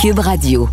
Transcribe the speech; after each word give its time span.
Cube 0.00 0.20
Radio 0.20 0.68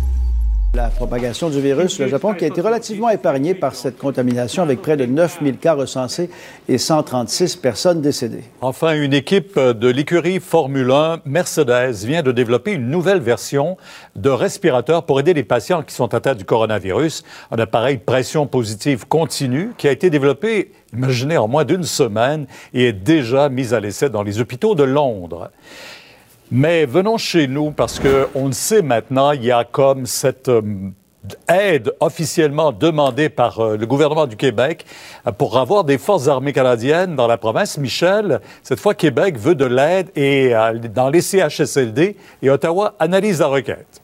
la 0.74 0.88
propagation 0.90 1.48
du 1.48 1.58
virus, 1.58 1.98
le 1.98 2.06
Japon 2.06 2.34
qui 2.34 2.44
a 2.44 2.48
été 2.48 2.60
relativement 2.60 3.08
épargné 3.08 3.54
par 3.54 3.74
cette 3.74 3.96
contamination 3.96 4.62
avec 4.62 4.82
près 4.82 4.98
de 4.98 5.06
9000 5.06 5.56
cas 5.56 5.72
recensés 5.72 6.28
et 6.68 6.76
136 6.76 7.56
personnes 7.56 8.02
décédées. 8.02 8.44
Enfin, 8.60 8.94
une 8.94 9.14
équipe 9.14 9.58
de 9.58 9.88
l'écurie 9.88 10.38
Formule 10.38 10.90
1 10.90 11.22
Mercedes 11.24 12.04
vient 12.04 12.22
de 12.22 12.30
développer 12.30 12.72
une 12.72 12.90
nouvelle 12.90 13.20
version 13.20 13.78
de 14.16 14.28
respirateur 14.28 15.06
pour 15.06 15.18
aider 15.18 15.32
les 15.32 15.44
patients 15.44 15.82
qui 15.82 15.94
sont 15.94 16.12
atteints 16.12 16.34
du 16.34 16.44
coronavirus. 16.44 17.24
Un 17.50 17.58
appareil 17.58 17.96
pression 17.96 18.46
positive 18.46 19.08
continue 19.08 19.72
qui 19.78 19.88
a 19.88 19.92
été 19.92 20.10
développé, 20.10 20.72
imaginez, 20.92 21.38
en 21.38 21.48
moins 21.48 21.64
d'une 21.64 21.84
semaine 21.84 22.46
et 22.74 22.88
est 22.88 22.92
déjà 22.92 23.48
mis 23.48 23.72
à 23.72 23.80
l'essai 23.80 24.10
dans 24.10 24.22
les 24.22 24.40
hôpitaux 24.40 24.74
de 24.74 24.84
Londres. 24.84 25.50
Mais 26.50 26.86
venons 26.86 27.18
chez 27.18 27.48
nous 27.48 27.72
parce 27.72 27.98
qu'on 27.98 28.46
le 28.46 28.52
sait 28.52 28.82
maintenant, 28.82 29.32
il 29.32 29.44
y 29.44 29.50
a 29.50 29.64
comme 29.64 30.06
cette 30.06 30.48
euh, 30.48 30.62
aide 31.48 31.92
officiellement 31.98 32.70
demandée 32.70 33.28
par 33.28 33.58
euh, 33.58 33.76
le 33.76 33.84
gouvernement 33.84 34.28
du 34.28 34.36
Québec 34.36 34.86
euh, 35.26 35.32
pour 35.32 35.58
avoir 35.58 35.82
des 35.82 35.98
forces 35.98 36.28
armées 36.28 36.52
canadiennes 36.52 37.16
dans 37.16 37.26
la 37.26 37.36
province. 37.36 37.78
Michel, 37.78 38.40
cette 38.62 38.78
fois, 38.78 38.94
Québec 38.94 39.36
veut 39.36 39.56
de 39.56 39.64
l'aide 39.64 40.10
et 40.14 40.52
dans 40.94 41.10
les 41.10 41.20
CHSLD 41.20 42.16
et 42.42 42.50
Ottawa 42.50 42.94
analyse 43.00 43.40
la 43.40 43.48
requête. 43.48 44.00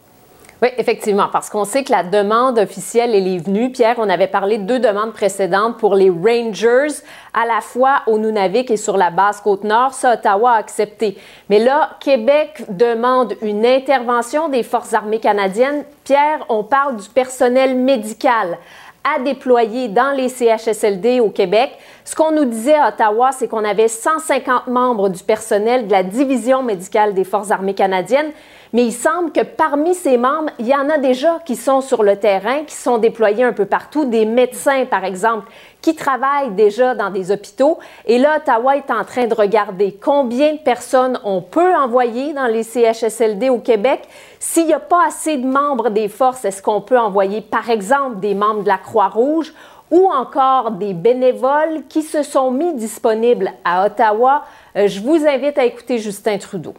Oui, 0.63 0.69
effectivement, 0.79 1.27
parce 1.33 1.51
qu'on 1.51 1.65
sait 1.65 1.83
que 1.83 1.91
la 1.91 2.05
demande 2.05 2.57
officielle, 2.57 3.17
elle 3.17 3.27
est 3.27 3.45
venue. 3.45 3.73
Pierre, 3.73 3.97
on 3.99 4.09
avait 4.09 4.29
parlé 4.29 4.59
de 4.59 4.63
deux 4.63 4.79
demandes 4.79 5.13
précédentes 5.13 5.77
pour 5.77 5.97
les 5.97 6.09
Rangers, 6.09 7.03
à 7.35 7.47
la 7.47 7.61
fois 7.61 8.03
au 8.07 8.17
Nunavik 8.17 8.71
et 8.71 8.77
sur 8.77 8.97
la 8.97 9.11
basse 9.11 9.41
Côte-Nord. 9.41 9.93
Ça, 9.93 10.13
Ottawa 10.13 10.53
a 10.53 10.59
accepté. 10.59 11.19
Mais 11.51 11.59
là, 11.59 11.97
Québec 11.99 12.65
demande 12.69 13.35
une 13.43 13.67
intervention 13.67 14.49
des 14.49 14.63
Forces 14.63 14.95
armées 14.95 15.19
canadiennes. 15.19 15.83
Pierre, 16.05 16.47
on 16.49 16.63
parle 16.63 16.97
du 16.97 17.09
personnel 17.09 17.75
médical 17.75 18.57
à 19.05 19.21
déployer 19.21 19.89
dans 19.89 20.13
les 20.13 20.29
CHSLD 20.29 21.21
au 21.21 21.31
Québec. 21.31 21.73
Ce 22.05 22.15
qu'on 22.15 22.33
nous 22.33 22.45
disait 22.45 22.75
à 22.75 22.89
Ottawa, 22.89 23.31
c'est 23.33 23.49
qu'on 23.49 23.65
avait 23.65 23.89
150 23.89 24.69
membres 24.69 25.09
du 25.09 25.23
personnel 25.23 25.87
de 25.87 25.93
la 25.93 26.03
division 26.03 26.63
médicale 26.63 27.15
des 27.15 27.25
Forces 27.25 27.51
armées 27.51 27.75
canadiennes 27.75 28.33
mais 28.73 28.87
il 28.87 28.93
semble 28.93 29.33
que 29.33 29.43
parmi 29.43 29.95
ces 29.95 30.17
membres, 30.17 30.51
il 30.59 30.67
y 30.67 30.75
en 30.75 30.89
a 30.89 30.97
déjà 30.97 31.41
qui 31.45 31.57
sont 31.57 31.83
sur 31.83 32.03
le 32.03 32.17
terrain, 32.17 32.65
qui 32.65 32.75
sont 32.75 32.97
déployés 32.97 33.45
un 33.45 33.53
peu 33.53 33.67
partout, 33.67 34.07
des 34.07 34.25
médecins, 34.25 34.87
par 34.87 35.05
exemple, 35.05 35.51
qui 35.83 35.95
travaillent 35.95 36.53
déjà 36.53 36.95
dans 36.95 37.11
des 37.11 37.31
hôpitaux. 37.31 37.79
Et 38.07 38.17
là, 38.19 38.39
Ottawa 38.39 38.77
est 38.77 38.91
en 38.91 39.05
train 39.05 39.27
de 39.27 39.35
regarder 39.35 39.99
combien 40.03 40.55
de 40.55 40.59
personnes 40.59 41.21
on 41.25 41.43
peut 41.43 41.75
envoyer 41.75 42.33
dans 42.33 42.47
les 42.47 42.63
CHSLD 42.63 43.51
au 43.51 43.59
Québec. 43.59 44.01
S'il 44.45 44.67
n'y 44.67 44.73
a 44.73 44.81
pas 44.81 45.07
assez 45.07 45.37
de 45.37 45.47
membres 45.47 45.89
des 45.89 46.09
forces, 46.09 46.45
est-ce 46.45 46.61
qu'on 46.61 46.81
peut 46.81 46.99
envoyer, 46.99 47.43
par 47.43 47.71
exemple, 47.71 48.19
des 48.19 48.35
membres 48.35 48.65
de 48.65 48.69
la 48.69 48.77
Croix-Rouge 48.77 49.55
ou 49.93 50.11
encore 50.13 50.73
des 50.73 50.95
bénévoles 50.95 51.85
qui 51.89 52.03
se 52.03 52.25
sont 52.25 52.51
mis 52.51 52.75
disponibles 52.75 53.53
à 53.65 53.87
Ottawa? 53.87 54.45
Euh, 54.75 54.89
je 54.89 54.99
vous 54.99 55.25
invite 55.29 55.59
à 55.59 55.65
écouter 55.65 55.99
Justin 55.99 56.39
Trudeau 56.39 56.75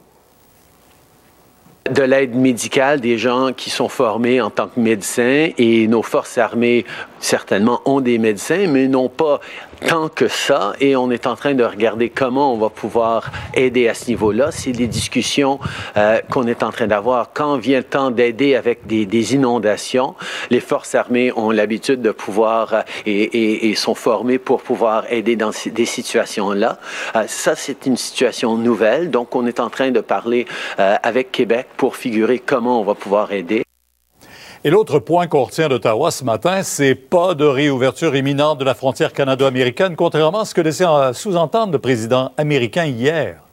de 1.91 2.01
l'aide 2.01 2.33
médicale, 2.35 3.01
des 3.01 3.17
gens 3.17 3.51
qui 3.51 3.69
sont 3.69 3.89
formés 3.89 4.39
en 4.39 4.49
tant 4.49 4.67
que 4.67 4.79
médecins 4.79 5.49
et 5.57 5.85
nos 5.87 6.01
forces 6.01 6.37
armées 6.37 6.85
certainement 7.19 7.81
ont 7.83 7.99
des 7.99 8.17
médecins, 8.17 8.67
mais 8.69 8.87
n'ont 8.87 9.09
pas 9.09 9.41
tant 9.87 10.09
que 10.09 10.27
ça 10.27 10.73
et 10.79 10.95
on 10.95 11.11
est 11.11 11.27
en 11.27 11.35
train 11.35 11.53
de 11.53 11.63
regarder 11.63 12.09
comment 12.09 12.53
on 12.53 12.57
va 12.57 12.69
pouvoir 12.69 13.31
aider 13.53 13.87
à 13.87 13.93
ce 13.93 14.07
niveau-là. 14.07 14.51
C'est 14.51 14.71
des 14.71 14.87
discussions 14.87 15.59
euh, 15.97 16.19
qu'on 16.29 16.47
est 16.47 16.63
en 16.63 16.71
train 16.71 16.87
d'avoir. 16.87 17.31
Quand 17.33 17.57
vient 17.57 17.79
le 17.79 17.83
temps 17.83 18.11
d'aider 18.11 18.55
avec 18.55 18.87
des, 18.87 19.05
des, 19.05 19.35
inondations, 19.35 20.15
les 20.49 20.59
forces 20.59 20.95
armées 20.95 21.31
ont 21.35 21.51
l'habitude 21.51 22.01
de 22.01 22.11
pouvoir 22.11 22.73
euh, 22.73 22.81
et, 23.05 23.69
et, 23.69 23.75
sont 23.75 23.95
formées 23.95 24.39
pour 24.39 24.61
pouvoir 24.61 25.05
aider 25.11 25.35
dans 25.35 25.51
des 25.65 25.85
situations-là. 25.85 26.79
Euh, 27.15 27.23
ça, 27.27 27.55
c'est 27.55 27.85
une 27.85 27.97
situation 27.97 28.57
nouvelle. 28.57 29.09
Donc, 29.09 29.35
on 29.35 29.45
est 29.45 29.59
en 29.59 29.69
train 29.69 29.91
de 29.91 30.01
parler 30.01 30.45
euh, 30.79 30.95
avec 31.03 31.31
Québec 31.31 31.67
pour 31.77 31.95
figurer 31.95 32.39
comment 32.39 32.79
on 32.79 32.83
va 32.83 32.95
pouvoir 32.95 33.31
aider. 33.31 33.62
Et 34.65 34.69
l'autre 34.69 34.99
point 34.99 35.27
qu'on 35.27 35.43
retient 35.43 35.67
d'Ottawa 35.67 36.09
ce 36.09 36.23
matin, 36.23 36.63
c'est 36.63 36.95
pas 36.95 37.33
de 37.33 37.43
réouverture 37.43 38.15
imminente 38.15 38.59
de 38.59 38.63
la 38.63 38.73
frontière 38.73 39.11
canado-américaine, 39.11 39.97
contrairement 39.97 40.39
à 40.39 40.45
ce 40.45 40.53
que 40.53 40.61
laissait 40.61 40.85
sous-entendre 41.11 41.73
le 41.73 41.79
président 41.79 42.31
américain 42.37 42.85
hier. 42.85 43.43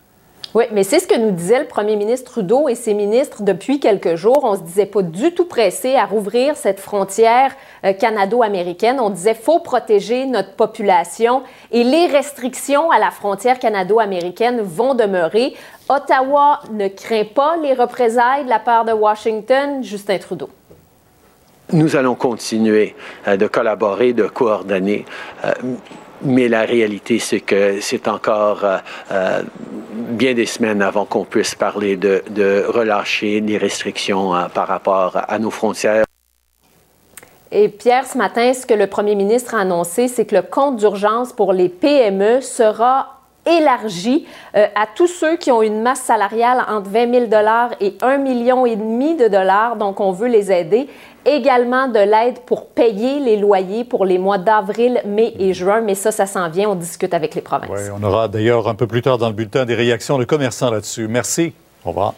Oui, 0.55 0.67
mais 0.71 0.85
c'est 0.85 1.01
ce 1.01 1.09
que 1.09 1.19
nous 1.19 1.33
disait 1.33 1.59
le 1.59 1.67
premier 1.67 1.97
ministre 1.97 2.31
Trudeau 2.31 2.69
et 2.69 2.77
ses 2.77 2.95
ministres 2.95 3.43
depuis 3.43 3.81
quelques 3.81 4.15
jours. 4.15 4.45
On 4.45 4.55
se 4.55 4.63
disait 4.63 4.87
pas 4.87 5.03
du 5.03 5.35
tout 5.35 5.47
pressé 5.47 5.97
à 5.97 6.07
rouvrir 6.07 6.57
cette 6.57 6.79
frontière 6.79 7.57
euh, 7.85 7.93
canado-américaine. 7.93 9.01
On 9.01 9.11
disait 9.11 9.35
faut 9.35 9.59
protéger 9.59 10.27
notre 10.27 10.55
population 10.55 11.43
et 11.73 11.83
les 11.83 12.07
restrictions 12.07 12.93
à 12.93 13.01
la 13.01 13.11
frontière 13.11 13.59
canado-américaine 13.59 14.61
vont 14.61 14.95
demeurer. 14.95 15.55
Ottawa 15.89 16.61
ne 16.73 16.87
craint 16.87 17.27
pas 17.35 17.57
les 17.57 17.75
représailles 17.75 18.45
de 18.45 18.49
la 18.49 18.61
part 18.61 18.85
de 18.85 18.93
Washington. 18.93 19.83
Justin 19.83 20.19
Trudeau 20.19 20.51
nous 21.73 21.97
allons 21.97 22.15
continuer 22.15 22.95
euh, 23.27 23.37
de 23.37 23.47
collaborer, 23.47 24.13
de 24.13 24.25
coordonner. 24.25 25.05
Euh, 25.45 25.53
mais 26.23 26.49
la 26.49 26.63
réalité, 26.63 27.19
c'est 27.19 27.41
que 27.41 27.81
c'est 27.81 28.07
encore 28.07 28.63
euh, 29.11 29.43
bien 29.91 30.35
des 30.35 30.45
semaines 30.45 30.83
avant 30.83 31.07
qu'on 31.07 31.25
puisse 31.25 31.55
parler 31.55 31.97
de, 31.97 32.23
relâcher 32.69 33.41
des 33.41 33.57
restrictions 33.57 34.33
par 34.53 34.69
rapport 34.69 35.17
à 35.27 35.39
nos 35.39 35.51
frontières. 35.51 36.05
Et 37.51 37.71
Pierre, 37.71 38.07
ce 38.07 38.19
matin, 38.19 38.53
ce 38.53 38.67
que 38.67 38.75
le 38.75 38.87
premier 38.87 39.15
ministre 39.15 39.55
a 39.55 39.61
annoncé, 39.61 40.09
c'est 40.09 40.27
que 40.27 40.37
le 40.37 40.43
compte 40.43 40.77
d'urgence 40.77 41.33
pour 41.33 41.55
les 41.55 41.71
PME 41.71 42.43
sera 42.43 43.20
élargi 43.59 44.27
à 44.55 44.87
tous 44.95 45.07
ceux 45.07 45.37
qui 45.37 45.51
ont 45.51 45.63
une 45.63 45.83
masse 45.83 46.01
salariale 46.01 46.65
entre 46.69 46.91
20 46.91 47.13
000 47.13 47.25
et 47.81 47.91
1,5 47.91 48.19
million 48.19 48.67
et 48.67 48.77
demi 48.77 49.17
de 49.17 49.29
dollars. 49.29 49.77
Donc, 49.77 50.01
on 50.01 50.13
veut 50.13 50.29
les 50.29 50.53
aider 50.53 50.89
également 51.25 51.89
de 51.89 51.99
l'aide 51.99 52.41
pour 52.47 52.67
payer 52.67 53.21
les 53.21 53.37
loyers 53.37 53.85
pour 53.85 54.05
les 54.05 54.19
mois 54.19 54.39
d'avril, 54.39 55.03
mai 55.05 55.35
et 55.39 55.53
juin, 55.53 55.81
mais 55.81 55.95
ça, 55.95 56.13
ça 56.13 56.27
s'en 56.27 56.49
vient, 56.49 56.71
on 56.71 56.75
discute 56.75 57.13
avec 57.15 57.35
les 57.35 57.43
provinces. 57.43 57.71
Oui, 57.71 57.91
on 57.95 58.03
aura 58.03 58.29
d'ailleurs 58.29 58.69
un 58.69 58.75
peu 58.75 58.87
plus 58.87 59.03
tard 59.03 59.19
dans 59.19 59.29
le 59.29 59.35
bulletin 59.35 59.65
des 59.65 59.75
réactions 59.75 60.19
de 60.19 60.25
commerçants 60.25 60.71
là-dessus. 60.71 61.09
Merci. 61.09 61.53
Au 61.85 61.91
revoir. 61.91 62.15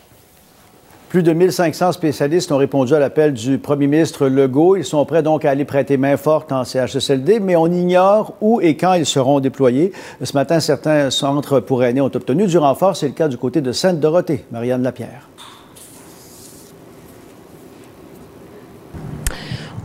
Plus 1.12 1.22
de 1.22 1.34
1500 1.34 1.92
spécialistes 1.92 2.50
ont 2.52 2.56
répondu 2.56 2.94
à 2.94 2.98
l'appel 2.98 3.34
du 3.34 3.58
premier 3.58 3.86
ministre 3.86 4.28
Legault. 4.28 4.76
Ils 4.76 4.84
sont 4.86 5.04
prêts 5.04 5.22
donc 5.22 5.44
à 5.44 5.50
aller 5.50 5.66
prêter 5.66 5.98
main 5.98 6.16
forte 6.16 6.52
en 6.52 6.64
CHSLD, 6.64 7.38
mais 7.38 7.54
on 7.54 7.66
ignore 7.66 8.32
où 8.40 8.62
et 8.62 8.78
quand 8.78 8.94
ils 8.94 9.04
seront 9.04 9.38
déployés. 9.38 9.92
Ce 10.22 10.32
matin, 10.32 10.58
certains 10.58 11.10
centres 11.10 11.60
pour 11.60 11.84
aînés 11.84 12.00
ont 12.00 12.06
obtenu 12.06 12.46
du 12.46 12.56
renfort. 12.56 12.96
C'est 12.96 13.08
le 13.08 13.12
cas 13.12 13.28
du 13.28 13.36
côté 13.36 13.60
de 13.60 13.72
Sainte-Dorothée. 13.72 14.46
Marianne 14.50 14.82
Lapierre. 14.82 15.28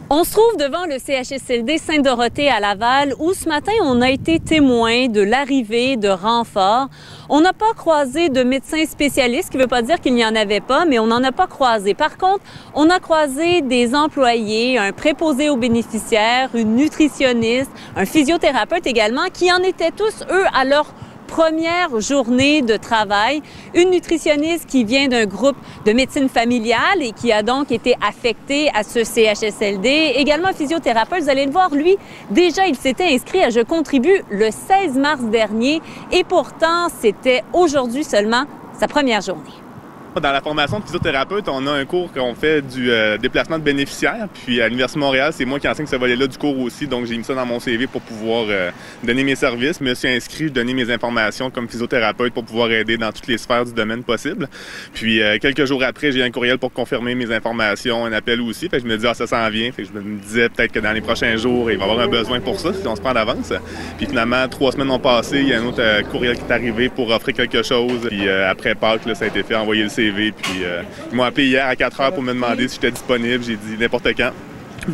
On 0.09 0.24
se 0.24 0.31
trouve 0.31 0.56
devant 0.56 0.86
le 0.86 1.00
CHSLD 1.00 1.77
Sainte-Dorothée 1.80 2.48
à 2.48 2.62
Laval 2.62 3.13
où 3.19 3.33
ce 3.33 3.50
matin 3.50 3.74
on 3.83 4.01
a 4.01 4.09
été 4.09 4.39
témoin 4.39 5.09
de 5.09 5.19
l'arrivée 5.19 5.98
de 5.98 6.07
renforts. 6.07 6.88
On 7.27 7.42
n'a 7.42 7.51
pas 7.51 7.74
croisé 7.75 8.30
de 8.30 8.42
médecins 8.42 8.86
spécialistes, 8.86 9.48
ce 9.48 9.51
qui 9.51 9.57
ne 9.57 9.63
veut 9.63 9.68
pas 9.68 9.81
dire 9.81 10.00
qu'il 10.00 10.15
n'y 10.15 10.25
en 10.25 10.33
avait 10.33 10.62
pas, 10.62 10.86
mais 10.86 10.98
on 10.98 11.07
n'en 11.07 11.21
a 11.25 11.33
pas 11.33 11.48
croisé. 11.48 11.94
Par 11.94 12.18
contre, 12.18 12.42
on 12.74 12.89
a 12.89 13.00
croisé 13.00 13.59
des 13.59 13.94
employés, 13.94 14.77
un 14.77 14.94
préposé 14.94 15.50
aux 15.50 15.57
bénéficiaires, 15.57 16.51
une 16.53 16.77
nutritionniste, 16.77 17.71
un 17.98 18.06
physiothérapeute 18.06 18.88
également, 18.88 19.25
qui 19.33 19.51
en 19.51 19.62
étaient 19.62 19.92
tous, 19.92 20.24
eux, 20.31 20.45
à 20.53 20.63
leur 20.63 20.86
première 21.27 22.00
journée 22.00 22.62
de 22.62 22.77
travail. 22.77 23.41
Une 23.75 23.91
nutritionniste 23.91 24.65
qui 24.65 24.83
vient 24.83 25.07
d'un 25.07 25.25
groupe 25.25 25.57
de 25.85 25.91
médecine 25.91 26.29
familiale 26.29 27.01
et 27.01 27.12
qui 27.12 27.31
a 27.31 27.44
donc 27.44 27.71
été 27.71 27.95
affectée 28.01 28.69
à 28.74 28.83
ce 28.83 29.03
CHSLD. 29.03 30.13
Également 30.15 30.47
un 30.47 30.53
physiothérapeute, 30.53 31.24
vous 31.24 31.29
allez 31.29 31.45
le 31.45 31.51
voir, 31.51 31.69
lui, 31.75 31.97
déjà, 32.31 32.65
il 32.68 32.75
s'était 32.75 33.13
inscrit 33.13 33.44
à 33.44 33.50
Je 33.50 33.59
contribue 33.59 34.24
le 34.31 34.50
16 34.50 34.97
mars 34.97 35.21
dernier 35.24 35.81
et 36.12 36.24
pourtant, 36.24 36.88
c'était 37.01 37.44
aujourd'hui 37.53 38.03
seulement 38.03 38.45
sa 38.79 38.88
première 38.88 39.21
journée. 39.21 39.67
Dans 40.15 40.31
la 40.31 40.42
formation 40.42 40.80
de 40.80 40.83
physiothérapeute, 40.83 41.48
on 41.48 41.68
a 41.68 41.71
un 41.71 41.86
cours 41.86 42.12
qu'on 42.12 42.33
fait 42.33 42.63
du 42.63 42.89
euh, 42.89 43.18
déplacement 43.19 43.59
de 43.59 43.63
bénéficiaires. 43.63 44.27
Puis 44.33 44.59
à 44.62 44.68
l'Université 44.68 45.00
de 45.00 45.06
Montréal, 45.06 45.31
c'est 45.31 45.45
moi 45.45 45.59
qui 45.59 45.68
enseigne 45.68 45.86
ce 45.86 45.95
volet-là 45.95 46.25
du 46.25 46.38
cours 46.39 46.57
aussi. 46.59 46.88
Donc 46.88 47.06
j'ai 47.06 47.15
mis 47.15 47.24
ça 47.24 47.36
dans 47.36 47.45
mon 47.45 47.59
CV 47.59 47.86
pour 47.86 48.01
pouvoir 48.01 48.45
euh, 48.50 48.71
donner 49.04 49.24
mes 49.24 49.36
services. 49.36 49.77
Je 49.80 49.83
me 49.83 49.94
suis 49.94 50.07
inscrit, 50.07 50.50
donner 50.50 50.74
mes 50.74 50.89
informations 50.89 51.51
comme 51.51 51.69
physiothérapeute 51.69 52.33
pour 52.33 52.44
pouvoir 52.44 52.71
aider 52.71 52.98
dans 52.98 53.12
toutes 53.12 53.27
les 53.27 53.38
sphères 53.38 53.65
du 53.65 53.74
domaine 53.74 54.04
possible. 54.04 54.50
Puis 54.94 55.21
euh, 55.21 55.38
quelques 55.39 55.65
jours 55.65 55.83
après, 55.83 56.12
j'ai 56.12 56.24
un 56.24 56.31
courriel 56.31 56.57
pour 56.57 56.74
confirmer 56.74 57.13
mes 57.13 57.31
informations, 57.31 58.06
un 58.06 58.13
appel 58.13 58.42
aussi. 58.42 58.69
Fait 58.69 58.77
que 58.77 58.83
je 58.83 58.88
me 58.88 58.98
dis, 58.98 59.06
ah, 59.06 59.13
ça 59.13 59.27
s'en 59.27 59.48
vient. 59.51 59.71
Fait 59.71 59.83
que 59.83 59.89
je 59.89 60.00
me 60.00 60.18
disais 60.19 60.50
peut-être 60.50 60.71
que 60.71 60.80
dans 60.80 60.94
les 60.94 61.01
prochains 61.01 61.38
jours, 61.38 61.69
il 61.69 61.77
va 61.77 61.86
y 61.86 61.89
avoir 61.92 62.03
un 62.03 62.10
besoin 62.10 62.39
pour 62.39 62.60
ça 62.60 62.74
si 62.74 62.88
on 62.88 62.95
se 62.95 63.01
prend 63.01 63.13
d'avance. 63.13 63.53
Puis 63.98 64.07
finalement, 64.07 64.48
trois 64.48 64.71
semaines 64.71 64.89
ont 64.89 65.00
passé. 65.00 65.42
Il 65.42 65.50
y 65.50 65.53
a 65.53 65.62
un 65.62 65.65
autre 65.65 65.83
courriel 66.10 66.38
qui 66.38 66.44
est 66.44 66.51
arrivé 66.51 66.89
pour 66.89 67.12
offrir 67.12 67.36
quelque 67.36 67.62
chose. 67.62 68.07
Puis 68.07 68.27
après 68.27 68.74
Pâques, 68.74 69.06
là, 69.06 69.13
ça 69.13 69.25
a 69.25 69.27
été 69.27 69.44
fait, 69.44 69.56
envoyer 69.56 69.83
le 69.83 69.89
Puis 69.98 70.64
euh, 70.64 70.84
ils 71.12 71.16
m'ont 71.16 71.24
appelé 71.24 71.48
hier 71.48 71.66
à 71.66 71.76
4 71.76 72.02
heures 72.02 72.14
pour 72.14 72.22
me 72.22 72.34
demander 72.34 72.68
si 72.68 72.76
j'étais 72.76 72.92
disponible. 72.92 73.44
J'ai 73.44 73.56
dit 73.56 73.78
n'importe 73.80 74.08
quand. 74.16 74.32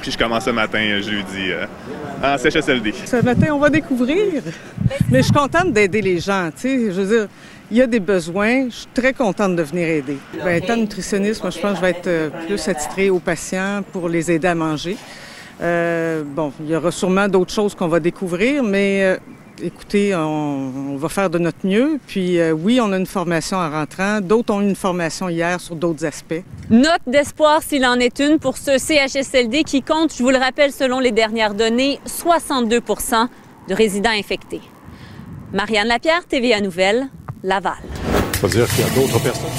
Puis 0.01 0.11
je 0.11 0.17
commence 0.17 0.45
ce 0.45 0.49
matin, 0.49 0.79
jeudi, 1.01 1.51
euh, 1.51 1.65
en 2.23 2.37
CHSLD. 2.37 2.93
Ce 3.05 3.17
matin, 3.17 3.47
on 3.51 3.59
va 3.59 3.69
découvrir. 3.69 4.41
Mais 5.11 5.19
je 5.19 5.23
suis 5.23 5.33
contente 5.33 5.71
d'aider 5.73 6.01
les 6.01 6.19
gens. 6.19 6.49
Tu 6.55 6.61
sais, 6.61 6.77
je 6.91 7.01
veux 7.01 7.17
dire, 7.17 7.27
il 7.69 7.77
y 7.77 7.81
a 7.81 7.87
des 7.87 7.99
besoins. 7.99 8.69
Je 8.69 8.75
suis 8.75 8.87
très 8.93 9.13
contente 9.13 9.55
de 9.55 9.61
venir 9.61 9.87
aider. 9.87 10.17
Ben, 10.43 10.63
étant 10.63 10.77
nutritionniste, 10.77 11.43
moi, 11.43 11.51
je 11.51 11.59
pense 11.59 11.71
que 11.71 11.75
je 11.77 11.81
vais 11.81 11.91
être 11.91 12.07
euh, 12.07 12.29
plus 12.47 12.67
attitrée 12.67 13.09
aux 13.09 13.19
patients 13.19 13.83
pour 13.91 14.09
les 14.09 14.31
aider 14.31 14.47
à 14.47 14.55
manger. 14.55 14.95
bon, 15.59 16.53
il 16.61 16.69
y 16.69 16.75
aura 16.75 16.91
sûrement 16.91 17.27
d'autres 17.27 17.53
choses 17.53 17.75
qu'on 17.75 17.89
va 17.89 17.99
découvrir, 17.99 18.63
mais 18.63 19.19
écoutez, 19.61 20.15
on, 20.15 20.95
va 20.97 21.09
faire 21.09 21.29
de 21.29 21.37
notre 21.37 21.65
mieux. 21.65 21.99
Puis 22.07 22.39
euh, 22.39 22.51
oui, 22.51 22.79
on 22.81 22.91
a 22.91 22.97
une 22.97 23.05
formation 23.05 23.57
en 23.57 23.69
rentrant. 23.69 24.21
D'autres 24.21 24.53
ont 24.53 24.61
eu 24.61 24.69
une 24.69 24.75
formation 24.75 25.29
hier 25.29 25.59
sur 25.59 25.75
d'autres 25.75 26.05
aspects. 26.05 26.43
Note 26.69 27.01
d'espoir 27.07 27.61
s'il 27.61 27.85
en 27.85 27.95
est 27.95 28.19
une 28.19 28.39
pour 28.39 28.57
ce 28.57 28.77
CHSLD 28.77 29.63
qui 29.63 29.81
compte, 29.81 30.13
je 30.15 30.23
vous 30.23 30.29
le 30.29 30.37
rappelle, 30.37 30.71
selon 30.71 30.99
les 30.99 31.11
dernières 31.11 31.53
données, 31.53 31.99
62% 32.07 33.27
de 33.69 33.73
résidents 33.73 34.09
infectés. 34.09 34.61
Marianne 35.53 35.87
Lapierre, 35.87 36.25
TVA 36.27 36.61
Nouvelle, 36.61 37.09
Laval. 37.43 37.73
Ça 38.39 38.47
veut 38.47 38.49
dire 38.49 38.67
qu'il 38.69 38.85
y 38.85 38.87
a 38.87 38.89
d'autres 38.89 39.19
personnes? 39.19 39.49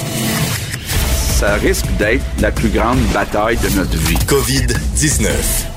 Ça 1.35 1.55
risque 1.55 1.87
d'être 1.97 2.23
la 2.39 2.51
plus 2.51 2.69
grande 2.69 2.99
bataille 3.13 3.57
de 3.57 3.69
notre 3.77 3.97
vie. 3.97 4.17
COVID-19. 4.27 5.74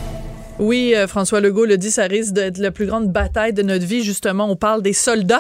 Oui, 0.58 0.93
euh, 0.96 1.06
François 1.06 1.40
Legault 1.40 1.66
le 1.66 1.78
dit, 1.78 1.90
ça 1.90 2.05
risque 2.05 2.32
d'être 2.32 2.58
la 2.58 2.72
plus 2.72 2.87
grande 2.87 3.12
bataille 3.12 3.52
de 3.52 3.62
notre 3.62 3.87
vie. 3.87 4.02
Justement, 4.02 4.50
on 4.50 4.56
parle 4.56 4.82
des 4.82 4.93
soldats 4.93 5.38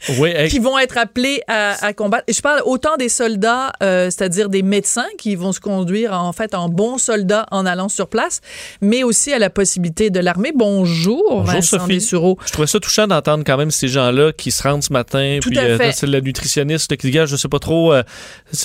qui 0.48 0.58
vont 0.58 0.78
être 0.78 0.96
appelés 0.96 1.42
à, 1.48 1.92
combattre. 1.92 2.24
Et 2.28 2.32
je 2.32 2.40
parle 2.40 2.62
autant 2.64 2.96
des 2.96 3.10
soldats, 3.10 3.72
euh, 3.82 4.06
c'est-à-dire 4.06 4.48
des 4.48 4.62
médecins 4.62 5.06
qui 5.18 5.36
vont 5.36 5.52
se 5.52 5.60
conduire 5.60 6.14
en 6.14 6.32
fait 6.32 6.54
en 6.54 6.68
bons 6.68 6.96
soldats 6.98 7.46
en 7.50 7.66
allant 7.66 7.88
sur 7.90 8.08
place, 8.08 8.40
mais 8.80 9.02
aussi 9.02 9.32
à 9.32 9.38
la 9.38 9.50
possibilité 9.50 10.08
de 10.08 10.20
l'armée. 10.20 10.52
Bonjour, 10.54 11.22
Bonjour 11.28 11.42
Vincent 11.44 11.78
Sophie. 11.78 12.00
Je 12.00 12.52
trouvais 12.52 12.66
ça 12.66 12.80
touchant 12.80 13.06
d'entendre 13.06 13.44
quand 13.46 13.58
même 13.58 13.70
ces 13.70 13.88
gens-là 13.88 14.32
qui 14.32 14.50
se 14.50 14.62
rendent 14.62 14.82
ce 14.82 14.92
matin. 14.92 15.38
Tout 15.42 15.50
puis, 15.50 15.58
à 15.58 15.64
euh, 15.64 15.76
fait. 15.76 15.92
c'est 15.92 16.06
le 16.06 16.20
nutritionniste 16.20 16.96
qui 16.96 17.10
dit, 17.10 17.18
je 17.24 17.36
sais 17.36 17.48
pas 17.48 17.58
trop, 17.58 17.92
euh, 17.92 18.02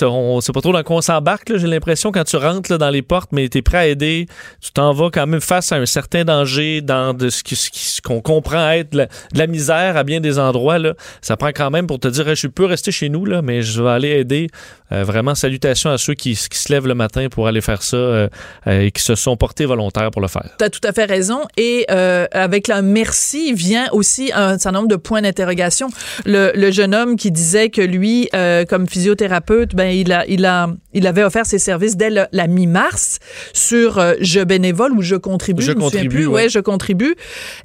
on 0.02 0.40
sait 0.40 0.52
pas 0.52 0.62
trop 0.62 0.72
dans 0.72 0.82
quoi 0.82 0.96
on 0.96 1.02
s'embarque. 1.02 1.56
J'ai 1.56 1.66
l'impression 1.66 2.10
quand 2.10 2.24
tu 2.24 2.36
rentres 2.36 2.72
là, 2.72 2.78
dans 2.78 2.90
les 2.90 3.02
portes, 3.02 3.32
mais 3.32 3.48
tu 3.48 3.58
es 3.58 3.62
prêt 3.62 3.78
à 3.78 3.86
aider, 3.86 4.26
tu 4.62 4.72
t'en 4.72 4.92
vas 4.92 5.10
quand 5.12 5.26
même 5.26 5.40
face 5.40 5.72
à 5.72 5.76
un 5.76 5.86
certain 5.90 6.24
danger 6.24 6.80
dans 6.80 7.14
de 7.14 7.28
ce, 7.28 7.42
ce 7.44 8.00
qu'on 8.00 8.20
comprend 8.20 8.70
être 8.70 8.90
de 8.90 9.06
la, 9.34 9.46
misère 9.46 9.96
à 9.96 10.04
bien 10.04 10.20
des 10.20 10.38
endroits. 10.38 10.78
Là. 10.78 10.94
Ça 11.20 11.36
prend 11.36 11.48
quand 11.48 11.70
même 11.70 11.86
pour 11.86 11.98
te 11.98 12.08
dire 12.08 12.34
je 12.34 12.46
peux 12.46 12.64
rester 12.64 12.92
chez 12.92 13.08
nous, 13.08 13.24
là, 13.24 13.42
mais 13.42 13.62
je 13.62 13.82
vais 13.82 13.90
aller 13.90 14.10
aider. 14.10 14.48
Euh, 14.92 15.04
vraiment, 15.04 15.34
salutations 15.34 15.90
à 15.90 15.98
ceux 15.98 16.14
qui, 16.14 16.34
qui, 16.34 16.58
se 16.58 16.72
lèvent 16.72 16.88
le 16.88 16.94
matin 16.94 17.28
pour 17.30 17.46
aller 17.46 17.60
faire 17.60 17.82
ça 17.82 17.96
euh, 17.96 18.28
euh, 18.66 18.80
et 18.80 18.90
qui 18.90 19.02
se 19.02 19.14
sont 19.14 19.36
portés 19.36 19.64
volontaires 19.64 20.10
pour 20.10 20.20
le 20.20 20.28
faire. 20.28 20.48
Tu 20.58 20.64
as 20.64 20.70
tout 20.70 20.80
à 20.82 20.92
fait 20.92 21.04
raison. 21.04 21.42
Et 21.56 21.86
avec 22.32 22.68
la 22.68 22.82
merci 22.82 23.52
vient 23.52 23.88
aussi 23.92 24.30
un 24.34 24.58
certain 24.58 24.78
nombre 24.78 24.88
de 24.88 24.96
points 24.96 25.22
d'interrogation. 25.22 25.88
Le, 26.24 26.52
le, 26.54 26.70
jeune 26.70 26.94
homme 26.94 27.16
qui 27.16 27.30
disait 27.30 27.70
que 27.70 27.82
lui, 27.82 28.28
comme 28.68 28.86
physiothérapeute, 28.88 29.74
ben, 29.74 29.90
il, 29.90 30.12
a, 30.12 30.26
il, 30.26 30.44
a, 30.44 30.68
il 30.92 31.06
avait 31.06 31.22
offert 31.22 31.46
ses 31.46 31.58
services 31.58 31.96
dès 31.96 32.10
la 32.10 32.46
mi-mars 32.46 33.18
sur 33.52 34.00
Je 34.20 34.40
bénévole 34.40 34.92
ou 34.92 35.02
Je 35.02 35.16
contribue. 35.16 35.62
Je, 35.62 35.72
contribue 35.80 36.26
ouais. 36.26 36.48
je 36.48 36.58
contribue, 36.58 37.14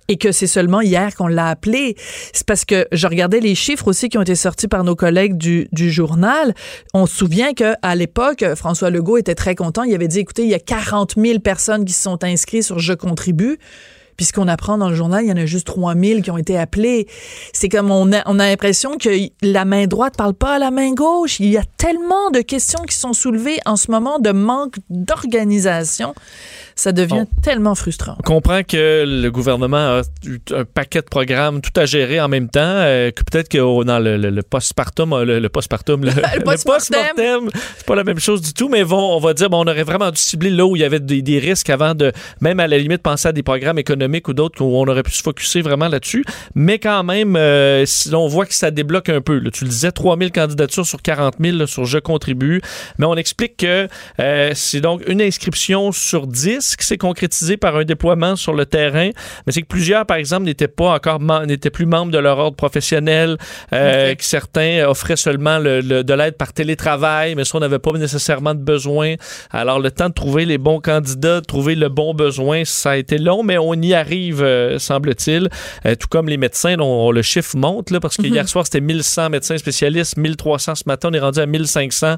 et 0.08 0.18
que 0.18 0.32
c'est 0.32 0.48
seulement 0.48 0.82
hier 0.82 1.16
qu'on 1.16 1.28
l'a 1.28 1.50
appelé. 1.50 1.96
C'est 2.34 2.46
parce 2.46 2.66
que 2.66 2.88
je 2.92 3.08
regardais 3.08 3.40
les 3.40 3.56
chiffres 3.56 3.88
aussi 3.88 4.10
qui 4.10 4.18
ont 4.18 4.22
été 4.22 4.36
sortis 4.36 4.68
par 4.68 4.84
nos 4.84 4.96
collègues 4.96 5.38
du, 5.38 5.68
du 5.72 5.92
journal. 5.92 6.54
On 6.94 7.06
se 7.06 7.16
souvient 7.16 7.54
qu'à 7.54 7.96
l'époque, 7.96 8.46
François 8.56 8.90
Legault 8.90 9.18
était 9.18 9.36
très 9.36 9.56
content. 9.56 9.84
Il 9.84 9.94
avait 9.94 10.08
dit, 10.08 10.20
écoutez, 10.20 10.44
il 10.44 10.50
y 10.50 10.54
a 10.56 10.60
40 10.60 11.16
000 11.18 11.40
personnes 11.40 11.86
qui 11.86 11.94
se 11.94 12.04
sont 12.04 12.24
inscrites 12.24 12.64
sur 12.64 12.80
Je 12.80 12.94
contribue. 12.94 13.58
Puis 14.18 14.28
ce 14.28 14.34
qu'on 14.34 14.48
apprend 14.48 14.78
dans 14.78 14.90
le 14.90 14.96
journal, 14.96 15.24
il 15.26 15.30
y 15.30 15.32
en 15.32 15.38
a 15.38 15.46
juste 15.46 15.68
3000 15.68 16.22
qui 16.22 16.32
ont 16.32 16.38
été 16.38 16.58
appelés. 16.58 17.08
C'est 17.54 17.70
comme 17.70 17.92
on 17.92 18.14
a, 18.14 18.22
on 18.26 18.40
a 18.40 18.48
l'impression 18.48 18.98
que 18.98 19.10
la 19.42 19.66
main 19.66 19.88
droite 19.88 20.16
parle 20.18 20.34
pas 20.34 20.56
à 20.56 20.60
la 20.60 20.72
main 20.72 20.94
gauche. 20.94 21.40
Il 21.40 21.50
y 21.50 21.58
a 21.58 21.64
tellement 21.78 22.32
de 22.32 22.40
questions 22.40 22.82
qui 22.88 22.96
sont 22.96 23.14
soulevées 23.14 23.60
en 23.66 23.76
ce 23.76 23.92
moment 23.92 24.20
de 24.20 24.32
manque 24.32 24.76
d'organisation 24.90 26.16
ça 26.75 26.92
devient 26.92 27.25
tellement 27.42 27.74
frustrant. 27.74 28.16
On 28.19 28.24
comprend 28.24 28.62
que 28.63 29.06
le 29.07 29.30
gouvernement 29.30 29.77
a 29.77 30.01
un 30.51 30.66
paquet 30.66 31.00
de 31.01 31.06
programmes 31.06 31.62
tout 31.62 31.72
à 31.80 31.86
gérer 31.86 32.19
en 32.19 32.27
même 32.27 32.50
temps, 32.50 32.60
euh, 32.62 33.12
que 33.12 33.24
peut-être 33.24 33.48
que 33.48 33.60
oh, 33.60 33.86
dans 33.86 34.00
le, 34.00 34.18
le, 34.18 34.44
postpartum, 34.44 35.13
euh, 35.13 35.24
le, 35.24 35.39
le 35.39 35.50
postpartum, 35.50 36.04
le, 36.04 36.12
le 36.36 36.44
post-mortem, 36.44 37.50
c'est 37.77 37.86
pas 37.86 37.95
la 37.95 38.04
même 38.04 38.19
chose 38.19 38.42
du 38.42 38.54
tout, 38.54 38.68
mais 38.68 38.83
vont, 38.83 39.16
on 39.16 39.19
va 39.19 39.33
dire, 39.33 39.50
bon, 39.50 39.63
on 39.66 39.72
aurait 39.72 39.83
vraiment 39.83 40.12
dû 40.12 40.19
cibler 40.19 40.50
là 40.50 40.66
où 40.66 40.75
il 40.75 40.81
y 40.81 40.86
avait 40.86 41.00
des, 41.00 41.39
risques 41.39 41.69
avant 41.69 41.95
de, 41.95 42.12
même 42.42 42.60
à 42.60 42.68
la 42.68 42.77
limite, 42.77 43.01
penser 43.01 43.30
à 43.30 43.31
des 43.31 43.44
programmes 43.44 43.80
économiques 43.80 44.27
ou 44.27 44.33
d'autres 44.33 44.62
où 44.62 44.75
on 44.75 44.88
aurait 44.88 45.04
pu 45.04 45.12
se 45.12 45.24
focuser 45.24 45.62
vraiment 45.62 45.88
là-dessus. 45.88 46.25
Mais 46.56 46.80
quand 46.80 47.04
même, 47.04 47.36
euh, 47.38 47.86
on 48.12 48.27
voit 48.27 48.45
que 48.45 48.54
ça 48.54 48.72
débloque 48.72 49.10
un 49.10 49.22
peu. 49.22 49.39
Là. 49.39 49.50
Tu 49.51 49.63
le 49.63 49.69
disais, 49.69 49.92
3000 49.92 50.31
candidatures 50.31 50.86
sur 50.86 51.01
40 51.01 51.36
000 51.39 51.66
sur 51.68 51.86
Je 51.86 52.00
contribue. 52.00 52.62
Mais 52.98 53.06
on 53.06 53.16
explique 53.16 53.57
que 53.57 53.88
euh, 54.19 54.51
c'est 54.56 54.81
donc 54.81 55.04
une 55.07 55.22
inscription 55.22 55.92
sur 55.92 56.27
10 56.27 56.65
qui 56.76 56.86
s'est 56.86 56.98
concrétisé 56.98 57.58
par 57.58 57.76
un 57.76 57.84
déploiement 57.84 58.36
sur 58.36 58.54
le 58.54 58.66
terrain, 58.66 59.10
mais 59.46 59.54
c'est 59.54 59.62
que 59.62 59.68
plusieurs, 59.68 60.06
par 60.06 60.18
exemple, 60.18 60.44
n'étaient 60.44 60.68
pas 60.68 60.94
encore 60.96 61.20
n'étaient 61.46 61.70
plus 61.70 61.86
membres 61.86 62.12
de 62.12 62.18
leur 62.18 62.38
ordre 62.38 62.56
professionnel, 62.56 63.38
euh, 63.74 64.16
que 64.16 64.24
certains 64.24 64.86
offraient 64.88 65.16
seulement 65.16 65.60
le, 65.60 65.82
de 65.82 66.14
l'aide 66.14 66.38
par 66.38 66.54
télétravail, 66.54 67.36
mais 67.36 67.46
ça, 67.46 67.58
on 67.58 67.60
n'avait 67.60 67.80
pas 67.80 67.92
nécessairement 67.92 68.54
de 68.54 68.60
besoin. 68.60 69.16
Alors, 69.52 69.80
le 69.80 69.92
temps 69.92 70.10
de 70.10 70.13
trouver 70.13 70.46
les 70.46 70.58
bons 70.58 70.80
candidats, 70.80 71.42
de 71.42 71.46
trouver 71.46 71.75
le 71.75 71.89
bon 71.89 72.13
besoin, 72.13 72.63
ça 72.66 72.92
a 72.92 72.98
été 72.98 73.18
long, 73.18 73.44
mais 73.44 73.58
on 73.58 73.74
y 73.74 73.94
arrive, 73.94 74.42
euh, 74.42 74.80
semble-t-il. 74.80 75.50
Euh, 75.86 75.96
tout 75.96 76.08
comme 76.10 76.30
les 76.30 76.38
médecins, 76.38 76.78
dont 76.78 77.12
le 77.12 77.22
chiffre 77.22 77.56
monte, 77.58 77.92
là, 77.92 78.00
parce 78.00 78.18
que 78.18 78.24
hier 78.24 78.44
mhm. 78.44 78.48
soir, 78.48 78.66
c'était 78.66 78.82
1100 78.82 79.30
médecins 79.30 79.58
spécialistes, 79.58 80.18
1300 80.18 80.75
ce 80.75 80.84
matin, 80.88 81.10
on 81.12 81.13
est 81.13 81.20
rendu 81.20 81.39
à 81.39 81.46
1500 81.46 82.16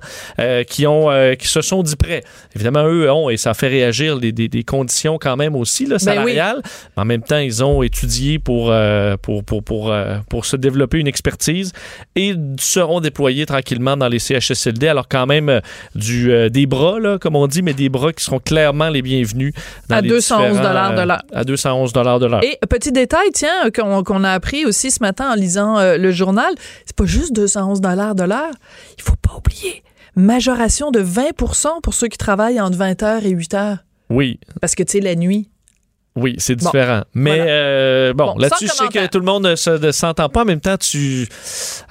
qui, 0.67 0.87
ont, 0.87 1.09
qui 1.37 1.47
se 1.47 1.61
sont 1.61 1.83
dit 1.83 1.95
prêts. 1.95 2.23
Évidemment, 2.55 2.85
eux 2.85 3.11
ont, 3.11 3.29
et 3.29 3.37
ça 3.37 3.53
fait 3.53 3.67
réagir 3.67 4.15
les, 4.15 4.31
des, 4.37 4.47
des 4.47 4.63
conditions 4.63 5.17
quand 5.19 5.35
même 5.35 5.55
aussi 5.55 5.85
là, 5.85 5.95
ben 5.95 5.99
salariales. 5.99 6.61
Mais 6.95 7.01
en 7.01 7.05
même 7.05 7.23
temps, 7.23 7.39
ils 7.39 7.63
ont 7.63 7.81
étudié 7.81 8.39
pour, 8.39 8.71
euh, 8.71 9.17
pour, 9.17 9.43
pour, 9.43 9.63
pour, 9.63 9.91
euh, 9.91 10.17
pour, 10.29 10.45
se 10.45 10.55
développer 10.55 10.99
une 10.99 11.07
expertise 11.07 11.73
et 12.15 12.35
seront 12.59 13.01
déployés 13.01 13.45
tranquillement 13.45 13.97
dans 13.97 14.07
les 14.07 14.19
CHSLD. 14.19 14.87
Alors 14.87 15.07
quand 15.09 15.25
même 15.25 15.49
euh, 15.49 15.59
du, 15.95 16.49
des 16.49 16.65
bras, 16.67 16.99
là, 16.99 17.17
comme 17.17 17.35
on 17.35 17.47
dit, 17.47 17.61
mais 17.61 17.73
des 17.73 17.89
bras 17.89 18.13
qui 18.13 18.23
seront 18.23 18.39
clairement 18.39 18.89
les 18.89 19.01
bienvenus. 19.01 19.53
à 19.89 20.01
211 20.01 20.57
dollars 20.57 20.95
de 20.95 21.01
l'heure. 21.01 21.23
À 21.33 21.43
211 21.43 21.93
dollars 21.93 22.19
de 22.19 22.25
l'heure. 22.27 22.43
Et 22.43 22.59
petit 22.69 22.91
détail, 22.91 23.29
tiens, 23.33 23.69
qu'on 23.73 24.23
a 24.23 24.31
appris 24.31 24.65
aussi 24.65 24.91
ce 24.91 25.01
matin 25.01 25.31
en 25.31 25.35
lisant 25.35 25.97
le 25.97 26.11
journal, 26.11 26.53
c'est 26.85 26.95
pas 26.95 27.05
juste 27.05 27.33
211 27.33 27.81
dollars 27.81 28.15
de 28.15 28.23
l'heure. 28.23 28.51
Il 28.97 29.03
faut 29.03 29.15
pas 29.15 29.35
oublier 29.35 29.83
majoration 30.17 30.89
de 30.89 31.01
20% 31.01 31.81
pour 31.81 31.93
ceux 31.93 32.07
qui 32.07 32.17
travaillent 32.17 32.59
entre 32.59 32.77
20h 32.77 33.23
et 33.23 33.33
8h. 33.33 33.77
Oui. 34.09 34.39
Parce 34.61 34.75
que, 34.75 34.83
tu 34.83 34.93
sais, 34.93 34.99
la 34.99 35.15
nuit. 35.15 35.49
Oui, 36.17 36.35
c'est 36.39 36.55
différent. 36.55 37.03
Mais 37.13 37.45
euh, 37.47 38.11
bon, 38.13 38.35
là-dessus, 38.37 38.67
je 38.67 38.71
sais 38.71 38.87
que 38.87 39.07
tout 39.07 39.19
le 39.19 39.25
monde 39.25 39.43
ne 39.45 39.91
s'entend 39.91 40.29
pas. 40.29 40.41
En 40.41 40.45
même 40.45 40.59
temps, 40.59 40.77
tu, 40.77 41.27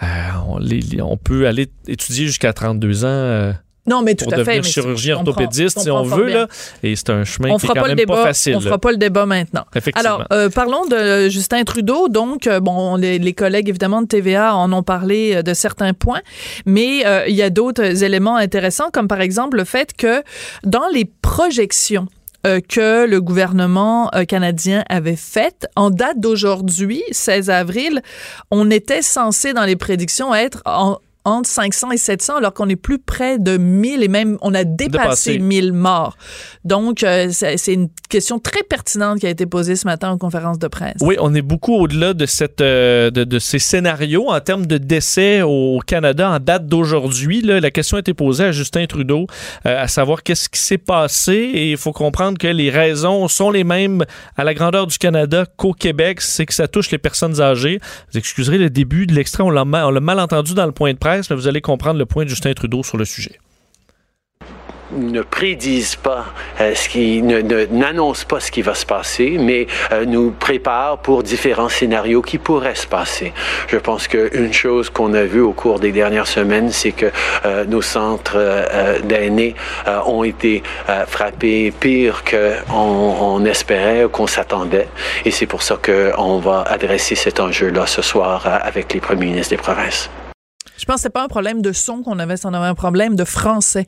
euh, 0.03 0.97
on, 1.01 1.17
peut 1.17 1.47
aller 1.47 1.69
étudier 1.87 2.27
jusqu'à 2.27 2.53
32 2.53 3.05
ans. 3.05 3.09
Euh, 3.09 3.53
non, 3.87 4.03
mais 4.03 4.15
tout 4.15 4.25
pour 4.25 4.35
à 4.35 4.39
devenir 4.39 4.65
fait. 4.65 4.71
chirurgien 4.71 5.17
orthopédiste, 5.17 5.81
si 5.81 5.91
on 5.91 6.03
veut, 6.03 6.27
là. 6.27 6.49
Et 6.83 6.97
c'est 6.97 7.11
un 7.11 7.25
chemin 7.25 7.57
qui 7.57 7.67
est 7.67 7.69
quand 7.69 7.87
même 7.87 8.07
pas 8.07 8.25
facile. 8.25 8.57
On 8.57 8.61
fera 8.61 8.79
pas 8.79 8.91
le 8.91 8.99
débat 8.99 9.27
maintenant. 9.27 9.65
Effectivement. 9.75 10.19
Alors, 10.29 10.51
parlons 10.51 10.87
de 10.87 11.29
Justin 11.29 11.65
Trudeau. 11.65 12.09
Donc, 12.09 12.49
bon, 12.63 12.97
les, 12.97 13.19
les, 13.19 13.33
collègues, 13.33 13.69
évidemment, 13.69 14.03
de 14.03 14.07
TVA 14.07 14.55
en 14.55 14.73
ont 14.73 14.83
parlé 14.83 15.43
de 15.43 15.55
certains 15.55 15.93
points, 15.93 16.23
mais 16.65 17.05
il 17.29 17.35
y 17.35 17.43
a 17.43 17.51
d'autres 17.51 18.05
éléments 18.05 18.37
intéressants, 18.37 18.91
comme 18.93 19.09
par 19.09 19.21
exemple 19.21 19.57
le 19.57 19.65
fait 19.65 19.95
que 19.97 20.23
dans 20.65 20.89
les 20.93 21.05
projections 21.05 22.09
euh, 22.47 22.61
que 22.61 23.07
le 23.07 23.21
gouvernement 23.21 24.09
euh, 24.15 24.25
canadien 24.25 24.85
avait 24.89 25.17
faite. 25.17 25.67
En 25.75 25.91
date 25.91 26.21
d'aujourd'hui, 26.21 27.03
16 27.11 27.51
avril, 27.51 28.03
on 28.53 28.71
était 28.71 29.03
censé 29.03 29.53
dans 29.53 29.65
les 29.65 29.75
prédictions 29.75 30.33
être 30.33 30.63
entre 31.27 31.49
500 31.49 31.91
et 31.91 31.97
700 31.97 32.37
alors 32.37 32.55
qu'on 32.55 32.69
est 32.69 32.77
plus 32.77 33.01
près 33.01 33.39
de 33.39 33.57
1000 33.57 34.05
et 34.05 34.09
même 34.09 34.39
on 34.43 34.55
a 34.55 34.63
dépassé, 34.63 35.33
Dépassé. 35.33 35.39
1000 35.41 35.73
morts. 35.73 36.17
Donc, 36.65 37.03
euh, 37.03 37.29
c'est 37.31 37.73
une 37.73 37.89
question 38.09 38.39
très 38.39 38.63
pertinente 38.63 39.19
qui 39.19 39.27
a 39.27 39.31
été 39.31 39.45
posée 39.45 39.75
ce 39.75 39.87
matin 39.87 40.11
en 40.11 40.19
conférence 40.19 40.59
de 40.59 40.69
presse. 40.69 40.97
Oui, 41.01 41.17
on 41.19 41.35
est 41.35 41.43
beaucoup 41.43 41.75
au-delà 41.75 42.15
de, 42.15 42.27
cette, 42.27 42.61
euh, 42.61 43.11
de, 43.11 43.25
de 43.25 43.39
ces 43.41 43.59
scénarios 43.59 44.31
en 44.31 44.41
termes 44.41 44.67
de 44.67 44.79
décès 44.79 45.43
au 45.43 45.81
Canada 45.85 46.31
en 46.31 46.39
date 46.39 46.67
d'aujourd'hui. 46.67 47.43
La 47.43 47.71
question 47.73 47.97
a 47.97 48.01
été 48.01 48.15
posée 48.15 48.45
à 48.45 48.53
Justin 48.53 48.87
Trudeau, 48.87 49.27
euh, 49.67 49.83
à 49.83 49.89
savoir 49.89 50.23
qu'est-ce 50.23 50.49
qui 50.49 50.61
s'est 50.61 50.79
passé. 50.79 51.35
Et 51.35 51.73
il 51.73 51.77
faut 51.77 51.93
comprendre 51.93 52.39
que 52.39 52.47
les 52.47 52.71
raisons 52.71 53.27
sont 53.27 53.51
les 53.51 53.65
mêmes 53.65 54.05
à 54.37 54.45
la 54.45 54.55
grandeur 54.55 54.87
du 54.87 54.97
Canada 54.99 55.45
qu'au 55.57 55.73
Québec. 55.73 56.21
C'est 56.21 56.47
que 56.47 56.55
ça 56.55 56.69
touche 56.69 56.93
les 56.93 56.99
personnes 56.99 57.41
âgées. 57.41 57.81
Vous 58.13 58.19
excuserez 58.19 58.59
le 58.59 58.71
début 58.71 59.07
de 59.07 59.15
l'extrait, 59.15 59.43
on 59.43 59.51
l'a 59.51 59.65
mal 59.65 60.21
entendu 60.21 60.55
dans 60.55 60.67
le 60.67 60.73
point 60.73 60.93
de 60.93 60.99
presse, 60.99 61.16
mais 61.31 61.37
vous 61.37 61.49
allez 61.49 61.61
comprendre 61.61 61.99
le 61.99 62.07
point 62.07 62.25
de 62.25 62.29
Justin 62.29 62.53
Trudeau 62.55 62.83
sur 62.83 62.97
le 62.97 63.05
sujet. 63.05 63.39
ne 64.93 65.23
prédisent 65.23 65.97
pas 65.97 66.27
euh, 66.61 66.75
ce 66.75 66.89
qui 66.89 67.23
ne, 67.23 67.41
n'annoncent 67.67 68.27
pas 68.27 68.41
ce 68.41 68.51
qui 68.51 68.63
va 68.63 68.75
se 68.75 68.87
passer, 68.87 69.37
mais 69.39 69.67
euh, 69.93 70.05
nous 70.05 70.31
préparent 70.31 70.99
pour 70.99 71.23
différents 71.23 71.69
scénarios 71.69 72.23
qui 72.23 72.39
pourraient 72.39 72.75
se 72.75 72.87
passer. 72.87 73.33
Je 73.69 73.77
pense 73.77 74.09
qu'une 74.09 74.53
chose 74.53 74.91
qu'on 74.91 75.15
a 75.15 75.25
vue 75.25 75.41
au 75.41 75.53
cours 75.53 75.81
des 75.81 75.93
dernières 75.93 76.27
semaines, 76.27 76.71
c'est 76.71 76.93
que 76.93 77.11
euh, 77.45 77.65
nos 77.65 77.83
centres 77.83 78.39
d'aînés 79.05 79.55
ont 80.07 80.25
été 80.25 80.63
frappés 81.07 81.73
pire 81.79 82.23
qu'on 82.25 82.77
on 82.77 83.45
espérait 83.45 84.05
ou 84.05 84.09
qu'on 84.09 84.27
s'attendait, 84.27 84.89
et 85.25 85.31
c'est 85.31 85.47
pour 85.47 85.63
ça 85.63 85.77
qu'on 85.77 86.39
va 86.39 86.63
adresser 86.63 87.15
cet 87.15 87.41
enjeu-là 87.41 87.87
ce 87.87 88.03
soir 88.03 88.47
avec 88.63 88.93
les 88.93 89.01
premiers 89.01 89.27
ministres 89.27 89.51
des 89.51 89.63
provinces. 89.63 90.11
Je 90.79 90.85
pense 90.85 90.97
que 90.97 91.03
c'est 91.03 91.11
pas 91.11 91.25
un 91.25 91.29
problème 91.29 91.63
de 91.63 91.73
son 91.73 92.03
qu'on 92.03 92.19
avait, 92.19 92.37
c'est 92.37 92.47
un 92.47 92.75
problème 92.75 93.17
de 93.17 93.25
français. 93.25 93.87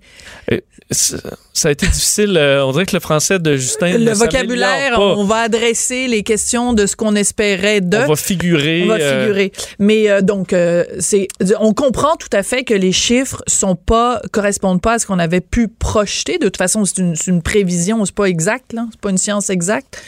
Ça 0.90 1.68
a 1.68 1.70
été 1.70 1.86
difficile. 1.86 2.36
euh, 2.36 2.64
on 2.64 2.72
dirait 2.72 2.86
que 2.86 2.96
le 2.96 3.00
français 3.00 3.38
de 3.38 3.56
Justin. 3.56 3.98
Le 3.98 3.98
ne 3.98 4.14
vocabulaire, 4.14 4.94
pas. 4.94 5.00
on 5.00 5.24
va 5.24 5.40
adresser 5.40 6.08
les 6.08 6.22
questions 6.22 6.72
de 6.72 6.86
ce 6.86 6.96
qu'on 6.96 7.14
espérait 7.14 7.80
de. 7.80 7.98
On 7.98 8.06
va 8.06 8.16
figurer. 8.16 8.84
On 8.84 8.88
va 8.88 8.94
euh, 8.94 9.22
figurer. 9.22 9.52
Mais 9.78 10.08
euh, 10.08 10.22
donc, 10.22 10.54
c'est, 10.98 11.28
on 11.60 11.74
comprend 11.74 12.16
tout 12.16 12.30
à 12.32 12.42
fait 12.42 12.64
que 12.64 12.74
les 12.74 12.92
chiffres 12.92 13.42
sont 13.46 13.74
pas 13.74 14.22
correspondent 14.32 14.80
pas 14.80 14.94
à 14.94 14.98
ce 14.98 15.06
qu'on 15.06 15.18
avait 15.18 15.40
pu 15.40 15.68
projeter. 15.68 16.38
De 16.38 16.44
toute 16.44 16.56
façon, 16.56 16.84
c'est 16.84 16.98
une, 16.98 17.16
c'est 17.16 17.30
une 17.30 17.42
prévision, 17.42 18.04
c'est 18.04 18.14
pas 18.14 18.24
exact, 18.24 18.72
là, 18.72 18.86
c'est 18.90 19.00
pas 19.00 19.10
une 19.10 19.18
science 19.18 19.50
exacte, 19.50 20.00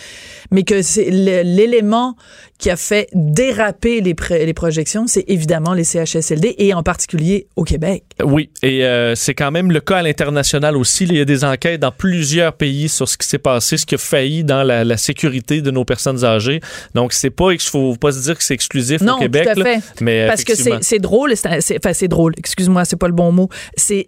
mais 0.50 0.62
que 0.62 0.82
c'est 0.82 1.10
l'élément 1.10 2.16
qui 2.60 2.70
a 2.70 2.76
fait 2.76 3.08
déraper 3.14 4.00
les, 4.00 4.14
les 4.44 4.54
projections, 4.54 5.06
c'est 5.06 5.24
évidemment 5.28 5.72
les 5.72 5.84
CHSLD 5.84 6.54
et 6.58 6.74
en 6.74 6.82
particulier 6.82 7.46
au 7.56 7.64
Québec. 7.64 8.04
Oui, 8.22 8.50
et 8.62 8.84
euh, 8.84 9.14
c'est 9.14 9.34
quand 9.34 9.50
même 9.50 9.72
le 9.72 9.80
cas 9.80 9.96
à 9.98 10.02
l'international 10.02 10.76
aussi. 10.76 11.06
là. 11.06 11.12
Il 11.14 11.18
y 11.18 11.22
a 11.22 11.24
des 11.24 11.42
enquêtes 11.44 11.80
dans 11.80 11.90
plusieurs 11.90 12.52
pays 12.52 12.88
sur 12.88 13.08
ce 13.08 13.16
qui 13.16 13.26
s'est 13.26 13.38
passé, 13.38 13.76
ce 13.78 13.86
qui 13.86 13.94
a 13.94 13.98
failli 13.98 14.44
dans 14.44 14.62
la, 14.62 14.84
la 14.84 14.96
sécurité 14.96 15.62
de 15.62 15.70
nos 15.70 15.84
personnes 15.84 16.24
âgées. 16.24 16.60
Donc, 16.94 17.12
c'est 17.14 17.30
pas, 17.30 17.52
il 17.52 17.60
faut 17.60 17.96
pas 17.96 18.12
se 18.12 18.20
dire 18.20 18.36
que 18.36 18.44
c'est 18.44 18.54
exclusif 18.54 19.00
Non, 19.00 19.16
au 19.16 19.18
Québec. 19.20 19.44
tout 19.44 19.60
à 19.60 19.64
là, 19.64 19.64
fait. 19.64 20.02
mais 20.02 20.26
Parce 20.28 20.44
que 20.44 20.52
c'est 20.54 20.98
drôle, 20.98 21.32
c'est 21.36 21.78
enfin 21.78 21.92
c'est 21.94 22.08
drôle, 22.08 22.34
excuse-moi, 22.36 22.84
c'est 22.84 22.96
pas 22.96 23.08
le 23.08 23.14
bon 23.14 23.32
mot. 23.32 23.48
C'est 23.76 24.06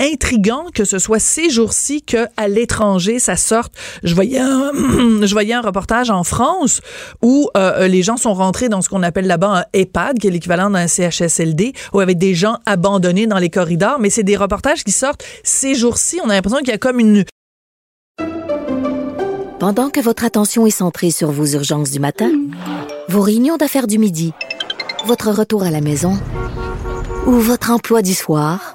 intriguant 0.00 0.64
que 0.74 0.84
ce 0.84 0.98
soit 0.98 1.20
ces 1.20 1.50
jours-ci 1.50 2.02
que 2.02 2.26
à 2.36 2.48
l'étranger 2.48 3.18
ça 3.20 3.36
sorte. 3.36 3.72
Je 4.02 4.14
voyais 4.14 4.40
un, 4.40 4.72
je 5.22 5.32
voyais 5.32 5.54
un 5.54 5.60
reportage 5.60 6.10
en 6.10 6.24
France 6.24 6.80
où 7.22 7.48
euh, 7.56 7.86
les 7.92 8.02
gens 8.02 8.16
sont 8.16 8.34
rentrés 8.34 8.68
dans 8.68 8.82
ce 8.82 8.88
qu'on 8.88 9.02
appelle 9.02 9.26
là-bas 9.26 9.58
un 9.58 9.64
EHPAD, 9.72 10.18
qui 10.18 10.26
est 10.26 10.30
l'équivalent 10.30 10.70
d'un 10.70 10.88
CHSLD, 10.88 11.74
où 11.92 12.00
avec 12.00 12.18
des 12.18 12.34
gens 12.34 12.56
abandonnés 12.66 13.26
dans 13.26 13.38
les 13.38 13.50
corridors. 13.50 13.98
Mais 14.00 14.10
c'est 14.10 14.24
des 14.24 14.36
reportages 14.36 14.82
qui 14.82 14.90
sortent 14.90 15.24
ces 15.44 15.74
jours-ci. 15.74 16.18
On 16.24 16.30
a 16.30 16.34
l'impression 16.34 16.58
qu'il 16.58 16.70
y 16.70 16.72
a 16.72 16.78
comme 16.78 16.98
une 16.98 17.24
Pendant 19.60 19.90
que 19.90 20.00
votre 20.00 20.24
attention 20.24 20.66
est 20.66 20.70
centrée 20.70 21.12
sur 21.12 21.30
vos 21.30 21.46
urgences 21.46 21.90
du 21.90 22.00
matin, 22.00 22.32
vos 23.08 23.20
réunions 23.20 23.58
d'affaires 23.58 23.86
du 23.86 23.98
midi, 23.98 24.32
votre 25.06 25.30
retour 25.30 25.62
à 25.62 25.70
la 25.70 25.80
maison 25.80 26.18
ou 27.26 27.32
votre 27.32 27.70
emploi 27.70 28.02
du 28.02 28.14
soir, 28.14 28.74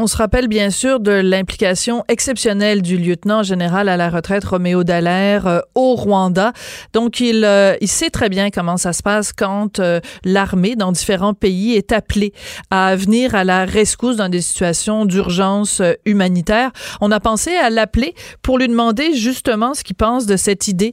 On 0.00 0.06
se 0.06 0.16
rappelle 0.16 0.46
bien 0.46 0.70
sûr 0.70 1.00
de 1.00 1.10
l'implication 1.10 2.04
exceptionnelle 2.06 2.82
du 2.82 2.98
lieutenant 2.98 3.42
général 3.42 3.88
à 3.88 3.96
la 3.96 4.10
retraite 4.10 4.44
Roméo 4.44 4.84
Dallaire 4.84 5.48
euh, 5.48 5.58
au 5.74 5.96
Rwanda. 5.96 6.52
Donc 6.92 7.18
il, 7.18 7.44
euh, 7.44 7.74
il 7.80 7.88
sait 7.88 8.08
très 8.08 8.28
bien 8.28 8.50
comment 8.50 8.76
ça 8.76 8.92
se 8.92 9.02
passe 9.02 9.32
quand 9.32 9.80
euh, 9.80 9.98
l'armée 10.24 10.76
dans 10.76 10.92
différents 10.92 11.34
pays 11.34 11.74
est 11.74 11.90
appelée 11.90 12.32
à 12.70 12.94
venir 12.94 13.34
à 13.34 13.42
la 13.42 13.64
rescousse 13.64 14.14
dans 14.14 14.28
des 14.28 14.40
situations 14.40 15.04
d'urgence 15.04 15.82
humanitaire. 16.04 16.70
On 17.00 17.10
a 17.10 17.18
pensé 17.18 17.56
à 17.56 17.68
l'appeler 17.68 18.14
pour 18.40 18.58
lui 18.58 18.68
demander 18.68 19.14
justement 19.14 19.74
ce 19.74 19.82
qu'il 19.82 19.96
pense 19.96 20.26
de 20.26 20.36
cette 20.36 20.68
idée 20.68 20.92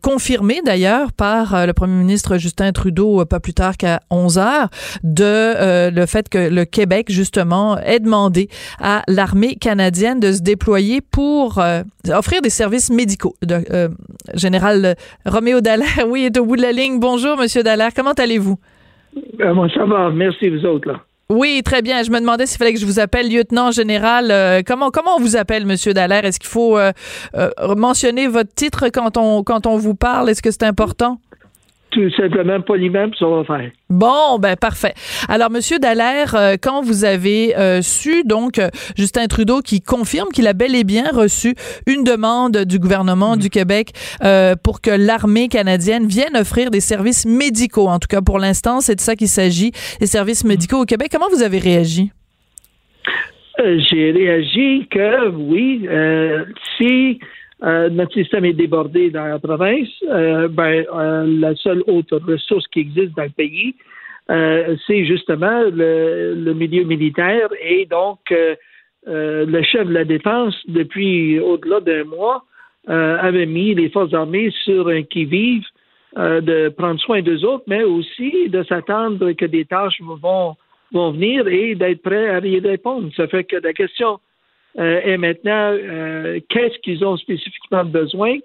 confirmée 0.00 0.62
d'ailleurs 0.64 1.12
par 1.12 1.66
le 1.66 1.72
premier 1.74 1.96
ministre 1.96 2.38
Justin 2.38 2.72
Trudeau 2.72 3.24
pas 3.26 3.40
plus 3.40 3.52
tard 3.52 3.76
qu'à 3.76 4.00
11 4.10 4.38
heures 4.38 4.68
de 5.02 5.90
le 5.90 6.06
fait 6.06 6.28
que 6.30 6.38
le 6.38 6.64
Québec 6.64 7.06
justement 7.10 7.78
ait 7.78 8.00
demandé 8.00 8.21
à 8.80 9.02
l'armée 9.08 9.56
canadienne 9.56 10.20
de 10.20 10.32
se 10.32 10.42
déployer 10.42 11.00
pour 11.00 11.58
euh, 11.58 11.82
offrir 12.08 12.42
des 12.42 12.50
services 12.50 12.90
médicaux. 12.90 13.34
De, 13.42 13.64
euh, 13.70 13.88
Général 14.34 14.94
Roméo 15.24 15.60
Dallaire, 15.60 15.88
oui, 16.08 16.24
est 16.24 16.38
au 16.38 16.44
bout 16.44 16.56
de 16.56 16.62
la 16.62 16.72
ligne. 16.72 17.00
Bonjour, 17.00 17.36
Monsieur 17.36 17.62
Dallaire, 17.62 17.90
comment 17.94 18.12
allez-vous? 18.12 18.58
Euh, 19.40 19.54
moi, 19.54 19.68
ça 19.74 19.84
va. 19.84 20.10
Merci, 20.10 20.48
vous 20.48 20.64
autres, 20.64 20.88
là. 20.88 21.00
Oui, 21.32 21.62
très 21.64 21.80
bien. 21.80 22.02
Je 22.02 22.10
me 22.10 22.20
demandais 22.20 22.44
s'il 22.44 22.58
fallait 22.58 22.74
que 22.74 22.78
je 22.78 22.84
vous 22.84 23.00
appelle 23.00 23.32
lieutenant 23.32 23.70
général. 23.70 24.30
Euh, 24.30 24.60
comment 24.66 24.90
comment 24.90 25.16
on 25.16 25.20
vous 25.20 25.36
appelle, 25.36 25.64
Monsieur 25.64 25.94
Dallaire? 25.94 26.26
Est-ce 26.26 26.38
qu'il 26.38 26.50
faut 26.50 26.76
euh, 26.76 26.92
euh, 27.34 27.50
mentionner 27.74 28.26
votre 28.26 28.52
titre 28.54 28.90
quand 28.92 29.16
on 29.16 29.42
quand 29.42 29.66
on 29.66 29.78
vous 29.78 29.94
parle? 29.94 30.28
Est-ce 30.28 30.42
que 30.42 30.50
c'est 30.50 30.64
important? 30.64 31.18
Tout 31.92 32.10
simplement, 32.16 32.58
poliment, 32.62 33.10
puis 33.10 33.18
ça 33.18 33.26
va 33.26 33.44
faire. 33.44 33.70
Bon, 33.90 34.38
ben 34.38 34.56
parfait. 34.56 34.94
Alors, 35.28 35.50
Monsieur 35.50 35.78
Dallaire, 35.78 36.34
euh, 36.34 36.56
quand 36.60 36.80
vous 36.80 37.04
avez 37.04 37.54
euh, 37.58 37.82
su 37.82 38.24
donc 38.24 38.58
euh, 38.58 38.70
Justin 38.96 39.26
Trudeau 39.26 39.60
qui 39.60 39.82
confirme 39.82 40.28
qu'il 40.30 40.46
a 40.46 40.54
bel 40.54 40.74
et 40.74 40.84
bien 40.84 41.10
reçu 41.12 41.54
une 41.86 42.02
demande 42.02 42.64
du 42.64 42.78
gouvernement 42.78 43.36
du 43.36 43.50
Québec 43.50 43.90
euh, 44.24 44.54
pour 44.56 44.80
que 44.80 44.90
l'armée 44.90 45.48
canadienne 45.48 46.06
vienne 46.06 46.34
offrir 46.34 46.70
des 46.70 46.80
services 46.80 47.26
médicaux, 47.26 47.88
en 47.88 47.98
tout 47.98 48.08
cas 48.08 48.22
pour 48.22 48.38
l'instant, 48.38 48.80
c'est 48.80 48.94
de 48.94 49.00
ça 49.00 49.14
qu'il 49.14 49.28
s'agit, 49.28 49.72
des 50.00 50.06
services 50.06 50.46
médicaux 50.46 50.80
au 50.80 50.86
Québec. 50.86 51.10
Comment 51.12 51.28
vous 51.30 51.42
avez 51.42 51.58
réagi? 51.58 52.10
J'ai 53.58 54.12
réagi 54.12 54.88
que, 54.90 55.28
oui, 55.28 55.86
si 56.78 57.20
euh, 57.64 57.88
notre 57.90 58.12
système 58.14 58.44
est 58.44 58.54
débordé 58.54 59.10
dans 59.10 59.24
la 59.24 59.38
province, 59.38 59.88
euh, 60.08 60.48
ben, 60.48 60.84
euh, 60.92 61.24
la 61.38 61.54
seule 61.54 61.82
autre 61.86 62.18
ressource 62.26 62.66
qui 62.68 62.80
existe 62.80 63.16
dans 63.16 63.22
le 63.24 63.30
pays, 63.30 63.74
c'est 64.86 65.04
justement 65.04 65.62
le, 65.64 66.54
milieu 66.54 66.84
militaire 66.84 67.48
et 67.60 67.86
donc 67.86 68.20
le 69.04 69.62
chef 69.62 69.86
de 69.88 69.92
la 69.92 70.04
défense, 70.04 70.54
depuis 70.68 71.38
au-delà 71.38 71.80
d'un 71.80 72.04
mois, 72.04 72.44
avait 72.86 73.46
mis 73.46 73.74
les 73.74 73.90
forces 73.90 74.14
armées 74.14 74.50
sur 74.64 74.88
un 74.88 75.02
qui-vive 75.02 75.64
de 76.16 76.68
prendre 76.70 76.98
soin 77.00 77.20
d'eux 77.20 77.44
autres, 77.44 77.64
mais 77.66 77.82
aussi 77.82 78.48
de 78.48 78.62
s'attendre 78.62 79.32
que 79.32 79.44
des 79.44 79.66
tâches 79.66 80.00
vont, 80.00 80.54
vont 80.92 81.10
venir 81.10 81.46
et 81.48 81.74
d'être 81.74 82.00
prêts 82.00 82.30
à 82.30 82.38
y 82.38 82.58
répondre. 82.60 83.10
Ça 83.16 83.26
fait 83.26 83.44
que 83.44 83.56
la 83.56 83.74
question 83.74 84.18
euh, 84.78 85.00
est 85.02 85.18
maintenant 85.18 85.72
euh, 85.72 86.40
qu'est-ce 86.48 86.78
qu'ils 86.78 87.04
ont 87.04 87.16
spécifiquement 87.16 87.84
besoin 87.84 88.38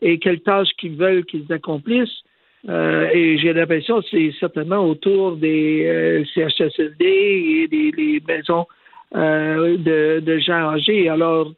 et 0.00 0.18
quelles 0.18 0.40
tâches 0.40 0.72
qu'ils 0.78 0.96
veulent 0.96 1.24
qu'ils 1.24 1.52
accomplissent? 1.52 2.22
Euh, 2.68 3.10
et 3.12 3.36
j'ai 3.36 3.52
l'impression 3.52 4.00
que 4.00 4.06
c'est 4.10 4.32
certainement 4.40 4.78
autour 4.78 5.36
des 5.36 6.24
CHSLD 6.34 7.04
et 7.04 7.68
des, 7.68 8.22
maisons 8.26 8.66
de, 9.12 10.20
de 10.20 10.38
gens 10.38 10.70
âgés. 10.70 11.08
Alors 11.10 11.52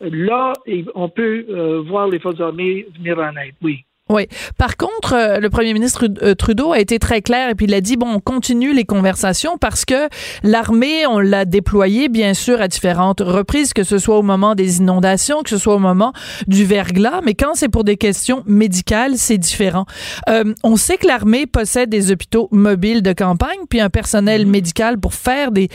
là, 0.00 0.52
on 0.94 1.08
peut 1.08 1.44
voir 1.86 2.08
les 2.08 2.20
forces 2.20 2.40
armées 2.40 2.86
venir 2.96 3.18
en 3.18 3.36
aide, 3.36 3.54
oui. 3.62 3.84
Oui. 4.10 4.26
Par 4.58 4.76
contre, 4.76 5.14
euh, 5.14 5.38
le 5.38 5.50
premier 5.50 5.72
ministre 5.72 6.08
euh, 6.22 6.34
Trudeau 6.34 6.72
a 6.72 6.80
été 6.80 6.98
très 6.98 7.22
clair 7.22 7.48
et 7.48 7.54
puis 7.54 7.66
il 7.66 7.74
a 7.74 7.80
dit 7.80 7.96
bon, 7.96 8.08
on 8.14 8.18
continue 8.18 8.74
les 8.74 8.84
conversations 8.84 9.56
parce 9.56 9.84
que 9.84 10.08
l'armée, 10.42 11.06
on 11.06 11.20
l'a 11.20 11.44
déployée 11.44 12.08
bien 12.08 12.34
sûr 12.34 12.60
à 12.60 12.66
différentes 12.66 13.20
reprises, 13.20 13.72
que 13.72 13.84
ce 13.84 13.98
soit 13.98 14.18
au 14.18 14.22
moment 14.22 14.56
des 14.56 14.78
inondations, 14.78 15.44
que 15.44 15.50
ce 15.50 15.58
soit 15.58 15.76
au 15.76 15.78
moment 15.78 16.12
du 16.48 16.64
verglas, 16.64 17.20
mais 17.24 17.34
quand 17.34 17.54
c'est 17.54 17.68
pour 17.68 17.84
des 17.84 17.96
questions 17.96 18.42
médicales, 18.46 19.12
c'est 19.16 19.38
différent. 19.38 19.86
Euh, 20.28 20.54
on 20.64 20.74
sait 20.74 20.96
que 20.96 21.06
l'armée 21.06 21.46
possède 21.46 21.88
des 21.88 22.10
hôpitaux 22.10 22.48
mobiles 22.50 23.02
de 23.02 23.12
campagne 23.12 23.60
puis 23.68 23.80
un 23.80 23.90
personnel 23.90 24.44
Mhm. 24.44 24.50
médical 24.50 24.98
pour 24.98 25.14
faire 25.14 25.52
des 25.52 25.68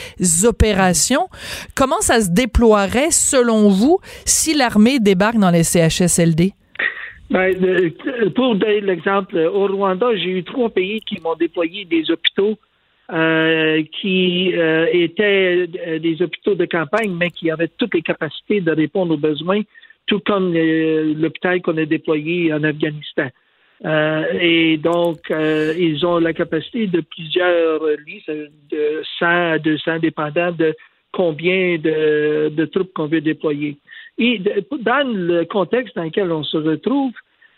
opérations. 0.43 1.29
Comment 1.73 2.01
ça 2.01 2.19
se 2.19 2.27
déploierait 2.31 3.11
selon 3.11 3.69
vous 3.69 3.99
si 4.25 4.53
l'armée 4.53 4.99
débarque 4.99 5.37
dans 5.37 5.51
les 5.51 5.63
CHSLD? 5.63 6.53
Ben, 7.29 7.91
pour 8.35 8.55
donner 8.55 8.81
l'exemple, 8.81 9.37
au 9.37 9.67
Rwanda, 9.67 10.15
j'ai 10.15 10.29
eu 10.29 10.43
trois 10.43 10.69
pays 10.69 11.01
qui 11.01 11.19
m'ont 11.21 11.35
déployé 11.35 11.85
des 11.85 12.11
hôpitaux 12.11 12.57
euh, 13.11 13.83
qui 14.01 14.51
euh, 14.55 14.87
étaient 14.91 15.67
euh, 15.87 15.99
des 15.99 16.23
hôpitaux 16.23 16.55
de 16.55 16.65
campagne, 16.65 17.13
mais 17.13 17.29
qui 17.29 17.51
avaient 17.51 17.67
toutes 17.67 17.93
les 17.93 18.01
capacités 18.01 18.61
de 18.61 18.71
répondre 18.71 19.13
aux 19.13 19.17
besoins, 19.17 19.61
tout 20.07 20.19
comme 20.25 20.53
l'hôpital 20.53 21.61
qu'on 21.61 21.77
a 21.77 21.85
déployé 21.85 22.51
en 22.51 22.63
Afghanistan. 22.63 23.27
Et 24.39 24.77
donc, 24.77 25.29
ils 25.29 26.05
ont 26.05 26.17
la 26.19 26.33
capacité 26.33 26.87
de 26.87 27.01
plusieurs 27.01 27.81
lits, 28.07 28.23
de 28.27 29.03
100 29.19 29.25
à 29.25 29.59
200, 29.59 29.99
dépendant 29.99 30.51
de 30.51 30.73
combien 31.11 31.77
de 31.77 32.65
troupes 32.65 32.93
qu'on 32.93 33.07
veut 33.07 33.21
déployer. 33.21 33.77
Et 34.17 34.39
dans 34.39 35.07
le 35.07 35.43
contexte 35.45 35.95
dans 35.95 36.03
lequel 36.03 36.31
on 36.31 36.43
se 36.43 36.57
retrouve, 36.57 37.11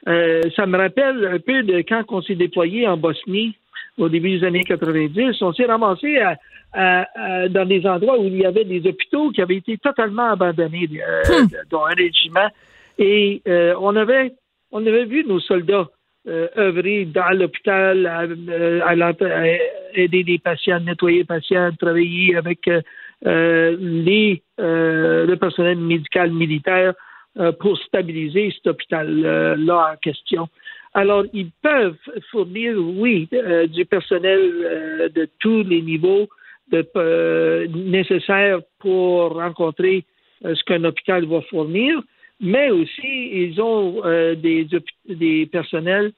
euh, 0.08 0.44
ça 0.56 0.66
me 0.66 0.78
rappelle 0.78 1.26
un 1.26 1.40
peu 1.40 1.64
de 1.64 1.82
quand 1.82 2.04
on 2.10 2.22
s'est 2.22 2.36
déployé 2.36 2.88
en 2.88 2.98
Bosnie 2.98 3.56
au 3.98 4.10
début 4.10 4.40
des 4.40 4.46
années 4.46 4.64
90. 4.64 5.42
On 5.42 5.54
s'est 5.54 5.66
ramassé 5.66 6.18
à- 6.18 6.38
à- 6.74 7.08
à- 7.16 7.50
dans 7.50 7.66
des 7.66 7.86
endroits 7.86 8.20
où 8.20 8.26
il 8.26 8.38
y 8.38 8.46
avait 8.46 8.64
des 8.64 8.88
hôpitaux 8.88 9.32
qui 9.32 9.42
avaient 9.42 9.58
été 9.58 9.78
totalement 9.78 10.32
abandonnés, 10.32 10.90
euh, 10.94 11.46
dont 11.70 11.86
un 11.86 11.94
régiment. 11.94 12.48
Et 12.98 13.42
euh, 13.48 13.76
on 13.80 13.96
avait 13.96 14.34
on 14.72 14.86
avait 14.86 15.06
vu 15.06 15.24
nos 15.26 15.40
soldats 15.40 15.88
euh, 16.28 16.48
œuvrer 16.58 17.06
dans 17.06 17.30
l'hôpital, 17.30 18.06
à, 18.06 18.26
aider 19.94 20.24
les 20.24 20.40
patients, 20.40 20.80
nettoyer 20.82 21.20
les 21.20 21.24
patients, 21.24 21.70
travailler 21.80 22.36
avec 22.36 22.70
les, 23.24 24.44
euh, 24.60 25.26
le 25.26 25.36
personnel 25.38 25.78
médical 25.78 26.32
militaire 26.32 26.94
euh, 27.40 27.52
pour 27.52 27.78
stabiliser 27.80 28.52
cet 28.56 28.68
hôpital-là 28.68 29.92
en 29.94 29.98
question. 29.98 30.48
Alors, 30.94 31.26
ils 31.34 31.52
peuvent 31.62 31.98
fournir, 32.32 32.76
oui, 32.78 33.28
euh, 33.34 33.68
du 33.68 33.86
personnel 33.86 34.40
euh, 34.40 35.10
de 35.10 35.28
tous 35.40 35.64
les 35.64 35.82
niveaux 35.82 36.28
de, 36.72 36.88
euh, 36.96 37.68
nécessaires 37.68 38.60
pour 38.80 39.34
rencontrer 39.36 40.06
euh, 40.46 40.56
ce 40.56 40.64
qu'un 40.64 40.84
hôpital 40.84 41.26
va 41.26 41.42
fournir, 41.42 42.02
mais 42.40 42.70
aussi 42.72 43.30
ils 43.32 43.62
ont 43.62 44.02
euh, 44.06 44.36
des, 44.36 44.68
des 45.08 45.46
personnels 45.46 46.12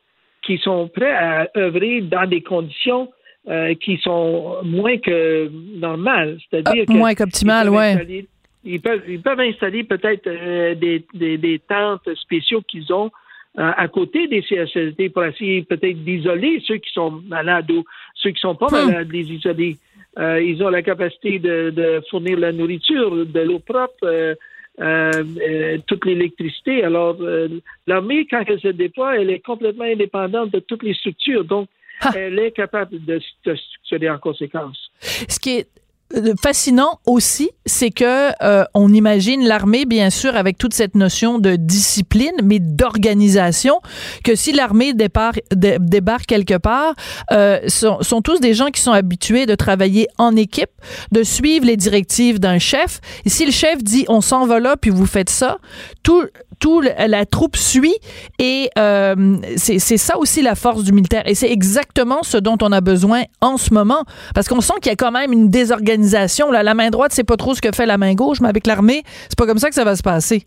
qui 0.43 0.57
sont 0.57 0.87
prêts 0.87 1.11
à 1.11 1.49
œuvrer 1.57 2.01
dans 2.01 2.27
des 2.27 2.41
conditions 2.41 3.09
euh, 3.49 3.73
qui 3.75 3.97
sont 3.97 4.57
moins 4.63 4.97
que 4.97 5.49
normales. 5.79 6.37
C'est-à-dire 6.49 6.85
Ah, 6.87 6.93
moins 6.93 7.15
qu'optimales, 7.15 7.67
ils 7.67 7.69
peuvent 7.69 7.77
ouais. 7.79 7.93
installer- 7.93 8.27
Ils 8.65 8.81
peuvent, 8.81 9.03
ils 9.07 9.21
peuvent 9.21 9.39
installer 9.39 9.83
peut-être 9.83 10.27
euh, 10.27 10.75
des, 10.75 11.03
des, 11.13 11.37
des 11.37 11.59
tentes 11.59 12.13
spéciaux 12.15 12.61
qu'ils 12.67 12.91
ont 12.93 13.09
euh, 13.57 13.71
à 13.75 13.87
côté 13.87 14.27
des 14.27 14.41
CHSLD 14.43 15.09
pour 15.09 15.23
essayer 15.25 15.63
peut-être 15.63 16.03
d'isoler 16.03 16.61
ceux 16.67 16.77
qui 16.77 16.91
sont 16.91 17.11
malades 17.27 17.71
ou 17.71 17.83
ceux 18.15 18.29
qui 18.31 18.39
sont 18.39 18.55
pas 18.55 18.67
malades, 18.69 19.11
les 19.11 19.31
isoler. 19.31 19.77
Ils 20.17 20.61
ont 20.63 20.69
la 20.69 20.81
capacité 20.81 21.39
de, 21.39 21.69
de 21.69 22.01
fournir 22.09 22.37
la 22.39 22.51
nourriture, 22.51 23.25
de 23.25 23.39
l'eau 23.39 23.59
propre, 23.59 24.03
euh, 24.03 24.35
euh, 24.81 25.23
euh, 25.49 25.77
toute 25.87 26.05
l'électricité. 26.05 26.83
Alors, 26.83 27.15
euh, 27.21 27.47
l'armée, 27.87 28.27
quand 28.29 28.43
elle 28.47 28.59
se 28.59 28.67
déploie, 28.69 29.17
elle 29.17 29.29
est 29.29 29.39
complètement 29.39 29.85
indépendante 29.85 30.51
de 30.51 30.59
toutes 30.59 30.83
les 30.83 30.93
structures. 30.93 31.45
Donc, 31.45 31.69
elle 32.15 32.39
est 32.39 32.51
capable 32.51 33.03
de 33.05 33.19
se 33.19 33.55
structurer 33.55 34.09
en 34.09 34.17
conséquence. 34.19 34.77
Ce 35.01 35.39
qui 35.39 35.57
est 35.57 35.67
euh, 36.15 36.33
fascinant 36.41 36.99
aussi, 37.05 37.51
c'est 37.67 37.91
que 37.91 38.31
euh, 38.43 38.63
on 38.73 38.91
imagine 38.91 39.45
l'armée, 39.47 39.85
bien 39.85 40.09
sûr, 40.09 40.35
avec 40.35 40.57
toute 40.57 40.73
cette 40.73 40.95
notion 40.95 41.37
de 41.37 41.55
discipline, 41.55 42.33
mais 42.43 42.57
d'organisation, 42.59 43.79
que 44.23 44.33
si 44.33 44.51
l'armée 44.51 44.93
départ- 44.93 45.33
dé- 45.51 45.77
débarque 45.79 46.25
quelque 46.25 46.57
part, 46.57 46.95
euh, 47.31 47.59
sont, 47.67 48.01
sont 48.01 48.21
tous 48.23 48.39
des 48.39 48.55
gens 48.55 48.71
qui 48.71 48.81
sont 48.81 48.91
habitués 48.91 49.45
de 49.45 49.53
travailler 49.53 50.07
en 50.17 50.35
équipe, 50.35 50.71
de 51.11 51.21
suivre 51.21 51.65
les 51.67 51.77
directives 51.77 52.39
d'un 52.39 52.57
chef. 52.57 53.01
Et 53.25 53.29
si 53.29 53.45
le 53.45 53.51
chef 53.51 53.83
dit 53.83 54.05
on 54.07 54.21
s'en 54.21 54.47
va 54.47 54.59
là, 54.59 54.77
puis 54.77 54.89
vous 54.89 55.05
faites 55.05 55.29
ça, 55.29 55.59
tout 56.01 56.23
tout 56.59 56.81
la 56.81 57.25
troupe 57.25 57.55
suit 57.55 57.95
et 58.37 58.69
euh, 58.77 59.37
c'est 59.55 59.79
c'est 59.79 59.97
ça 59.97 60.17
aussi 60.17 60.41
la 60.41 60.55
force 60.55 60.83
du 60.83 60.91
militaire. 60.91 61.23
Et 61.25 61.35
c'est 61.35 61.51
exactement 61.51 62.23
ce 62.23 62.37
dont 62.37 62.57
on 62.61 62.71
a 62.71 62.81
besoin 62.81 63.23
en 63.41 63.57
ce 63.57 63.73
moment. 63.73 64.03
Parce 64.35 64.47
qu'on 64.47 64.61
sent 64.61 64.73
qu'il 64.81 64.91
y 64.91 64.93
a 64.93 64.95
quand 64.95 65.11
même 65.11 65.31
une 65.31 65.49
désorganisation 65.49 66.51
là. 66.51 66.63
La 66.63 66.73
main 66.73 66.89
droite 66.89 67.11
sait 67.13 67.23
pas 67.23 67.37
trop 67.37 67.53
ce 67.53 67.61
que 67.61 67.69
fait 67.73 67.85
la 67.85 67.97
main 67.97 68.13
gauche 68.13 68.41
mais 68.41 68.49
avec 68.49 68.67
l'armée 68.67 69.03
c'est 69.05 69.37
pas 69.37 69.45
comme 69.45 69.57
ça 69.57 69.69
que 69.69 69.75
ça 69.75 69.83
va 69.83 69.95
se 69.95 70.03
passer. 70.03 70.45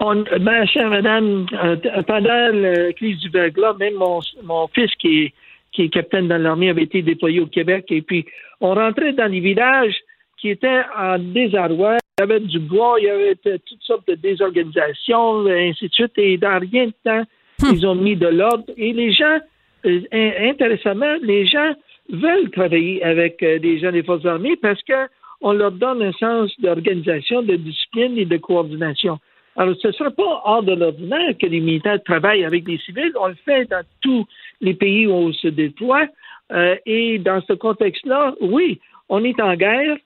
On, 0.00 0.24
ma 0.40 0.66
chère 0.66 0.90
madame, 0.90 1.46
euh, 1.54 1.76
pendant 2.06 2.50
la 2.52 2.92
crise 2.92 3.18
du 3.20 3.30
verglas, 3.30 3.74
même 3.78 3.94
mon, 3.94 4.20
mon 4.42 4.68
fils 4.68 4.90
qui 4.98 5.22
est, 5.22 5.32
qui 5.72 5.82
est 5.82 5.88
capitaine 5.88 6.28
dans 6.28 6.36
l'armée 6.36 6.68
avait 6.68 6.82
été 6.82 7.00
déployé 7.00 7.40
au 7.40 7.46
Québec. 7.46 7.86
Et 7.88 8.02
puis 8.02 8.26
on 8.60 8.74
rentrait 8.74 9.12
dans 9.12 9.30
les 9.30 9.40
villages 9.40 9.94
qui 10.38 10.50
étaient 10.50 10.82
en 10.98 11.18
désarroi. 11.18 11.96
Il 12.18 12.22
y 12.22 12.32
avait 12.32 12.40
du 12.40 12.58
bois, 12.60 12.96
il 12.98 13.04
y 13.04 13.10
avait 13.10 13.34
toutes 13.34 13.82
sortes 13.82 14.08
de 14.08 14.14
désorganisations, 14.14 15.46
et 15.48 15.68
ainsi 15.68 15.88
de 15.88 15.92
suite. 15.92 16.12
Et 16.16 16.38
dans 16.38 16.58
rien 16.58 16.86
de 16.86 16.94
temps, 17.04 17.24
ils 17.70 17.86
ont 17.86 17.94
mis 17.94 18.16
de 18.16 18.28
l'ordre. 18.28 18.64
Et 18.78 18.94
les 18.94 19.12
gens, 19.12 19.38
euh, 19.84 20.00
in- 20.10 20.48
intéressamment, 20.48 21.14
les 21.20 21.44
gens 21.44 21.74
veulent 22.08 22.50
travailler 22.52 23.04
avec 23.04 23.42
euh, 23.42 23.58
des 23.58 23.78
gens 23.80 23.92
des 23.92 24.02
forces 24.02 24.24
armées 24.24 24.56
parce 24.56 24.82
que 24.84 24.94
on 25.42 25.52
leur 25.52 25.72
donne 25.72 26.02
un 26.02 26.12
sens 26.12 26.58
d'organisation, 26.58 27.42
de 27.42 27.56
discipline 27.56 28.16
et 28.16 28.24
de 28.24 28.38
coordination. 28.38 29.18
Alors, 29.54 29.74
ce 29.82 29.88
ne 29.88 29.92
sera 29.92 30.10
pas 30.10 30.40
hors 30.46 30.62
de 30.62 30.72
l'ordinaire 30.72 31.34
que 31.38 31.46
les 31.46 31.60
militaires 31.60 32.02
travaillent 32.02 32.46
avec 32.46 32.64
des 32.64 32.78
civils. 32.78 33.12
On 33.20 33.28
le 33.28 33.36
fait 33.44 33.66
dans 33.66 33.82
tous 34.00 34.26
les 34.62 34.72
pays 34.72 35.06
où 35.06 35.12
on 35.12 35.32
se 35.34 35.48
déploie. 35.48 36.06
Euh, 36.50 36.76
et 36.86 37.18
dans 37.18 37.42
ce 37.42 37.52
contexte-là, 37.52 38.34
oui, 38.40 38.80
on 39.10 39.22
est 39.22 39.38
en 39.38 39.54
guerre. 39.54 39.98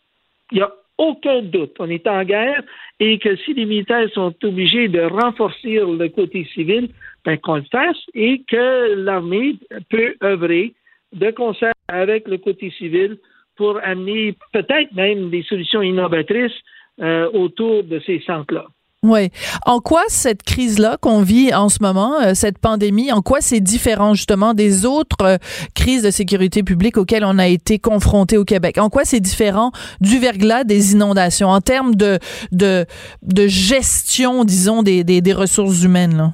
Il 0.50 0.56
n'y 0.56 0.62
a 0.62 0.72
aucun 1.00 1.40
doute. 1.40 1.76
On 1.78 1.88
est 1.88 2.06
en 2.06 2.22
guerre 2.24 2.62
et 3.00 3.18
que 3.18 3.34
si 3.36 3.54
les 3.54 3.64
militaires 3.64 4.08
sont 4.12 4.34
obligés 4.44 4.88
de 4.88 5.00
renforcer 5.00 5.80
le 5.80 6.08
côté 6.08 6.44
civil, 6.52 6.90
ben, 7.24 7.38
qu'on 7.38 7.56
le 7.56 7.64
fasse 7.72 8.02
et 8.14 8.42
que 8.46 8.94
l'armée 8.94 9.54
peut 9.88 10.14
œuvrer 10.22 10.74
de 11.12 11.30
concert 11.30 11.72
avec 11.88 12.28
le 12.28 12.36
côté 12.36 12.70
civil 12.70 13.16
pour 13.56 13.80
amener 13.82 14.36
peut-être 14.52 14.92
même 14.94 15.30
des 15.30 15.42
solutions 15.42 15.82
innovatrices 15.82 16.60
euh, 17.00 17.30
autour 17.32 17.82
de 17.82 17.98
ces 18.00 18.20
centres-là. 18.20 18.66
Oui. 19.02 19.30
En 19.64 19.80
quoi 19.80 20.02
cette 20.08 20.42
crise-là 20.42 20.98
qu'on 21.00 21.22
vit 21.22 21.54
en 21.54 21.70
ce 21.70 21.78
moment, 21.82 22.20
euh, 22.20 22.34
cette 22.34 22.58
pandémie, 22.58 23.10
en 23.12 23.22
quoi 23.22 23.40
c'est 23.40 23.60
différent 23.60 24.12
justement 24.12 24.52
des 24.52 24.84
autres 24.84 25.22
euh, 25.22 25.36
crises 25.74 26.02
de 26.02 26.10
sécurité 26.10 26.62
publique 26.62 26.98
auxquelles 26.98 27.24
on 27.24 27.38
a 27.38 27.46
été 27.46 27.78
confronté 27.78 28.36
au 28.36 28.44
Québec? 28.44 28.76
En 28.76 28.90
quoi 28.90 29.06
c'est 29.06 29.20
différent 29.20 29.72
du 30.02 30.18
verglas 30.18 30.64
des 30.64 30.92
inondations? 30.92 31.48
En 31.48 31.62
termes 31.62 31.94
de, 31.94 32.18
de, 32.52 32.84
de 33.22 33.46
gestion, 33.46 34.44
disons, 34.44 34.82
des, 34.82 35.02
des, 35.02 35.22
des 35.22 35.32
ressources 35.32 35.82
humaines? 35.82 36.18
Là? 36.18 36.32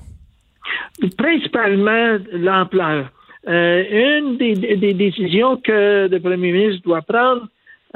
Principalement 1.16 2.18
l'ampleur. 2.33 3.11
Euh, 3.48 3.85
une 3.92 4.38
des, 4.38 4.55
des 4.76 4.92
décisions 4.92 5.57
que 5.57 6.09
le 6.11 6.18
premier 6.18 6.50
ministre 6.50 6.83
doit 6.85 7.02
prendre 7.02 7.46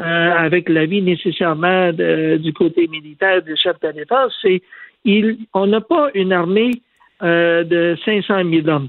euh, 0.01 0.33
avec 0.47 0.69
l'avis 0.69 1.03
nécessairement 1.03 1.93
de- 1.93 2.39
du 2.39 2.53
côté 2.53 2.89
militaire 2.89 3.43
du 3.43 3.55
chef 3.57 3.79
de 3.81 3.89
la 3.89 3.93
défense, 3.93 4.33
c'est 4.43 4.63
il, 5.05 5.39
on 5.55 5.67
n'a 5.67 5.81
pas 5.81 6.11
une 6.15 6.33
armée 6.33 6.73
euh, 7.23 7.65
de 7.65 7.97
500 8.05 8.43
000 8.51 8.69
hommes. 8.69 8.89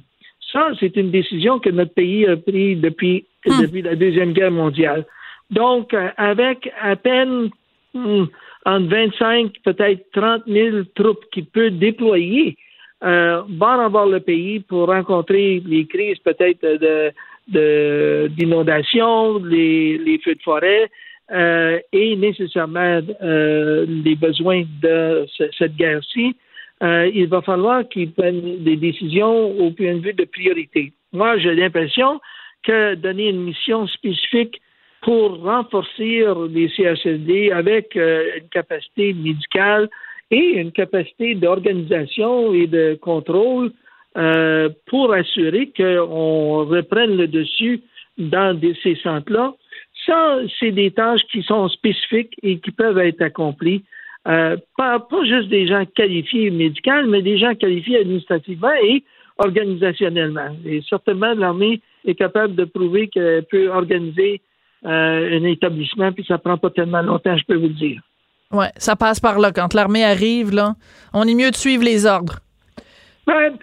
Ça, 0.52 0.70
c'est 0.80 0.96
une 0.96 1.12
décision 1.12 1.60
que 1.60 1.70
notre 1.70 1.94
pays 1.94 2.26
a 2.28 2.36
prise 2.38 2.80
depuis, 2.82 3.26
depuis 3.46 3.82
la 3.82 3.96
Deuxième 3.96 4.34
Guerre 4.34 4.52
mondiale. 4.52 5.06
Donc, 5.50 5.94
euh, 5.94 6.10
avec 6.18 6.72
à 6.82 6.96
peine 6.96 7.50
hmm, 7.94 8.24
entre 8.66 8.88
25, 8.88 9.52
peut-être 9.64 10.06
30 10.14 10.44
000 10.48 10.84
troupes 10.96 11.26
qui 11.32 11.44
peut 11.44 11.72
déployer 11.72 12.58
euh, 13.04 13.42
bord 13.50 13.80
en 13.80 13.90
bord 13.90 14.06
le 14.06 14.20
pays 14.20 14.60
pour 14.60 14.88
rencontrer 14.88 15.62
les 15.66 15.88
crises 15.88 16.20
peut-être 16.20 16.62
de 16.62 17.12
de- 17.52 18.28
d'inondation, 18.38 19.38
les, 19.44 20.20
feux 20.24 20.36
de 20.36 20.42
forêt 20.42 20.90
euh, 21.32 21.80
et 21.94 22.16
nécessairement 22.16 23.00
euh, 23.24 23.86
les 24.06 24.16
besoins 24.16 24.64
de 24.82 25.26
ce- 25.36 25.52
cette 25.58 25.76
guerre-ci. 25.76 26.36
euh, 26.84 27.10
il 27.14 27.28
va 27.28 27.42
falloir 27.42 27.88
qu'ils 27.90 28.12
prennent 28.12 28.64
des 28.64 28.76
décisions 28.76 29.52
au 29.64 29.70
point 29.72 29.94
de 29.96 30.00
vue 30.00 30.14
de 30.14 30.26
priorité. 30.26 30.92
Moi, 31.14 31.38
j'ai 31.38 31.54
l'impression 31.54 32.20
que 32.64 32.96
donner 32.96 33.30
une 33.30 33.44
mission 33.44 33.86
spécifique 33.88 34.60
pour 35.02 35.42
renforcer 35.42 36.24
les 36.50 36.70
CHSD 36.70 37.52
avec 37.52 37.96
une 37.96 38.48
capacité 38.52 39.14
médicale 39.14 39.90
et 40.32 40.46
une 40.62 40.72
capacité 40.72 41.36
d'organisation 41.36 42.54
et 42.54 42.68
de 42.68 42.98
contrôle 43.02 43.72
euh, 44.18 44.70
pour 44.88 45.14
assurer 45.14 45.72
qu'on 45.76 46.66
reprenne 46.66 47.16
le 47.16 47.28
dessus 47.28 47.82
dans 48.18 48.60
ces 48.84 48.96
centres-là. 48.96 49.54
Ça, 50.06 50.40
c'est 50.60 50.72
des 50.72 50.92
tâches 50.92 51.22
qui 51.32 51.44
sont 51.44 51.70
spécifiques 51.70 52.34
et 52.44 52.60
qui 52.60 52.72
peuvent 52.72 52.98
être 52.98 53.22
accomplies. 53.22 53.84
Euh, 54.28 54.58
pas, 54.78 55.00
juste 55.24 55.50
des 55.50 55.68
gens 55.68 55.86
qualifiés 55.86 56.52
médicaux, 56.52 57.08
mais 57.08 57.22
des 57.22 57.38
gens 57.38 57.56
qualifiés 57.56 58.00
administrativement 58.00 58.74
et 58.84 59.04
organisationnellement. 59.38 60.56
Et 60.66 60.82
certainement, 60.88 61.34
l'armée 61.34 61.82
est 62.06 62.16
capable 62.16 62.56
de 62.56 62.66
prouver 62.66 63.08
qu'elle 63.08 63.46
peut 63.46 63.70
organiser 63.70 64.42
euh, 64.86 65.40
un 65.40 65.44
établissement, 65.46 66.12
puis 66.12 66.26
ça 66.28 66.38
prend 66.38 66.58
pas 66.58 66.70
tellement 66.70 67.02
longtemps, 67.02 67.38
je 67.38 67.46
peux 67.46 67.56
vous 67.56 67.68
le 67.68 67.74
dire. 67.74 68.02
Oui, 68.52 68.66
ça 68.78 68.96
passe 68.96 69.20
par 69.20 69.40
là. 69.40 69.52
Quand 69.52 69.74
l'armée 69.74 70.04
arrive, 70.04 70.52
là, 70.52 70.76
on 71.14 71.24
est 71.24 71.36
mieux 71.36 71.52
de 71.52 71.56
suivre 71.56 71.84
les 71.84 72.06
ordres. 72.06 72.40
Ben, 73.28 73.58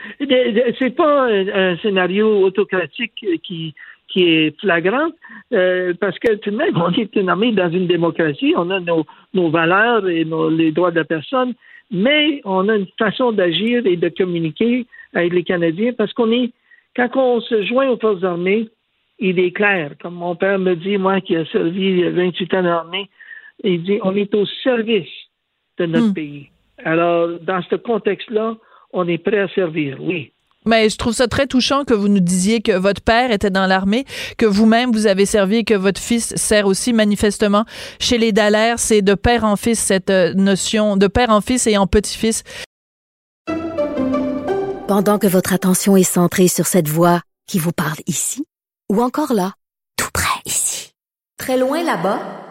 c'est 0.79 0.95
pas 0.95 1.27
un, 1.27 1.77
scénario 1.79 2.45
autocratique 2.45 3.13
qui, 3.43 3.75
qui 4.09 4.23
est 4.23 4.61
flagrant, 4.61 5.11
euh, 5.53 5.95
parce 6.01 6.19
que 6.19 6.35
tout 6.37 6.51
de 6.51 6.57
même, 6.57 6.77
on 6.77 6.93
est 6.93 7.15
une 7.17 7.29
armée 7.29 7.53
dans 7.53 7.71
une 7.71 7.87
démocratie, 7.87 8.55
on 8.57 8.71
a 8.71 8.81
nos, 8.81 9.05
nos 9.35 9.51
valeurs 9.51 10.09
et 10.09 10.25
nos, 10.25 10.49
les 10.49 10.73
droits 10.73 10.91
de 10.91 10.97
la 10.97 11.05
personne, 11.05 11.55
mais 11.91 12.41
on 12.45 12.69
a 12.69 12.77
une 12.77 12.87
façon 12.99 13.33
d'agir 13.33 13.87
et 13.87 13.97
de 13.97 14.09
communiquer 14.09 14.87
avec 15.15 15.33
les 15.33 15.45
Canadiens 15.45 15.93
parce 15.93 16.13
qu'on 16.13 16.31
est, 16.33 16.53
quand 16.97 17.17
on 17.17 17.41
se 17.41 17.63
joint 17.65 17.89
aux 17.89 17.99
forces 17.99 18.25
armées, 18.25 18.69
il 19.19 19.39
est 19.39 19.51
clair, 19.51 19.93
comme 20.01 20.15
mon 20.15 20.37
père 20.37 20.59
me 20.59 20.75
dit, 20.75 20.97
moi 20.97 21.21
qui 21.21 21.37
a 21.37 21.45
servi 21.47 22.03
28 22.03 22.55
ans 22.55 22.63
dans 22.63 22.69
l'armée, 22.69 23.11
il 23.65 23.83
dit, 23.83 23.99
on 24.03 24.15
est 24.15 24.33
au 24.35 24.47
service 24.63 25.09
de 25.79 25.87
notre 25.87 26.11
hmm. 26.11 26.15
pays. 26.15 26.51
Alors, 26.85 27.29
dans 27.41 27.61
ce 27.63 27.75
contexte-là, 27.75 28.57
on 28.93 29.07
est 29.09 29.19
prêt 29.19 29.41
à 29.41 29.49
servir, 29.49 29.99
oui. 30.01 30.33
Mais 30.67 30.89
je 30.91 30.97
trouve 30.97 31.15
ça 31.15 31.29
très 31.29 31.47
touchant 31.47 31.85
que 31.85 31.95
vous 31.95 32.09
nous 32.09 32.21
disiez 32.21 32.61
que 32.61 32.73
votre 32.73 33.01
père 33.01 33.31
était 33.31 33.51
dans 33.51 33.67
l'armée, 33.67 34.05
que 34.37 34.45
vous-même 34.45 34.93
vous 34.93 35.07
avez 35.07 35.25
servi 35.25 35.57
et 35.57 35.65
que 35.65 35.75
votre 35.75 36.01
fils 36.01 36.35
sert 36.37 36.67
aussi 36.67 36.93
manifestement 36.93 37.65
chez 38.01 38.19
les 38.19 38.33
Dallaire. 38.33 38.79
C'est 38.79 39.01
de 39.01 39.15
père 39.15 39.45
en 39.45 39.57
fils 39.57 39.79
cette 39.79 40.11
euh, 40.11 40.35
notion, 40.35 40.97
de 40.97 41.07
père 41.07 41.31
en 41.31 41.41
fils 41.41 41.67
et 41.67 41.79
en 41.79 41.87
petit-fils. 41.87 42.43
Pendant 44.89 45.19
que 45.19 45.27
votre 45.27 45.53
attention 45.53 45.97
est 45.97 46.03
centrée 46.03 46.49
sur 46.49 46.67
cette 46.67 46.89
voix 46.89 47.21
qui 47.47 47.59
vous 47.59 47.73
parle 47.73 47.99
ici, 48.07 48.45
ou 48.91 49.01
encore 49.01 49.33
là, 49.33 49.53
tout 49.97 50.11
près 50.13 50.41
ici, 50.45 50.93
très 51.39 51.57
loin 51.57 51.83
là-bas, 51.83 52.48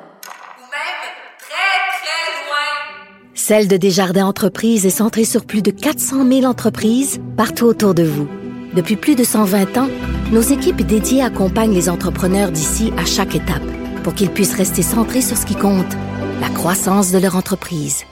Celle 3.49 3.69
de 3.69 3.77
Desjardins 3.77 4.25
Entreprises 4.25 4.86
est 4.86 4.89
centrée 4.89 5.23
sur 5.23 5.45
plus 5.45 5.62
de 5.62 5.71
400 5.71 6.27
000 6.27 6.43
entreprises 6.43 7.21
partout 7.38 7.63
autour 7.63 7.93
de 7.93 8.03
vous. 8.03 8.27
Depuis 8.73 8.97
plus 8.97 9.15
de 9.15 9.23
120 9.23 9.77
ans, 9.77 9.88
nos 10.33 10.41
équipes 10.41 10.81
dédiées 10.81 11.21
accompagnent 11.21 11.73
les 11.73 11.88
entrepreneurs 11.88 12.51
d'ici 12.51 12.91
à 12.97 13.05
chaque 13.05 13.36
étape 13.36 13.63
pour 14.03 14.13
qu'ils 14.15 14.31
puissent 14.31 14.53
rester 14.53 14.81
centrés 14.81 15.21
sur 15.21 15.38
ce 15.38 15.45
qui 15.45 15.55
compte, 15.55 15.93
la 16.41 16.49
croissance 16.49 17.13
de 17.13 17.19
leur 17.19 17.38
entreprise. 17.38 18.03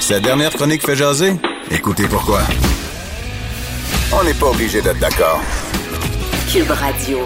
Sa 0.00 0.20
dernière 0.20 0.52
chronique 0.52 0.84
fait 0.84 0.94
jaser? 0.94 1.40
Écoutez 1.70 2.06
pourquoi. 2.06 2.42
On 4.12 4.22
n'est 4.24 4.34
pas 4.34 4.50
obligé 4.50 4.82
d'être 4.82 5.00
d'accord. 5.00 5.40
Cube 6.52 6.70
Radio. 6.70 7.20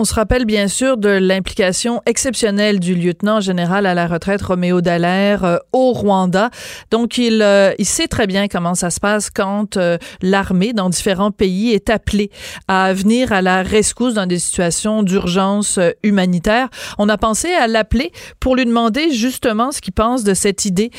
On 0.00 0.04
se 0.04 0.14
rappelle 0.14 0.44
bien 0.44 0.68
sûr 0.68 0.96
de 0.96 1.08
l'implication 1.08 2.02
exceptionnelle 2.06 2.78
du 2.78 2.94
lieutenant 2.94 3.40
général 3.40 3.84
à 3.84 3.94
la 3.94 4.06
retraite 4.06 4.40
Roméo 4.40 4.80
Dallaire 4.80 5.44
euh, 5.44 5.56
au 5.72 5.92
Rwanda. 5.92 6.50
Donc 6.92 7.18
il, 7.18 7.42
euh, 7.42 7.72
il 7.80 7.84
sait 7.84 8.06
très 8.06 8.28
bien 8.28 8.46
comment 8.46 8.76
ça 8.76 8.90
se 8.90 9.00
passe 9.00 9.28
quand 9.28 9.76
euh, 9.76 9.98
l'armée 10.22 10.72
dans 10.72 10.88
différents 10.88 11.32
pays 11.32 11.72
est 11.72 11.90
appelée 11.90 12.30
à 12.68 12.92
venir 12.92 13.32
à 13.32 13.42
la 13.42 13.64
rescousse 13.64 14.14
dans 14.14 14.26
des 14.26 14.38
situations 14.38 15.02
d'urgence 15.02 15.80
humanitaire. 16.04 16.68
On 16.98 17.08
a 17.08 17.18
pensé 17.18 17.52
à 17.52 17.66
l'appeler 17.66 18.12
pour 18.38 18.54
lui 18.54 18.66
demander 18.66 19.10
justement 19.10 19.72
ce 19.72 19.80
qu'il 19.80 19.94
pense 19.94 20.22
de 20.22 20.32
cette 20.32 20.64
idée 20.64 20.92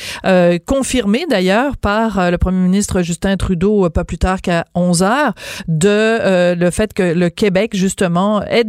confirmée 0.65 1.25
d'ailleurs 1.29 1.77
par 1.77 2.31
le 2.31 2.37
premier 2.37 2.57
ministre 2.57 3.01
Justin 3.01 3.37
Trudeau 3.37 3.89
pas 3.89 4.03
plus 4.03 4.17
tard 4.17 4.41
qu'à 4.41 4.65
11 4.75 5.03
heures 5.03 5.33
de 5.69 6.53
le 6.53 6.71
fait 6.71 6.93
que 6.93 7.03
le 7.03 7.29
Québec 7.29 7.71
justement 7.75 8.43
ait 8.43 8.65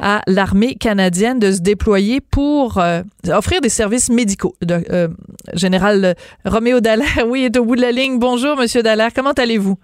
à 0.00 0.22
l'armée 0.26 0.74
canadienne 0.74 1.38
de 1.38 1.52
se 1.52 1.60
déployer 1.60 2.20
pour 2.20 2.78
euh, 2.78 3.02
offrir 3.28 3.60
des 3.60 3.68
services 3.68 4.10
médicaux. 4.10 4.54
De, 4.62 4.80
euh, 4.90 5.08
Général 5.54 6.14
Roméo 6.44 6.80
Dallaire, 6.80 7.06
oui, 7.26 7.44
est 7.44 7.56
au 7.56 7.64
bout 7.64 7.76
de 7.76 7.80
la 7.80 7.92
ligne. 7.92 8.18
Bonjour, 8.18 8.56
Monsieur 8.56 8.82
Dallaire. 8.82 9.10
Comment 9.14 9.32
allez-vous? 9.32 9.78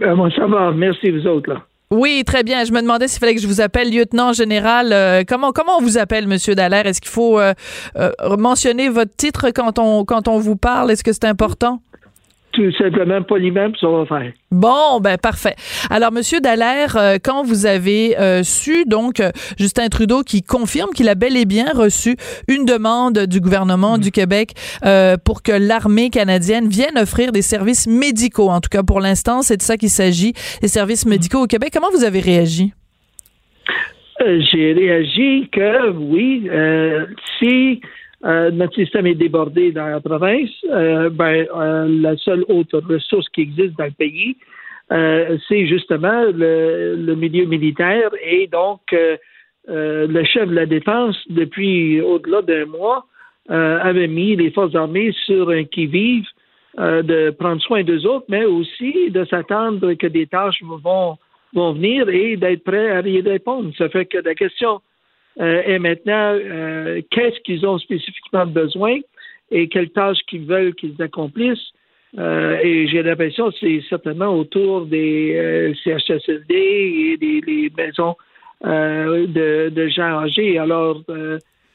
Ben, 0.00 0.14
moi, 0.14 0.30
ça 0.34 0.46
va. 0.46 0.72
Merci, 0.72 1.10
vous 1.10 1.26
autres, 1.26 1.50
là. 1.50 1.62
Oui, 1.90 2.24
très 2.26 2.42
bien. 2.42 2.64
Je 2.64 2.72
me 2.72 2.80
demandais 2.80 3.06
s'il 3.06 3.20
fallait 3.20 3.36
que 3.36 3.40
je 3.40 3.46
vous 3.46 3.60
appelle 3.60 3.92
lieutenant 3.92 4.32
général. 4.32 4.92
Euh, 4.92 5.22
comment 5.26 5.52
comment 5.52 5.78
on 5.78 5.82
vous 5.82 5.98
appelle, 5.98 6.26
Monsieur 6.26 6.56
Dallaire? 6.56 6.86
Est-ce 6.86 7.00
qu'il 7.00 7.10
faut 7.10 7.38
mentionner 8.36 8.88
votre 8.88 9.14
titre 9.14 9.50
quand 9.54 9.78
on 9.78 10.04
quand 10.04 10.26
on 10.26 10.38
vous 10.38 10.56
parle? 10.56 10.90
Est-ce 10.90 11.04
que 11.04 11.12
c'est 11.12 11.26
important? 11.26 11.80
Tout 12.56 12.72
simplement 12.72 13.22
poliment, 13.22 13.68
ça 13.78 13.86
va 13.86 14.06
faire. 14.06 14.32
Bon, 14.50 14.98
ben 15.00 15.18
parfait. 15.18 15.54
Alors, 15.90 16.10
Monsieur 16.10 16.40
Dallaire, 16.40 16.96
euh, 16.96 17.16
quand 17.22 17.44
vous 17.44 17.66
avez 17.66 18.18
euh, 18.18 18.42
su, 18.42 18.84
donc, 18.86 19.20
euh, 19.20 19.30
Justin 19.58 19.88
Trudeau 19.88 20.22
qui 20.22 20.42
confirme 20.42 20.90
qu'il 20.94 21.08
a 21.10 21.14
bel 21.14 21.36
et 21.36 21.44
bien 21.44 21.66
reçu 21.74 22.16
une 22.48 22.64
demande 22.64 23.26
du 23.26 23.40
gouvernement 23.40 23.98
du 23.98 24.10
Québec 24.10 24.52
pour 25.24 25.42
que 25.42 25.52
l'armée 25.52 26.10
canadienne 26.10 26.68
vienne 26.68 26.96
offrir 26.96 27.32
des 27.32 27.42
services 27.42 27.86
médicaux, 27.86 28.48
en 28.48 28.60
tout 28.60 28.70
cas 28.70 28.82
pour 28.82 29.00
l'instant, 29.00 29.42
c'est 29.42 29.58
de 29.58 29.62
ça 29.62 29.76
qu'il 29.76 29.90
s'agit, 29.90 30.32
des 30.62 30.68
services 30.68 31.04
médicaux 31.04 31.42
au 31.42 31.46
Québec. 31.46 31.70
Comment 31.74 31.90
vous 31.92 32.04
avez 32.04 32.20
réagi? 32.20 32.72
J'ai 34.20 34.72
réagi 34.72 35.48
que, 35.52 35.90
oui, 35.90 36.48
si 37.38 37.80
euh, 38.26 38.50
notre 38.50 38.74
système 38.74 39.06
est 39.06 39.14
débordé 39.14 39.70
dans 39.70 39.86
la 39.86 40.00
province. 40.00 40.50
Euh, 40.70 41.10
ben, 41.10 41.46
euh, 41.54 41.86
la 41.88 42.16
seule 42.16 42.44
autre 42.48 42.80
ressource 42.80 43.28
qui 43.28 43.42
existe 43.42 43.78
dans 43.78 43.84
le 43.84 43.90
pays, 43.92 44.36
c'est 45.48 45.66
justement 45.66 46.26
le, 46.32 47.14
milieu 47.16 47.44
militaire 47.44 48.10
et 48.24 48.46
donc 48.46 48.94
le 49.66 50.24
chef 50.24 50.48
de 50.48 50.54
la 50.54 50.66
défense, 50.66 51.16
depuis 51.28 52.00
au-delà 52.00 52.42
d'un 52.42 52.66
mois, 52.66 53.04
avait 53.48 54.06
mis 54.06 54.36
les 54.36 54.52
forces 54.52 54.76
armées 54.76 55.12
sur 55.24 55.50
un 55.50 55.64
qui-vive 55.64 56.26
de 56.78 57.30
prendre 57.30 57.60
soin 57.62 57.82
d'eux 57.82 58.06
autres, 58.06 58.26
mais 58.28 58.44
aussi 58.44 59.10
de 59.10 59.24
s'attendre 59.24 59.94
que 59.94 60.06
des 60.06 60.28
tâches 60.28 60.62
vont, 60.62 61.18
vont 61.52 61.72
venir 61.72 62.08
et 62.08 62.36
d'être 62.36 62.62
prêt 62.62 62.90
à 62.92 63.00
y 63.00 63.20
répondre. 63.20 63.72
Ça 63.76 63.88
fait 63.88 64.06
que 64.06 64.18
la 64.18 64.36
question 64.36 64.80
et 65.38 65.78
maintenant 65.78 66.34
euh, 66.34 67.00
qu'est-ce 67.10 67.40
qu'ils 67.40 67.66
ont 67.66 67.78
spécifiquement 67.78 68.46
besoin 68.46 68.98
et 69.50 69.68
quelles 69.68 69.90
tâches 69.90 70.20
qu'ils 70.26 70.46
veulent 70.46 70.74
qu'ils 70.74 71.00
accomplissent? 71.00 71.72
Euh, 72.18 72.58
et 72.62 72.88
j'ai 72.88 73.02
l'impression 73.02 73.50
que 73.50 73.56
c'est 73.60 73.82
certainement 73.88 74.34
autour 74.34 74.86
des 74.86 75.74
CHSLD 75.84 76.54
et 76.54 77.16
des, 77.18 77.72
maisons 77.76 78.16
de, 78.64 79.68
de, 79.68 79.88
gens 79.88 80.20
âgés. 80.20 80.58
Alors 80.58 81.02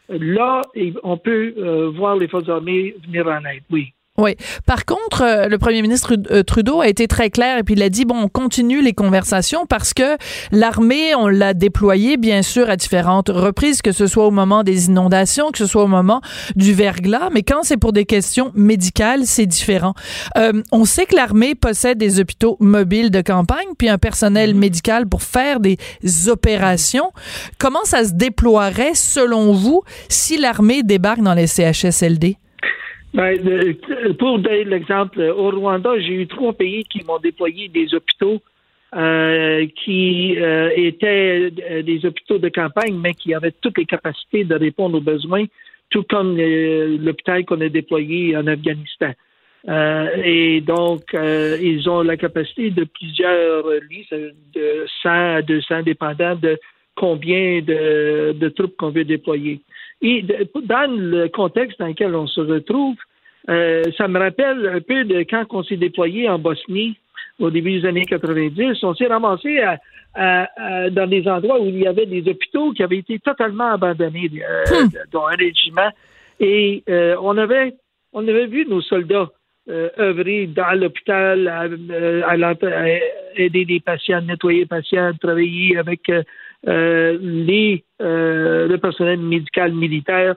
là, 0.10 0.62
on 1.04 1.17
peut 1.17 1.54
voir 1.95 2.17
les 2.17 2.28
forces 2.28 2.50
armées 2.50 2.95
venir 3.06 3.28
en 3.28 3.45
aide, 3.45 3.63
oui. 3.69 3.93
Oui. 4.17 4.36
Par 4.65 4.86
contre, 4.86 5.21
euh, 5.21 5.47
le 5.47 5.58
premier 5.58 5.82
ministre 5.82 6.17
euh, 6.32 6.43
Trudeau 6.43 6.82
a 6.82 6.89
été 6.89 7.08
très 7.08 7.30
clair 7.30 7.58
et 7.58 7.63
puis 7.63 7.76
il 7.76 7.82
a 7.82 7.88
dit 7.88 8.04
bon, 8.04 8.24
on 8.24 8.28
continue 8.28 8.82
les 8.82 8.91
conversations 8.91 9.65
parce 9.65 9.93
que 9.93 10.17
l'armée, 10.52 11.15
on 11.15 11.28
l'a 11.28 11.54
déployée 11.54 12.17
bien 12.17 12.41
sûr 12.41 12.69
à 12.69 12.76
différentes 12.76 13.30
reprises, 13.30 13.82
que 13.82 13.93
ce 13.93 14.08
soit 14.08 14.28
au 14.28 14.32
moment 14.32 14.63
des 14.63 14.88
inondations, 14.88 15.52
que 15.52 15.58
ce 15.58 15.65
soit 15.65 15.84
au 15.84 15.88
moment 15.88 16.19
du 16.58 16.74
verglas, 16.74 17.30
mais 17.32 17.41
quand 17.41 17.63
c'est 17.63 17.78
pour 17.78 17.93
des 17.93 18.04
questions 18.04 18.52
médicales, 18.54 19.21
c'est 19.26 19.45
différent. 19.45 19.93
Euh, 20.38 20.62
on 20.74 20.84
sait 20.84 21.06
que 21.06 21.15
l'armée 21.15 21.56
possède 21.56 21.97
des 21.97 22.19
hôpitaux 22.19 22.58
mobiles 22.60 23.12
de 23.12 23.21
campagne 23.21 23.69
puis 23.78 23.88
un 23.88 23.97
personnel 23.97 24.54
mm-hmm. 24.54 24.60
médical 24.60 25.08
pour 25.08 25.24
faire 25.24 25.62
des 25.62 25.78
opérations. 26.28 27.13
Comment 27.60 27.86
ça 27.86 28.04
se 28.04 28.12
déploierait 28.12 28.93
selon 28.93 29.54
vous 29.54 29.84
si 30.10 30.38
l'armée 30.38 30.84
débarque 30.84 31.21
dans 31.21 31.34
les 31.34 31.47
CHSLD? 31.47 32.36
Ben, 33.13 33.76
pour 34.17 34.39
donner 34.39 34.63
l'exemple, 34.63 35.21
au 35.21 35.50
Rwanda, 35.50 36.00
j'ai 36.00 36.13
eu 36.13 36.28
trois 36.28 36.54
pays 36.54 36.86
qui 36.86 37.04
m'ont 37.04 37.19
déployé 37.19 37.67
des 37.67 37.93
hôpitaux 37.93 38.41
euh, 38.93 39.67
qui 39.84 40.36
euh, 40.38 40.69
étaient 40.76 41.50
euh, 41.69 41.82
des 41.82 42.06
hôpitaux 42.06 42.39
de 42.39 42.50
campagne, 42.50 42.97
mais 42.97 43.13
qui 43.13 43.34
avaient 43.34 43.54
toutes 43.62 43.78
les 43.78 43.86
capacités 43.86 44.43
de 44.43 44.56
répondre 44.56 44.97
aux 44.97 45.02
besoins, 45.02 45.45
tout 45.89 46.04
comme 46.04 46.38
l'hôpital 46.38 47.45
qu'on 47.45 47.62
a 47.62 47.69
déployé 47.69 48.36
en 48.36 48.47
Afghanistan. 48.47 49.12
et 50.24 50.60
donc, 50.62 51.04
ils 51.13 51.89
ont 51.89 52.02
la 52.02 52.17
capacité 52.17 52.69
de 52.69 52.84
plusieurs 52.84 53.65
lits, 53.89 54.08
de 54.12 54.86
100 55.04 55.10
à 55.10 55.41
200, 55.41 55.84
dépendant 55.84 56.36
de 56.36 56.58
combien 56.95 57.62
de, 57.62 58.34
de 58.34 58.50
troupes 58.50 58.76
qu'on 58.76 58.91
veut 58.91 59.06
déployer. 59.06 59.62
Et 60.02 60.24
dans 60.24 60.92
le 60.92 61.28
contexte 61.28 61.80
dans 61.80 61.88
lequel 61.88 62.16
on 62.16 62.28
se 62.28 62.42
retrouve, 62.42 62.96
ça 63.48 64.08
me 64.08 64.20
rappelle 64.20 64.68
un 64.68 64.82
peu 64.82 65.04
de 65.04 65.24
quand 65.24 65.46
on 65.52 65.64
s'est 65.64 65.78
déployé 65.78 66.28
en 66.30 66.40
Bosnie 66.40 66.98
au 67.40 67.50
début 67.50 67.80
des 67.80 67.88
années 67.88 68.06
90, 68.06 68.84
on 68.84 68.94
s'est 68.96 69.08
ramassé 69.08 69.60
dans 70.16 71.08
des 71.10 71.28
endroits 71.28 71.60
où 71.60 71.68
il 71.68 71.80
y 71.80 71.88
avait 71.88 72.06
des 72.06 72.28
hôpitaux 72.30 72.72
qui 72.74 72.84
avaient 72.84 72.98
été 72.98 73.20
totalement 73.20 73.72
abandonnés, 73.72 74.30
euh, 74.36 74.84
hmm. 74.84 74.90
dans 75.12 75.28
un 75.28 75.36
régiment. 75.36 75.90
Et 76.40 76.84
euh, 76.90 77.16
on 77.22 77.38
avait 77.38 77.74
on 78.14 78.28
avait 78.28 78.48
vu 78.48 78.66
nos 78.66 78.82
soldats 78.82 79.30
euh, 79.70 79.90
œuvrer 80.00 80.48
dans 80.48 80.78
l'hôpital, 80.78 81.48
à, 81.48 81.66
aider 83.36 83.64
les 83.64 83.80
patients, 83.80 84.22
nettoyer 84.22 84.62
les 84.62 84.66
patients, 84.66 85.12
travailler 85.22 85.78
avec 85.78 86.12
les 86.63 87.84
le 88.00 88.76
personnel 88.78 89.19
médical 89.19 89.74
militaire 89.74 90.36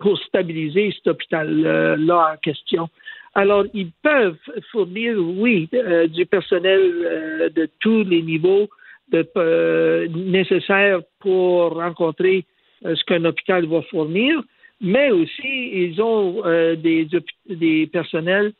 pour 0.00 0.18
stabiliser 0.18 0.92
cet 0.96 1.06
hôpital-là 1.08 2.32
en 2.34 2.36
question. 2.38 2.88
Alors, 3.34 3.64
ils 3.74 3.92
peuvent 4.02 4.38
fournir, 4.72 5.16
oui, 5.18 5.68
euh, 5.74 6.08
du 6.08 6.26
personnel 6.26 6.80
euh, 6.80 7.48
de 7.50 7.68
tous 7.78 8.02
les 8.02 8.22
niveaux 8.22 8.68
de, 9.12 9.28
euh, 9.36 10.08
nécessaires 10.08 11.00
pour 11.20 11.74
rencontrer 11.74 12.44
ce 12.82 13.04
qu'un 13.04 13.24
hôpital 13.24 13.66
va 13.66 13.82
fournir, 13.82 14.42
mais 14.80 15.10
aussi 15.10 15.70
ils 15.72 16.00
ont 16.00 16.42
des, 16.76 17.06
des 17.46 17.86
personnels 17.88 18.52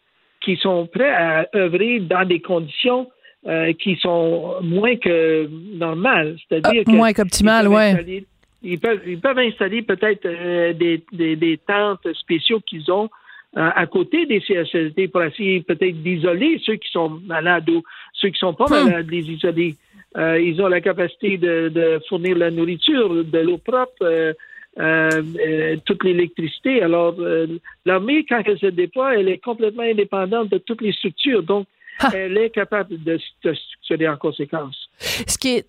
qui 0.42 0.56
sont 0.56 0.86
prêts 0.86 1.14
à 1.14 1.48
œuvrer 1.54 2.00
dans 2.00 2.28
des 2.28 2.40
conditions 2.40 3.08
qui 3.78 3.96
sont 3.96 4.56
moins 4.62 4.96
que 4.96 5.48
normales. 5.76 6.36
C'est-à-dire 6.48 6.84
ah, 6.86 6.90
moins 6.90 7.12
qu'optimales, 7.12 7.68
oui. 7.68 8.24
Ils 8.62 8.78
peuvent, 8.78 9.00
ils 9.06 9.18
peuvent 9.18 9.38
installer 9.38 9.80
peut-être 9.80 10.28
des, 10.76 11.02
des, 11.12 11.36
des 11.36 11.58
tentes 11.66 12.06
spéciaux 12.12 12.60
qu'ils 12.60 12.90
ont 12.92 13.08
euh, 13.56 13.68
à 13.74 13.84
côté 13.86 14.26
des 14.26 14.40
CHSLD 14.40 15.08
pour 15.08 15.24
essayer 15.24 15.60
peut-être 15.62 16.00
d'isoler 16.04 16.60
ceux 16.64 16.76
qui 16.76 16.88
sont 16.92 17.20
malades 17.26 17.68
ou 17.68 17.82
ceux 18.12 18.28
qui 18.28 18.38
sont 18.38 18.54
pas 18.54 18.66
hmm. 18.66 18.84
malades, 18.86 19.10
les 19.10 19.28
isoler. 19.28 19.74
Euh, 20.16 20.40
ils 20.40 20.62
ont 20.62 20.68
la 20.68 20.80
capacité 20.80 21.36
de, 21.36 21.68
de, 21.68 22.00
fournir 22.08 22.38
la 22.38 22.52
nourriture, 22.52 23.24
de 23.24 23.38
l'eau 23.40 23.58
propre, 23.58 24.02
euh, 24.02 24.32
euh 24.78 25.76
toute 25.84 26.04
l'électricité. 26.04 26.80
Alors, 26.80 27.16
l'armée, 27.84 28.24
quand 28.28 28.40
elle 28.46 28.58
se 28.58 28.66
déploie, 28.66 29.16
elle 29.16 29.28
est 29.28 29.42
complètement 29.42 29.82
indépendante 29.82 30.48
de 30.50 30.58
toutes 30.58 30.82
les 30.82 30.92
structures. 30.92 31.42
Donc, 31.42 31.66
elle 32.14 32.38
est 32.38 32.50
capable 32.50 33.02
de 33.02 33.18
se 33.18 33.54
structurer 33.54 34.08
en 34.08 34.16
conséquence. 34.16 34.76
Ce 34.98 35.38
qui 35.38 35.56
est 35.56 35.66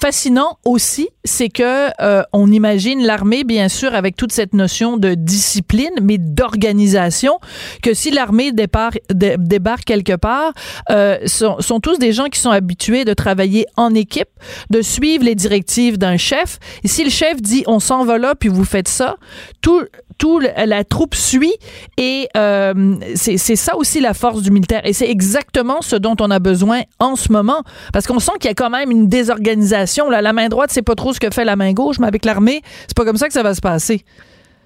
fascinant 0.00 0.58
aussi, 0.64 1.08
c'est 1.24 1.48
que 1.48 1.90
euh, 2.02 2.22
on 2.32 2.50
imagine 2.50 3.04
l'armée, 3.04 3.44
bien 3.44 3.68
sûr, 3.68 3.94
avec 3.94 4.16
toute 4.16 4.32
cette 4.32 4.52
notion 4.52 4.96
de 4.96 5.14
discipline, 5.14 5.92
mais 6.02 6.18
d'organisation, 6.18 7.38
que 7.82 7.94
si 7.94 8.10
l'armée 8.10 8.52
débarque 8.52 9.84
quelque 9.84 10.16
part, 10.16 10.52
euh, 10.90 11.18
sont, 11.26 11.60
sont, 11.60 11.80
tous 11.80 11.98
des 11.98 12.12
gens 12.12 12.26
qui 12.26 12.40
sont 12.40 12.50
habitués 12.50 13.04
de 13.04 13.14
travailler 13.14 13.66
en 13.76 13.94
équipe, 13.94 14.28
de 14.70 14.82
suivre 14.82 15.24
les 15.24 15.34
directives 15.34 15.98
d'un 15.98 16.16
chef. 16.16 16.58
Et 16.84 16.88
si 16.88 17.04
le 17.04 17.10
chef 17.10 17.40
dit 17.40 17.64
on 17.66 17.80
s'en 17.80 18.04
va 18.04 18.18
là, 18.18 18.34
puis 18.34 18.48
vous 18.48 18.64
faites 18.64 18.88
ça, 18.88 19.16
tout 19.60 19.84
tout 20.20 20.38
la 20.38 20.84
troupe 20.84 21.14
suit 21.14 21.54
et 21.96 22.28
euh, 22.36 22.94
c'est 23.14 23.38
ça 23.38 23.74
aussi 23.76 24.00
la 24.00 24.14
force 24.14 24.42
du 24.42 24.50
militaire. 24.50 24.82
Et 24.84 24.92
c'est 24.92 25.10
exactement 25.10 25.80
ce 25.80 25.96
dont 25.96 26.14
on 26.20 26.30
a 26.30 26.38
besoin 26.38 26.82
en 27.00 27.16
ce 27.16 27.32
moment. 27.32 27.62
Parce 27.92 28.06
qu'on 28.06 28.18
sent 28.18 28.32
qu'il 28.38 28.48
y 28.48 28.52
a 28.52 28.54
quand 28.54 28.70
même 28.70 28.90
une 28.90 29.08
désorganisation. 29.08 30.10
La 30.10 30.32
main 30.32 30.48
droite 30.48 30.70
c'est 30.70 30.84
pas 30.84 30.94
trop 30.94 31.12
ce 31.12 31.18
que 31.18 31.30
fait 31.30 31.44
la 31.44 31.56
main 31.56 31.72
gauche 31.72 31.98
mais 31.98 32.06
avec 32.06 32.24
l'armée 32.24 32.60
c'est 32.86 32.96
pas 32.96 33.04
comme 33.04 33.16
ça 33.16 33.26
que 33.26 33.32
ça 33.32 33.42
va 33.42 33.54
se 33.54 33.62
passer. 33.62 34.04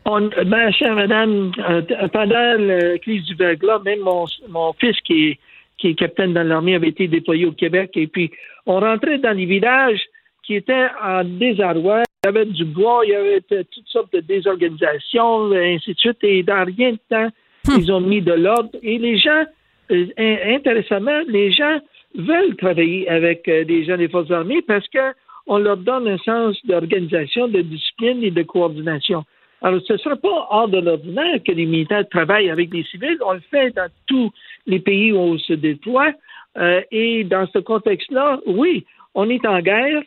ma 0.04 0.72
chère 0.72 0.96
madame, 0.96 1.52
euh, 1.70 1.82
pendant 2.12 2.56
la 2.58 2.98
crise 2.98 3.24
du 3.24 3.36
verglas, 3.36 3.78
même 3.84 4.00
mon, 4.00 4.24
mon 4.48 4.72
fils 4.74 4.96
qui 5.06 5.38
qui 5.78 5.88
est 5.88 5.94
capitaine 5.94 6.34
dans 6.34 6.42
l'armée 6.42 6.74
avait 6.74 6.88
été 6.88 7.08
déployé 7.08 7.46
au 7.46 7.52
Québec. 7.52 7.90
Et 7.94 8.08
puis 8.08 8.30
on 8.66 8.80
rentrait 8.80 9.18
dans 9.18 9.36
les 9.36 9.46
villages 9.46 10.00
qui 10.46 10.56
étaient 10.56 10.88
en 11.02 11.24
désarroi 11.24 12.02
il 12.24 12.28
y 12.28 12.28
avait 12.28 12.46
du 12.46 12.64
bois, 12.64 13.02
il 13.04 13.10
y 13.10 13.14
avait 13.14 13.40
toutes 13.42 13.86
sortes 13.88 14.12
de 14.14 14.20
désorganisations, 14.20 15.52
ainsi 15.52 15.92
de 15.92 15.98
suite, 15.98 16.16
et 16.22 16.42
dans 16.42 16.64
rien 16.64 16.92
de 16.92 16.98
temps, 17.10 17.28
hmm. 17.68 17.78
ils 17.78 17.92
ont 17.92 18.00
mis 18.00 18.22
de 18.22 18.32
l'ordre. 18.32 18.70
Et 18.82 18.96
les 18.96 19.18
gens, 19.18 19.44
euh, 19.90 20.06
intéressamment, 20.18 21.20
les 21.28 21.52
gens 21.52 21.78
veulent 22.14 22.56
travailler 22.56 23.06
avec 23.10 23.46
euh, 23.48 23.64
des 23.64 23.84
gens 23.84 23.98
des 23.98 24.08
forces 24.08 24.30
armées 24.30 24.62
parce 24.62 24.86
qu'on 24.88 25.58
leur 25.58 25.76
donne 25.76 26.08
un 26.08 26.16
sens 26.18 26.56
d'organisation, 26.64 27.48
de 27.48 27.60
discipline 27.60 28.24
et 28.24 28.30
de 28.30 28.42
coordination. 28.42 29.24
Alors, 29.60 29.80
ce 29.86 29.92
ne 29.94 29.98
sera 29.98 30.16
pas 30.16 30.46
hors 30.50 30.68
de 30.68 30.78
l'ordinaire 30.78 31.40
que 31.46 31.52
les 31.52 31.66
militaires 31.66 32.08
travaillent 32.08 32.50
avec 32.50 32.72
les 32.72 32.84
civils. 32.84 33.18
On 33.24 33.34
le 33.34 33.42
fait 33.50 33.70
dans 33.74 33.88
tous 34.06 34.30
les 34.66 34.78
pays 34.78 35.12
où 35.12 35.18
on 35.18 35.38
se 35.38 35.52
déploie. 35.52 36.12
Euh, 36.56 36.80
et 36.90 37.24
dans 37.24 37.46
ce 37.52 37.58
contexte-là, 37.58 38.40
oui, 38.46 38.86
on 39.14 39.28
est 39.28 39.44
en 39.46 39.60
guerre. 39.60 40.02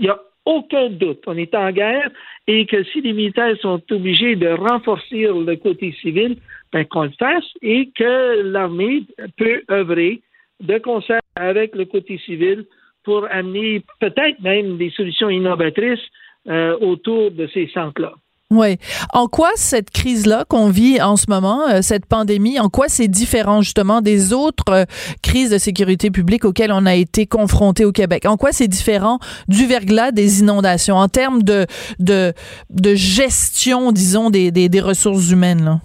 Il 0.00 0.06
y 0.06 0.08
a 0.08 0.18
aucun 0.46 0.88
doute. 0.88 1.22
On 1.26 1.36
est 1.36 1.54
en 1.54 1.70
guerre 1.70 2.10
et 2.46 2.66
que 2.66 2.82
si 2.84 3.00
les 3.02 3.12
militaires 3.12 3.56
sont 3.60 3.82
obligés 3.90 4.34
de 4.34 4.48
renforcer 4.48 5.28
le 5.28 5.54
côté 5.56 5.92
civil, 6.00 6.38
ben, 6.72 6.84
qu'on 6.86 7.04
le 7.04 7.12
fasse 7.18 7.44
et 7.62 7.90
que 7.94 8.42
l'armée 8.42 9.04
peut 9.36 9.62
œuvrer 9.70 10.22
de 10.60 10.78
concert 10.78 11.20
avec 11.36 11.74
le 11.74 11.84
côté 11.84 12.18
civil 12.18 12.64
pour 13.04 13.26
amener 13.30 13.82
peut-être 14.00 14.40
même 14.40 14.78
des 14.78 14.90
solutions 14.90 15.30
innovatrices 15.30 16.06
euh, 16.48 16.76
autour 16.78 17.30
de 17.30 17.46
ces 17.48 17.68
centres-là. 17.68 18.14
Oui. 18.52 18.78
En 19.12 19.28
quoi 19.28 19.50
cette 19.54 19.90
crise-là 19.90 20.44
qu'on 20.44 20.70
vit 20.70 21.00
en 21.00 21.14
ce 21.16 21.26
moment, 21.28 21.68
euh, 21.68 21.82
cette 21.82 22.06
pandémie, 22.06 22.58
en 22.58 22.68
quoi 22.68 22.88
c'est 22.88 23.06
différent 23.06 23.62
justement 23.62 24.00
des 24.00 24.32
autres 24.32 24.72
euh, 24.72 24.84
crises 25.22 25.50
de 25.50 25.58
sécurité 25.58 26.10
publique 26.10 26.44
auxquelles 26.44 26.72
on 26.72 26.84
a 26.84 26.96
été 26.96 27.26
confronté 27.26 27.84
au 27.84 27.92
Québec? 27.92 28.26
En 28.26 28.36
quoi 28.36 28.50
c'est 28.50 28.66
différent 28.66 29.20
du 29.46 29.66
verglas 29.66 30.10
des 30.10 30.40
inondations 30.40 30.96
en 30.96 31.06
termes 31.06 31.44
de, 31.44 31.66
de, 32.00 32.32
de 32.70 32.94
gestion, 32.96 33.92
disons, 33.92 34.30
des, 34.30 34.50
des, 34.50 34.68
des 34.68 34.80
ressources 34.80 35.30
humaines? 35.30 35.64
Là? 35.64 35.80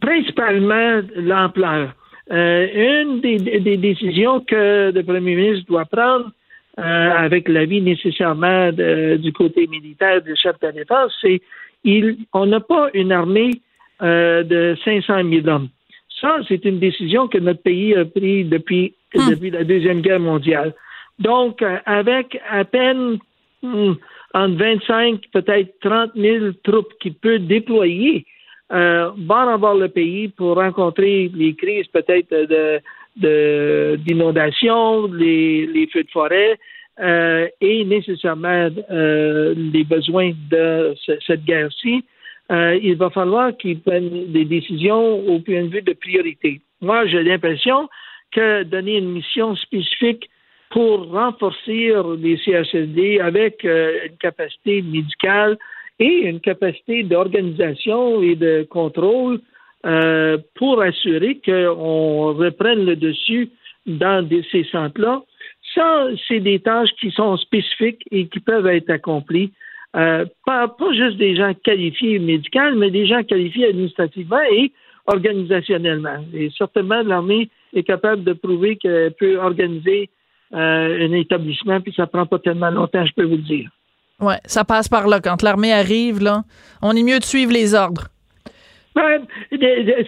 Principalement 0.00 1.02
l'ampleur. 1.16 1.94
Euh, 2.30 2.66
une 2.74 3.20
des, 3.20 3.60
des, 3.60 3.76
décisions 3.76 4.40
que 4.40 4.90
le 4.90 5.02
premier 5.02 5.34
ministre 5.36 5.66
doit 5.68 5.84
prendre, 5.84 6.30
avec 6.76 7.48
l'avis 7.48 7.82
nécessairement 7.82 8.72
du 8.72 9.32
côté 9.32 9.66
militaire 9.66 10.22
du 10.22 10.34
chef 10.36 10.58
de 10.60 10.66
la 10.68 10.72
défense, 10.72 11.12
c'est 11.20 11.40
il, 11.84 12.18
on 12.32 12.46
n'a 12.46 12.60
pas 12.60 12.90
une 12.94 13.12
armée 13.12 13.50
euh, 14.02 14.42
de 14.42 14.76
500 14.84 15.28
000 15.30 15.48
hommes. 15.48 15.68
Ça, 16.20 16.38
c'est 16.48 16.64
une 16.64 16.78
décision 16.78 17.28
que 17.28 17.38
notre 17.38 17.62
pays 17.62 17.94
a 17.94 18.04
prise 18.04 18.48
depuis, 18.48 18.94
hmm. 19.14 19.30
depuis 19.30 19.50
la 19.50 19.64
Deuxième 19.64 20.00
Guerre 20.00 20.20
mondiale. 20.20 20.74
Donc, 21.18 21.62
euh, 21.62 21.78
avec 21.86 22.40
à 22.48 22.64
peine 22.64 23.18
hmm, 23.62 23.92
entre 24.34 24.56
25, 24.56 25.20
peut-être 25.32 25.78
30 25.80 26.12
000 26.16 26.46
troupes 26.62 26.92
qu'il 27.00 27.14
peut 27.14 27.38
déployer, 27.38 28.24
euh, 28.72 29.10
va 29.18 29.52
avoir 29.52 29.74
le 29.74 29.88
pays 29.88 30.28
pour 30.28 30.56
rencontrer 30.56 31.30
les 31.34 31.54
crises 31.54 31.86
peut-être 31.88 32.30
de, 32.30 32.80
d'inondations, 33.16 35.06
les, 35.06 35.66
les, 35.66 35.86
feux 35.88 36.04
de 36.04 36.10
forêt 36.10 36.58
euh, 37.00 37.48
et 37.60 37.84
nécessairement 37.84 38.68
euh, 38.90 39.54
les 39.56 39.84
besoins 39.84 40.32
de 40.50 40.94
cette 41.26 41.44
guerre-ci, 41.44 42.04
euh, 42.50 42.78
il 42.82 42.96
va 42.96 43.10
falloir 43.10 43.56
qu'ils 43.56 43.80
prennent 43.80 44.32
des 44.32 44.44
décisions 44.44 45.26
au 45.26 45.38
point 45.40 45.62
de 45.62 45.68
vue 45.68 45.82
de 45.82 45.92
priorité. 45.94 46.60
Moi, 46.80 47.06
j'ai 47.06 47.22
l'impression 47.22 47.88
que 48.30 48.62
donner 48.64 48.98
une 48.98 49.12
mission 49.12 49.56
spécifique 49.56 50.28
pour 50.70 51.10
renforcer 51.10 51.92
les 52.18 52.38
CHSD 52.38 53.20
avec 53.20 53.62
une 53.62 54.16
capacité 54.18 54.80
médicale 54.80 55.58
et 55.98 56.28
une 56.28 56.40
capacité 56.40 57.02
d'organisation 57.02 58.22
et 58.22 58.36
de 58.36 58.66
contrôle 58.70 59.40
euh, 59.84 60.38
pour 60.54 60.80
assurer 60.80 61.40
qu'on 61.44 62.34
reprenne 62.34 62.84
le 62.84 62.96
dessus 62.96 63.50
dans 63.86 64.26
ces 64.50 64.64
centres-là. 64.70 65.22
Ça, 65.74 66.06
c'est 66.28 66.40
des 66.40 66.60
tâches 66.60 66.90
qui 67.00 67.10
sont 67.10 67.36
spécifiques 67.36 68.02
et 68.10 68.26
qui 68.26 68.40
peuvent 68.40 68.66
être 68.66 68.90
accomplies. 68.90 69.52
Euh, 69.96 70.24
pas, 70.46 70.74
juste 70.92 71.16
des 71.16 71.36
gens 71.36 71.52
qualifiés 71.54 72.18
médicalement, 72.18 72.78
mais 72.78 72.90
des 72.90 73.06
gens 73.06 73.22
qualifiés 73.22 73.68
administrativement 73.68 74.40
et 74.52 74.72
organisationnellement. 75.06 76.24
Et 76.32 76.50
certainement, 76.56 77.02
l'armée 77.02 77.50
est 77.74 77.82
capable 77.82 78.24
de 78.24 78.32
prouver 78.32 78.76
qu'elle 78.76 79.12
peut 79.12 79.36
organiser 79.38 80.10
euh, 80.54 81.08
un 81.08 81.12
établissement, 81.12 81.80
puis 81.80 81.92
ça 81.96 82.06
prend 82.06 82.26
pas 82.26 82.38
tellement 82.38 82.70
longtemps, 82.70 83.04
je 83.04 83.12
peux 83.14 83.24
vous 83.24 83.36
le 83.36 83.42
dire. 83.42 83.70
Ouais, 84.20 84.38
ça 84.44 84.64
passe 84.64 84.88
par 84.88 85.08
là. 85.08 85.20
Quand 85.20 85.42
l'armée 85.42 85.72
arrive, 85.72 86.22
là, 86.22 86.44
on 86.82 86.92
est 86.92 87.02
mieux 87.02 87.18
de 87.18 87.24
suivre 87.24 87.52
les 87.52 87.74
ordres. 87.74 88.11
Ben, 88.94 89.26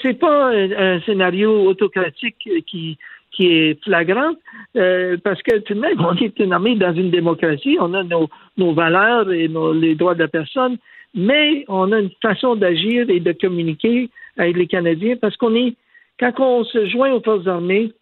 c'est 0.03 0.19
pas 0.19 0.51
un, 0.53 1.01
scénario 1.01 1.67
autocratique 1.67 2.37
qui, 2.67 2.99
qui 3.35 3.47
est 3.47 3.83
flagrant, 3.83 4.35
euh, 4.77 5.17
parce 5.23 5.43
que 5.43 5.59
tout 5.59 5.75
de 5.75 5.81
même, 5.81 6.01
on 6.01 6.15
est 6.17 6.39
une 6.39 6.53
armée 6.53 6.77
dans 6.77 6.95
une 6.95 7.11
démocratie, 7.11 7.77
on 7.81 7.95
a 7.95 8.03
nos, 8.03 8.29
nos 8.57 8.73
valeurs 8.75 9.33
et 9.33 9.49
nos, 9.49 9.73
les 9.73 9.95
droits 9.95 10.15
de 10.15 10.21
la 10.21 10.29
personne, 10.29 10.77
mais 11.15 11.65
on 11.69 11.93
a 11.93 12.01
une 12.01 12.11
façon 12.23 12.57
d'agir 12.57 13.09
et 13.09 13.21
de 13.21 13.33
communiquer 13.33 14.11
avec 14.37 14.57
les 14.57 14.67
Canadiens 14.67 15.17
parce 15.17 15.37
qu'on 15.37 15.55
est, 15.55 15.75
quand 16.19 16.39
on 16.41 16.65
se 16.65 16.87
joint 16.89 17.13
aux 17.13 17.21
forces 17.21 17.47
armées, 17.47 17.93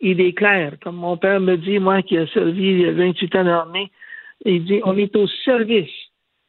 il 0.00 0.20
est 0.20 0.32
clair, 0.32 0.74
comme 0.82 0.96
mon 0.96 1.16
père 1.16 1.40
me 1.40 1.56
dit, 1.56 1.78
moi 1.78 2.02
qui 2.02 2.18
a 2.18 2.26
servi 2.28 2.84
28 2.84 3.36
ans 3.36 3.44
dans 3.44 3.50
l'armée, 3.50 3.90
il 4.44 4.64
dit, 4.64 4.80
on 4.84 4.96
est 4.96 5.14
au 5.16 5.26
service 5.44 5.90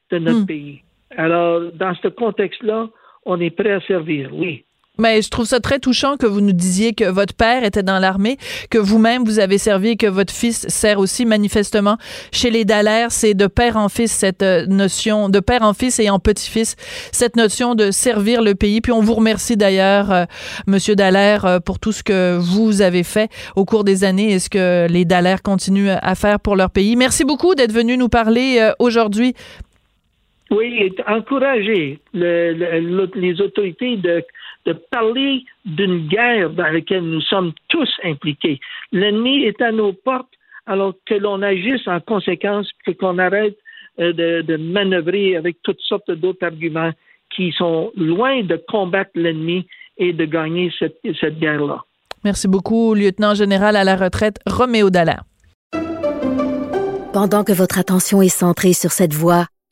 de 0.10 0.17
notre 0.17 0.41
hmm. 0.41 0.45
pays. 0.47 0.82
Alors, 1.15 1.62
dans 1.73 1.93
ce 2.01 2.08
contexte-là, 2.08 2.89
on 3.25 3.39
est 3.39 3.51
prêt 3.51 3.71
à 3.71 3.81
servir, 3.81 4.29
oui. 4.33 4.65
Mais 4.99 5.23
je 5.23 5.29
trouve 5.29 5.47
ça 5.47 5.59
très 5.59 5.79
touchant 5.79 6.17
que 6.17 6.27
vous 6.27 6.39
nous 6.39 6.51
disiez 6.51 6.93
que 6.93 7.05
votre 7.05 7.33
père 7.33 7.63
était 7.63 7.81
dans 7.81 7.97
l'armée, 7.97 8.38
que 8.69 8.77
vous-même 8.77 9.23
vous 9.23 9.39
avez 9.39 9.57
servi 9.57 9.89
et 9.89 9.95
que 9.95 10.05
votre 10.05 10.31
fils 10.31 10.67
sert 10.67 10.99
aussi 10.99 11.25
manifestement 11.25 11.97
chez 12.31 12.51
les 12.51 12.63
Dallaire. 12.63 13.12
C'est 13.12 13.33
de 13.33 13.47
père 13.47 13.75
en 13.75 13.89
fils 13.89 14.12
cette 14.12 14.43
euh, 14.43 14.67
notion, 14.67 15.29
de 15.29 15.39
père 15.39 15.63
en 15.63 15.73
fils 15.73 15.97
et 15.97 16.12
en 16.12 16.19
petit-fils, 16.19 16.75
cette 17.12 17.38
notion 17.38 17.73
de 17.73 17.89
servir 17.89 18.43
le 18.43 18.53
pays. 18.53 18.81
Puis 18.81 18.91
on 18.91 19.01
vous 19.01 19.15
remercie 19.15 19.57
d'ailleurs, 19.57 20.12
euh, 20.12 20.25
Monsieur 20.67 20.95
Dallaire, 20.95 21.45
euh, 21.45 21.59
pour 21.59 21.79
tout 21.79 21.91
ce 21.91 22.03
que 22.03 22.38
vous 22.38 22.83
avez 22.83 23.01
fait 23.01 23.31
au 23.55 23.65
cours 23.65 23.86
des 23.86 24.03
années 24.03 24.33
et 24.33 24.38
ce 24.38 24.51
que 24.51 24.86
les 24.88 25.05
Dallaire 25.05 25.41
continuent 25.41 25.89
à 25.89 26.13
faire 26.13 26.39
pour 26.39 26.55
leur 26.55 26.69
pays. 26.69 26.95
Merci 26.95 27.25
beaucoup 27.25 27.55
d'être 27.55 27.73
venu 27.73 27.97
nous 27.97 28.09
parler 28.09 28.71
aujourd'hui. 28.77 29.33
Oui, 30.53 30.93
encourager 31.07 31.99
les 32.13 33.41
autorités 33.41 33.97
de 33.97 34.23
de 34.65 34.73
parler 34.73 35.43
d'une 35.65 36.07
guerre 36.07 36.49
dans 36.49 36.71
laquelle 36.71 37.03
nous 37.03 37.21
sommes 37.21 37.51
tous 37.67 37.89
impliqués. 38.03 38.59
L'ennemi 38.91 39.43
est 39.43 39.61
à 39.61 39.71
nos 39.71 39.93
portes, 39.93 40.33
alors 40.65 40.93
que 41.05 41.15
l'on 41.15 41.41
agisse 41.41 41.87
en 41.87 41.99
conséquence, 41.99 42.69
que 42.85 42.91
qu'on 42.91 43.17
arrête 43.17 43.57
euh, 43.99 44.13
de, 44.13 44.41
de 44.41 44.57
manœuvrer 44.57 45.35
avec 45.35 45.57
toutes 45.63 45.81
sortes 45.81 46.11
d'autres 46.11 46.45
arguments 46.45 46.91
qui 47.35 47.51
sont 47.51 47.91
loin 47.97 48.43
de 48.43 48.55
combattre 48.67 49.11
l'ennemi 49.15 49.67
et 49.97 50.13
de 50.13 50.25
gagner 50.25 50.71
cette, 50.79 50.97
cette 51.19 51.39
guerre-là. 51.39 51.83
Merci 52.23 52.47
beaucoup, 52.47 52.93
lieutenant 52.93 53.33
général 53.33 53.75
à 53.75 53.83
la 53.83 53.97
retraite 53.97 54.39
Roméo 54.45 54.89
Dallaire. 54.89 55.23
Pendant 57.11 57.43
que 57.43 57.51
votre 57.51 57.77
attention 57.77 58.21
est 58.21 58.29
centrée 58.29 58.73
sur 58.73 58.91
cette 58.91 59.13
voix 59.13 59.45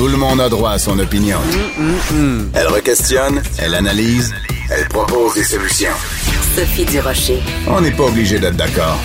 Tout 0.00 0.08
le 0.08 0.16
monde 0.16 0.40
a 0.40 0.48
droit 0.48 0.70
à 0.70 0.78
son 0.78 0.98
opinion. 0.98 1.36
Elle 2.54 2.68
requestionne, 2.68 3.42
elle 3.58 3.74
analyse, 3.74 4.32
elle 4.70 4.88
propose 4.88 5.34
des 5.34 5.44
solutions. 5.44 5.92
Sophie 6.56 6.86
Durocher. 6.86 7.42
On 7.66 7.82
n'est 7.82 7.90
pas 7.90 8.04
obligé 8.04 8.38
d'être 8.38 8.56
d'accord. 8.56 8.98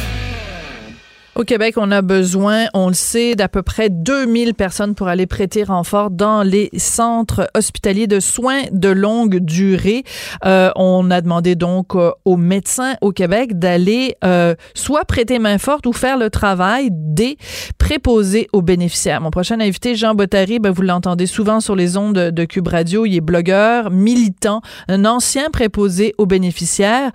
Au 1.37 1.43
Québec, 1.43 1.73
on 1.75 1.91
a 1.91 2.01
besoin, 2.01 2.67
on 2.73 2.87
le 2.87 2.93
sait, 2.93 3.35
d'à 3.35 3.49
peu 3.49 3.61
près 3.61 3.89
2000 3.89 4.53
personnes 4.53 4.95
pour 4.95 5.09
aller 5.09 5.25
prêter 5.25 5.65
renfort 5.65 6.09
dans 6.09 6.43
les 6.43 6.69
centres 6.77 7.49
hospitaliers 7.53 8.07
de 8.07 8.21
soins 8.21 8.61
de 8.71 8.87
longue 8.87 9.39
durée. 9.39 10.05
Euh, 10.45 10.71
on 10.77 11.11
a 11.11 11.19
demandé 11.19 11.55
donc 11.55 11.93
euh, 11.95 12.11
aux 12.23 12.37
médecins 12.37 12.95
au 13.01 13.11
Québec 13.11 13.59
d'aller 13.59 14.15
euh, 14.23 14.55
soit 14.75 15.03
prêter 15.03 15.37
main 15.37 15.57
forte 15.57 15.85
ou 15.87 15.91
faire 15.91 16.17
le 16.17 16.29
travail 16.29 16.87
des 16.91 17.37
préposés 17.77 18.47
aux 18.53 18.61
bénéficiaires. 18.61 19.19
Mon 19.19 19.29
prochain 19.29 19.59
invité, 19.59 19.95
Jean 19.95 20.15
Bottary, 20.15 20.59
ben, 20.59 20.71
vous 20.71 20.83
l'entendez 20.83 21.25
souvent 21.25 21.59
sur 21.59 21.75
les 21.75 21.97
ondes 21.97 22.15
de, 22.15 22.29
de 22.29 22.45
Cube 22.45 22.69
Radio. 22.69 23.05
Il 23.05 23.13
est 23.13 23.19
blogueur, 23.19 23.91
militant, 23.91 24.61
un 24.87 25.03
ancien 25.03 25.49
préposé 25.49 26.15
aux 26.17 26.27
bénéficiaires. 26.27 27.11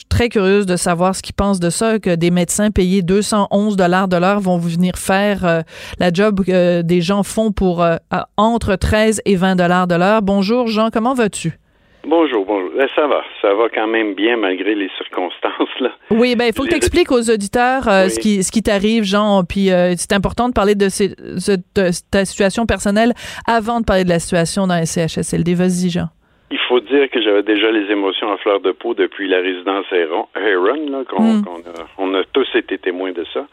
Je 0.00 0.04
suis 0.04 0.18
très 0.18 0.30
curieuse 0.30 0.64
de 0.64 0.76
savoir 0.76 1.14
ce 1.14 1.20
qu'ils 1.20 1.34
pensent 1.34 1.60
de 1.60 1.68
ça, 1.68 1.98
que 1.98 2.14
des 2.14 2.30
médecins 2.30 2.70
payés 2.70 3.02
211 3.02 3.76
dollars 3.76 4.08
de 4.08 4.16
l'heure 4.16 4.40
vont 4.40 4.56
venir 4.56 4.94
faire 4.96 5.44
euh, 5.44 5.60
la 5.98 6.10
job 6.10 6.40
que 6.42 6.80
des 6.80 7.02
gens 7.02 7.22
font 7.22 7.52
pour 7.52 7.82
euh, 7.82 7.96
entre 8.38 8.76
13 8.76 9.20
et 9.26 9.36
20 9.36 9.56
dollars 9.56 9.86
de 9.86 9.96
l'heure. 9.96 10.22
Bonjour 10.22 10.68
Jean, 10.68 10.88
comment 10.90 11.12
vas-tu? 11.12 11.52
Bonjour, 12.06 12.46
bonjour. 12.46 12.70
Eh, 12.80 12.86
ça 12.96 13.06
va, 13.08 13.20
ça 13.42 13.52
va 13.52 13.68
quand 13.74 13.88
même 13.88 14.14
bien 14.14 14.38
malgré 14.38 14.74
les 14.74 14.88
circonstances 14.96 15.80
là. 15.80 15.90
Oui, 16.10 16.34
ben 16.34 16.46
il 16.46 16.54
faut 16.54 16.62
que 16.62 16.70
tu 16.70 16.76
expliques 16.76 17.12
aux 17.12 17.28
auditeurs 17.28 17.86
euh, 17.86 18.08
ce 18.08 18.18
qui 18.18 18.42
ce 18.42 18.50
qui 18.50 18.62
t'arrive, 18.62 19.04
Jean. 19.04 19.44
Puis 19.44 19.68
c'est 19.98 20.14
important 20.14 20.48
de 20.48 20.54
parler 20.54 20.76
de, 20.76 20.88
ta 22.10 22.24
situation 22.24 22.64
personnelle 22.64 23.12
avant 23.46 23.80
de 23.80 23.84
parler 23.84 24.04
de 24.04 24.08
la 24.08 24.18
situation 24.18 24.66
dans 24.66 24.76
les 24.76 24.86
CHSLD. 24.86 25.52
Vas-y, 25.52 25.90
Jean. 25.90 26.08
Il 26.50 26.58
faut 26.68 26.80
dire 26.80 27.08
que 27.10 27.22
j'avais 27.22 27.42
déjà 27.42 27.70
les 27.70 27.90
émotions 27.90 28.32
à 28.32 28.36
fleur 28.38 28.60
de 28.60 28.72
peau 28.72 28.94
depuis 28.94 29.28
la 29.28 29.38
résidence 29.38 29.86
Heron, 29.92 30.26
là, 30.34 31.04
qu'on, 31.08 31.22
hmm. 31.22 31.44
a, 31.46 31.86
on 31.98 32.14
a 32.14 32.24
tous 32.32 32.48
été 32.54 32.78
témoins 32.78 33.12
de 33.12 33.24
ça. 33.32 33.46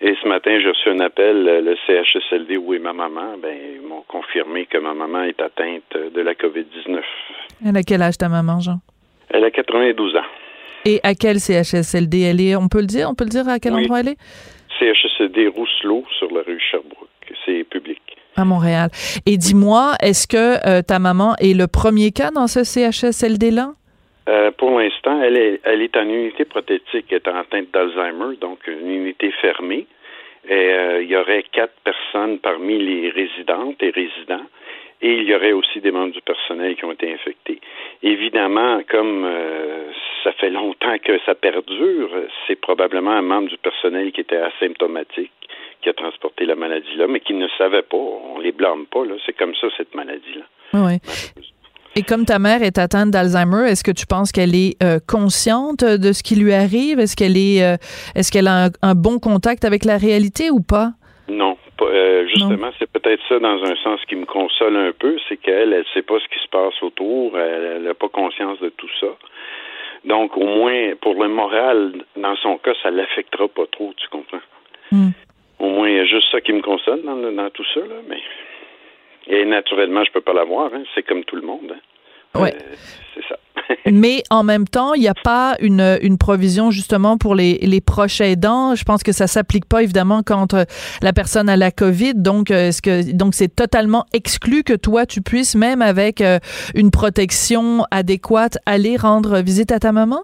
Et 0.00 0.14
ce 0.22 0.28
matin, 0.28 0.58
j'ai 0.60 0.68
reçu 0.68 0.90
un 0.90 1.00
appel, 1.00 1.42
le 1.42 1.74
CHSLD, 1.86 2.58
où 2.58 2.74
est 2.74 2.78
ma 2.78 2.92
maman? 2.92 3.38
Ben, 3.42 3.56
ils 3.76 3.86
m'ont 3.86 4.04
confirmé 4.06 4.66
que 4.66 4.78
ma 4.78 4.92
maman 4.92 5.22
est 5.22 5.40
atteinte 5.40 5.96
de 6.14 6.20
la 6.20 6.34
COVID-19. 6.34 7.00
Elle 7.66 7.76
a 7.76 7.82
quel 7.82 8.02
âge 8.02 8.18
ta 8.18 8.28
maman, 8.28 8.60
Jean? 8.60 8.78
Elle 9.30 9.44
a 9.44 9.50
92 9.50 10.16
ans. 10.16 10.20
Et 10.84 11.00
à 11.02 11.14
quel 11.14 11.40
CHSLD 11.40 12.20
elle 12.20 12.40
est? 12.40 12.54
On 12.56 12.68
peut 12.68 12.80
le 12.80 12.86
dire? 12.86 13.08
On 13.10 13.14
peut 13.14 13.24
le 13.24 13.30
dire 13.30 13.48
à 13.48 13.58
quel 13.58 13.74
endroit 13.74 14.00
elle 14.00 14.08
est? 14.08 14.18
CHSLD 14.78 15.48
Rousselot 15.48 16.04
sur 16.18 16.30
la 16.32 16.42
rue 16.42 16.60
Sherbrooke. 16.60 17.08
C'est 17.44 17.64
public 17.64 17.95
à 18.36 18.44
Montréal. 18.44 18.90
Et 19.26 19.36
dis-moi, 19.36 19.92
est-ce 20.02 20.26
que 20.26 20.58
euh, 20.66 20.82
ta 20.82 20.98
maman 20.98 21.34
est 21.40 21.56
le 21.56 21.66
premier 21.66 22.12
cas 22.12 22.30
dans 22.30 22.46
ce 22.46 22.64
CHSLD-là? 22.64 23.72
Euh, 24.28 24.50
pour 24.50 24.78
l'instant, 24.78 25.22
elle 25.22 25.36
est, 25.36 25.60
elle 25.64 25.82
est 25.82 25.96
en 25.96 26.08
unité 26.08 26.44
prothétique, 26.44 27.06
elle 27.10 27.22
est 27.24 27.28
atteinte 27.28 27.68
d'Alzheimer, 27.72 28.36
donc 28.40 28.58
une 28.66 28.90
unité 28.90 29.30
fermée. 29.40 29.86
Et 30.48 30.52
euh, 30.52 31.02
il 31.02 31.08
y 31.08 31.16
aurait 31.16 31.44
quatre 31.52 31.74
personnes 31.84 32.38
parmi 32.38 32.78
les 32.78 33.10
résidentes 33.10 33.82
et 33.82 33.90
résidents. 33.90 34.46
Et 35.02 35.12
il 35.12 35.24
y 35.24 35.34
aurait 35.34 35.52
aussi 35.52 35.80
des 35.80 35.90
membres 35.90 36.14
du 36.14 36.22
personnel 36.22 36.74
qui 36.74 36.84
ont 36.84 36.92
été 36.92 37.12
infectés. 37.12 37.60
Évidemment, 38.02 38.80
comme 38.90 39.30
ça 40.24 40.32
fait 40.32 40.48
longtemps 40.48 40.96
que 41.04 41.18
ça 41.26 41.34
perdure, 41.34 42.08
c'est 42.46 42.58
probablement 42.58 43.10
un 43.10 43.20
membre 43.20 43.50
du 43.50 43.58
personnel 43.58 44.10
qui 44.12 44.22
était 44.22 44.38
asymptomatique 44.38 45.35
qui 45.86 45.90
a 45.90 45.92
transporté 45.92 46.44
la 46.46 46.56
maladie-là, 46.56 47.06
mais 47.06 47.20
qui 47.20 47.32
ne 47.32 47.46
savait 47.56 47.82
pas. 47.82 47.96
On 47.96 48.40
les 48.40 48.50
blâme 48.50 48.86
pas. 48.86 49.02
C'est 49.24 49.36
comme 49.36 49.54
ça, 49.54 49.68
cette 49.76 49.94
maladie-là. 49.94 50.44
Oui. 50.74 50.98
Et 51.94 52.02
comme 52.02 52.24
ta 52.24 52.40
mère 52.40 52.62
est 52.62 52.76
atteinte 52.76 53.12
d'Alzheimer, 53.12 53.70
est-ce 53.70 53.84
que 53.84 53.92
tu 53.92 54.04
penses 54.04 54.32
qu'elle 54.32 54.56
est 54.56 54.74
euh, 54.82 54.98
consciente 55.06 55.84
de 55.84 56.12
ce 56.12 56.24
qui 56.24 56.34
lui 56.34 56.52
arrive? 56.52 56.98
Est-ce 56.98 57.14
qu'elle 57.14 57.36
est, 57.36 57.62
euh, 57.62 57.76
est-ce 58.16 58.32
qu'elle 58.32 58.48
a 58.48 58.68
un, 58.82 58.94
bon 58.94 59.20
contact 59.20 59.64
avec 59.64 59.84
la 59.84 59.96
réalité 59.96 60.50
ou 60.50 60.60
pas? 60.60 60.90
Non. 61.28 61.56
Euh, 61.80 62.26
justement, 62.26 62.70
c'est 62.80 62.90
peut-être 62.90 63.22
ça 63.28 63.38
dans 63.38 63.62
un 63.62 63.76
sens 63.76 64.00
qui 64.08 64.16
me 64.16 64.24
console 64.24 64.76
un 64.76 64.92
peu, 64.92 65.16
c'est 65.28 65.36
qu'elle, 65.36 65.72
elle 65.72 65.84
sait 65.94 66.02
pas 66.02 66.18
ce 66.18 66.26
qui 66.28 66.42
se 66.42 66.48
passe 66.48 66.82
autour, 66.82 67.38
elle 67.38 67.82
n'a 67.82 67.94
pas 67.94 68.08
conscience 68.08 68.58
de 68.60 68.70
tout 68.70 68.88
ça. 68.98 69.08
Donc, 70.04 70.36
au 70.36 70.46
moins, 70.46 70.94
pour 71.00 71.14
le 71.22 71.28
moral, 71.28 71.92
dans 72.16 72.34
son 72.36 72.58
cas, 72.58 72.72
ça 72.82 72.90
l'affectera 72.90 73.46
pas 73.48 73.66
trop, 73.70 73.92
tu 73.96 74.08
comprends? 74.08 74.40
Hmm. 74.90 75.10
Au 75.58 75.68
moins, 75.68 75.88
il 75.88 75.96
y 75.96 76.00
a 76.00 76.04
juste 76.04 76.30
ça 76.30 76.40
qui 76.40 76.52
me 76.52 76.62
console 76.62 77.02
dans, 77.02 77.16
dans 77.16 77.50
tout 77.50 77.64
ça, 77.74 77.80
là, 77.80 77.96
mais. 78.08 78.20
Et 79.28 79.44
naturellement, 79.44 80.04
je 80.04 80.12
peux 80.12 80.20
pas 80.20 80.32
l'avoir, 80.32 80.72
hein. 80.72 80.84
c'est 80.94 81.02
comme 81.02 81.24
tout 81.24 81.36
le 81.36 81.42
monde. 81.42 81.72
Hein. 81.74 81.80
Ouais. 82.40 82.54
Euh, 82.54 82.74
c'est 83.14 83.24
ça. 83.28 83.36
Mais 83.90 84.22
en 84.30 84.44
même 84.44 84.66
temps, 84.66 84.94
il 84.94 85.00
n'y 85.00 85.08
a 85.08 85.14
pas 85.14 85.56
une, 85.60 85.98
une 86.02 86.18
provision 86.18 86.70
justement 86.70 87.16
pour 87.16 87.34
les, 87.34 87.58
les 87.62 87.80
proches 87.80 88.20
aidants. 88.20 88.74
Je 88.74 88.84
pense 88.84 89.02
que 89.02 89.12
ça 89.12 89.26
s'applique 89.26 89.66
pas 89.66 89.82
évidemment 89.82 90.22
quand 90.24 90.54
euh, 90.54 90.64
la 91.02 91.12
personne 91.12 91.48
a 91.48 91.56
la 91.56 91.70
COVID. 91.70 92.14
Donc, 92.14 92.50
euh, 92.50 92.68
est-ce 92.68 92.82
que 92.82 93.12
donc 93.16 93.34
c'est 93.34 93.54
totalement 93.54 94.04
exclu 94.12 94.62
que 94.62 94.74
toi 94.74 95.06
tu 95.06 95.22
puisses 95.22 95.56
même 95.56 95.82
avec 95.82 96.22
une 96.74 96.90
protection 96.90 97.84
adéquate 97.90 98.58
aller 98.66 98.96
rendre 98.96 99.40
visite 99.40 99.72
à 99.72 99.78
ta 99.78 99.92
maman? 99.92 100.22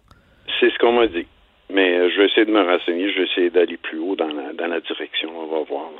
C'est 0.61 0.71
ce 0.71 0.79
qu'on 0.79 0.93
m'a 0.93 1.07
dit. 1.07 1.27
Mais 1.73 1.95
euh, 1.95 2.11
je 2.11 2.19
vais 2.19 2.27
essayer 2.27 2.45
de 2.45 2.53
me 2.53 2.63
renseigner, 2.63 3.11
je 3.11 3.19
vais 3.19 3.25
essayer 3.25 3.51
d'aller 3.51 3.77
plus 3.77 3.99
haut 3.99 4.15
dans 4.15 4.29
la, 4.29 4.53
dans 4.53 4.67
la 4.67 4.81
direction. 4.81 5.31
On 5.37 5.47
va 5.47 5.63
voir. 5.65 5.91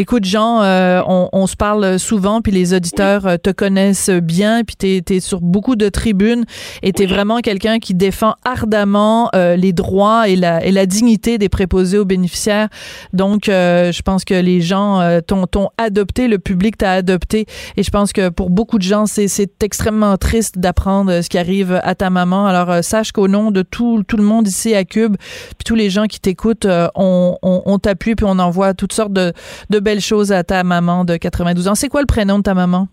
Écoute, 0.00 0.24
Jean, 0.24 0.62
euh, 0.62 1.02
on, 1.08 1.28
on, 1.32 1.48
se 1.48 1.56
parle 1.56 1.98
souvent, 1.98 2.40
puis 2.40 2.52
les 2.52 2.72
auditeurs 2.72 3.26
euh, 3.26 3.36
te 3.36 3.50
connaissent 3.50 4.10
bien, 4.10 4.62
puis 4.62 4.76
tu 4.76 5.02
es, 5.12 5.18
sur 5.18 5.40
beaucoup 5.40 5.74
de 5.74 5.88
tribunes, 5.88 6.44
et 6.84 6.92
tu 6.92 7.02
es 7.02 7.06
vraiment 7.06 7.38
quelqu'un 7.40 7.80
qui 7.80 7.94
défend 7.94 8.36
ardemment 8.44 9.28
euh, 9.34 9.56
les 9.56 9.72
droits 9.72 10.28
et 10.28 10.36
la, 10.36 10.64
et 10.64 10.70
la 10.70 10.86
dignité 10.86 11.36
des 11.36 11.48
préposés 11.48 11.98
aux 11.98 12.04
bénéficiaires. 12.04 12.68
Donc, 13.12 13.46
je 13.46 14.02
pense 14.02 14.24
que 14.24 14.34
les 14.34 14.60
gens 14.60 15.20
t'ont 15.26 15.70
adopté, 15.78 16.28
le 16.28 16.38
public 16.38 16.78
t'a 16.78 16.92
adopté, 16.92 17.46
et 17.76 17.82
je 17.82 17.90
pense 17.90 18.12
que 18.12 18.28
pour 18.28 18.50
beaucoup 18.50 18.78
de 18.78 18.84
gens, 18.84 19.06
c'est 19.06 19.64
extrêmement 19.64 20.16
triste 20.16 20.60
d'apprendre 20.60 21.22
ce 21.22 21.28
qui 21.28 21.38
arrive 21.38 21.80
à 21.82 21.96
ta 21.96 22.08
maman. 22.08 22.46
Alors, 22.46 22.84
sache 22.84 23.10
qu'au 23.10 23.26
nom 23.26 23.50
de 23.50 23.62
tout, 23.62 24.04
tout 24.06 24.16
le 24.16 24.22
monde 24.22 24.46
ici 24.46 24.76
à 24.76 24.84
Cube, 24.84 25.16
puis 25.18 25.64
tous 25.64 25.74
les 25.74 25.90
gens 25.90 26.06
qui 26.06 26.20
t'écoutent, 26.20 26.68
on, 26.94 27.36
on, 27.42 27.62
on 27.66 27.78
t'appuie, 27.80 28.14
puis 28.14 28.26
on 28.28 28.38
envoie 28.38 28.74
toutes 28.74 28.92
sortes 28.92 29.12
de, 29.12 29.32
de 29.70 29.87
belles 29.88 30.00
choses 30.02 30.32
à 30.32 30.44
ta 30.44 30.64
maman 30.64 31.06
de 31.06 31.16
92 31.16 31.66
ans. 31.68 31.74
C'est 31.74 31.88
quoi 31.88 32.02
le 32.02 32.06
prénom 32.06 32.36
de 32.38 32.42
ta 32.42 32.52
maman? 32.52 32.88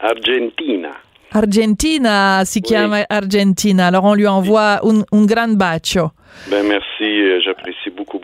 Argentina. 0.00 0.90
Argentina, 1.32 2.42
si 2.44 2.60
oui. 2.68 2.74
Argentina. 3.08 3.86
Alors 3.86 4.04
on 4.04 4.14
lui 4.14 4.26
envoie 4.26 4.80
un, 4.84 5.02
un 5.12 5.24
grand 5.26 5.56
bacio. 5.56 6.10
Ben 6.50 6.66
merci, 6.66 7.04
euh, 7.04 7.38
j'apprécie 7.44 7.90
beaucoup. 7.96 8.18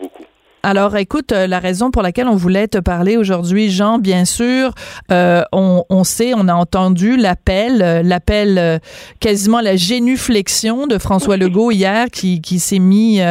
Alors, 0.63 0.97
écoute, 0.97 1.31
euh, 1.31 1.47
la 1.47 1.59
raison 1.59 1.91
pour 1.91 2.01
laquelle 2.01 2.27
on 2.27 2.35
voulait 2.35 2.67
te 2.67 2.79
parler 2.79 3.15
aujourd'hui, 3.15 3.69
Jean, 3.69 3.99
bien 3.99 4.25
sûr, 4.25 4.71
euh, 5.11 5.43
on, 5.53 5.85
on, 5.89 6.03
sait, 6.03 6.33
on 6.35 6.47
a 6.49 6.53
entendu 6.53 7.15
l'appel, 7.15 7.81
euh, 7.81 8.01
l'appel 8.03 8.57
euh, 8.57 8.79
quasiment 9.21 9.61
la 9.61 9.75
génuflexion 9.75 10.87
de 10.87 10.97
François 10.97 11.37
Legault 11.37 11.71
hier, 11.71 12.07
qui, 12.11 12.41
qui 12.41 12.59
s'est 12.59 12.79
mis 12.79 13.21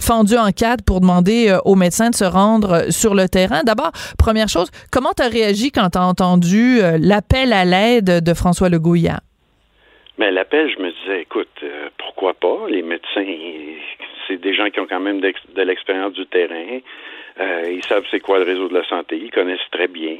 fendu 0.00 0.36
en 0.36 0.50
quatre 0.50 0.82
pour 0.82 1.00
demander 1.00 1.56
aux 1.64 1.76
médecins 1.76 2.10
de 2.10 2.14
se 2.14 2.24
rendre 2.24 2.90
sur 2.90 3.14
le 3.14 3.28
terrain. 3.28 3.62
D'abord, 3.64 3.92
première 4.18 4.48
chose, 4.48 4.70
comment 4.90 5.10
tu 5.16 5.22
as 5.22 5.28
réagi 5.28 5.70
quand 5.70 5.90
tu 5.90 5.98
as 5.98 6.04
entendu 6.04 6.80
l'appel 6.98 7.52
à 7.52 7.64
l'aide 7.64 8.24
de 8.24 8.34
François 8.34 8.68
Legault 8.68 8.96
hier? 8.96 9.20
Mais 10.18 10.30
l'appel, 10.30 10.68
je 10.76 10.82
me 10.82 10.90
disais, 10.90 11.22
écoute, 11.22 11.48
pourquoi 11.98 12.34
pas? 12.34 12.68
Les 12.68 12.82
médecins, 12.82 13.24
c'est 14.30 14.40
des 14.40 14.54
gens 14.54 14.70
qui 14.70 14.80
ont 14.80 14.86
quand 14.86 15.00
même 15.00 15.20
de 15.20 15.62
l'expérience 15.62 16.12
du 16.12 16.26
terrain. 16.26 16.78
Euh, 17.40 17.70
ils 17.70 17.84
savent 17.84 18.04
c'est 18.10 18.20
quoi 18.20 18.38
le 18.38 18.44
réseau 18.44 18.68
de 18.68 18.74
la 18.74 18.84
santé. 18.84 19.16
Ils 19.16 19.30
connaissent 19.30 19.70
très 19.72 19.88
bien. 19.88 20.16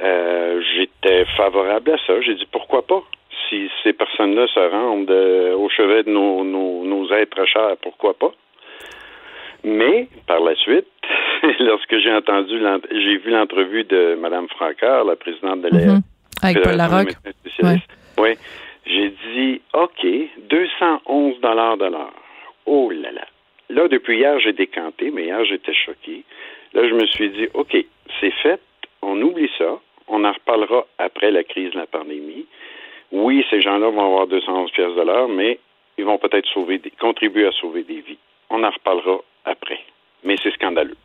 Euh, 0.00 0.60
J'étais 0.74 1.24
favorable 1.36 1.92
à 1.92 1.98
ça. 2.06 2.20
J'ai 2.20 2.34
dit 2.34 2.48
pourquoi 2.50 2.86
pas? 2.86 3.02
Si 3.48 3.70
ces 3.82 3.92
personnes-là 3.92 4.46
se 4.48 4.60
rendent 4.60 5.10
euh, 5.10 5.54
au 5.56 5.68
chevet 5.68 6.02
de 6.02 6.10
nos, 6.10 6.44
nos, 6.44 6.84
nos 6.84 7.12
êtres 7.12 7.44
chers, 7.46 7.76
pourquoi 7.82 8.14
pas? 8.14 8.32
Mais 9.64 10.08
par 10.26 10.40
la 10.40 10.54
suite, 10.56 10.86
lorsque 11.60 11.98
j'ai 11.98 12.12
entendu, 12.12 12.60
j'ai 12.90 13.16
vu 13.18 13.30
l'entrevue 13.30 13.84
de 13.84 14.16
Mme 14.20 14.48
Francard, 14.48 15.04
la 15.04 15.16
présidente 15.16 15.62
de 15.62 15.68
la 15.68 15.78
mm 15.78 15.88
-hmm. 15.88 16.02
avec 16.42 16.62
Paul 16.62 16.76
Larocque. 16.76 17.16
Ouais. 17.62 17.78
Oui. 18.18 18.32
J'ai 18.86 19.10
dit 19.10 19.60
OK, 19.72 20.06
211 20.50 21.40
dollars 21.40 21.76
de 21.76 21.88
l'heure. 21.94 22.14
Oh 22.66 22.90
là 22.90 23.10
là. 23.12 23.26
Là, 23.70 23.88
depuis 23.88 24.18
hier, 24.18 24.38
j'ai 24.40 24.52
décanté, 24.52 25.10
mais 25.10 25.24
hier, 25.24 25.44
j'étais 25.44 25.74
choqué. 25.74 26.24
Là, 26.72 26.88
je 26.88 26.94
me 26.94 27.06
suis 27.06 27.30
dit, 27.30 27.48
OK, 27.54 27.76
c'est 28.20 28.30
fait, 28.42 28.60
on 29.02 29.20
oublie 29.22 29.50
ça, 29.58 29.78
on 30.08 30.24
en 30.24 30.32
reparlera 30.32 30.86
après 30.98 31.30
la 31.30 31.44
crise 31.44 31.72
de 31.72 31.78
la 31.78 31.86
pandémie. 31.86 32.46
Oui, 33.12 33.44
ces 33.50 33.60
gens-là 33.60 33.88
vont 33.88 34.04
avoir 34.04 34.26
211 34.26 34.70
pièces 34.72 34.94
de 34.94 35.02
l'heure, 35.02 35.28
mais 35.28 35.58
ils 35.96 36.04
vont 36.04 36.18
peut-être 36.18 36.48
sauver 36.48 36.78
des, 36.78 36.90
contribuer 36.90 37.46
à 37.46 37.52
sauver 37.52 37.82
des 37.82 38.00
vies. 38.00 38.18
On 38.50 38.62
en 38.62 38.70
reparlera 38.70 39.20
après. 39.44 39.80
Mais 40.24 40.36
c'est 40.42 40.52
scandaleux. 40.52 40.96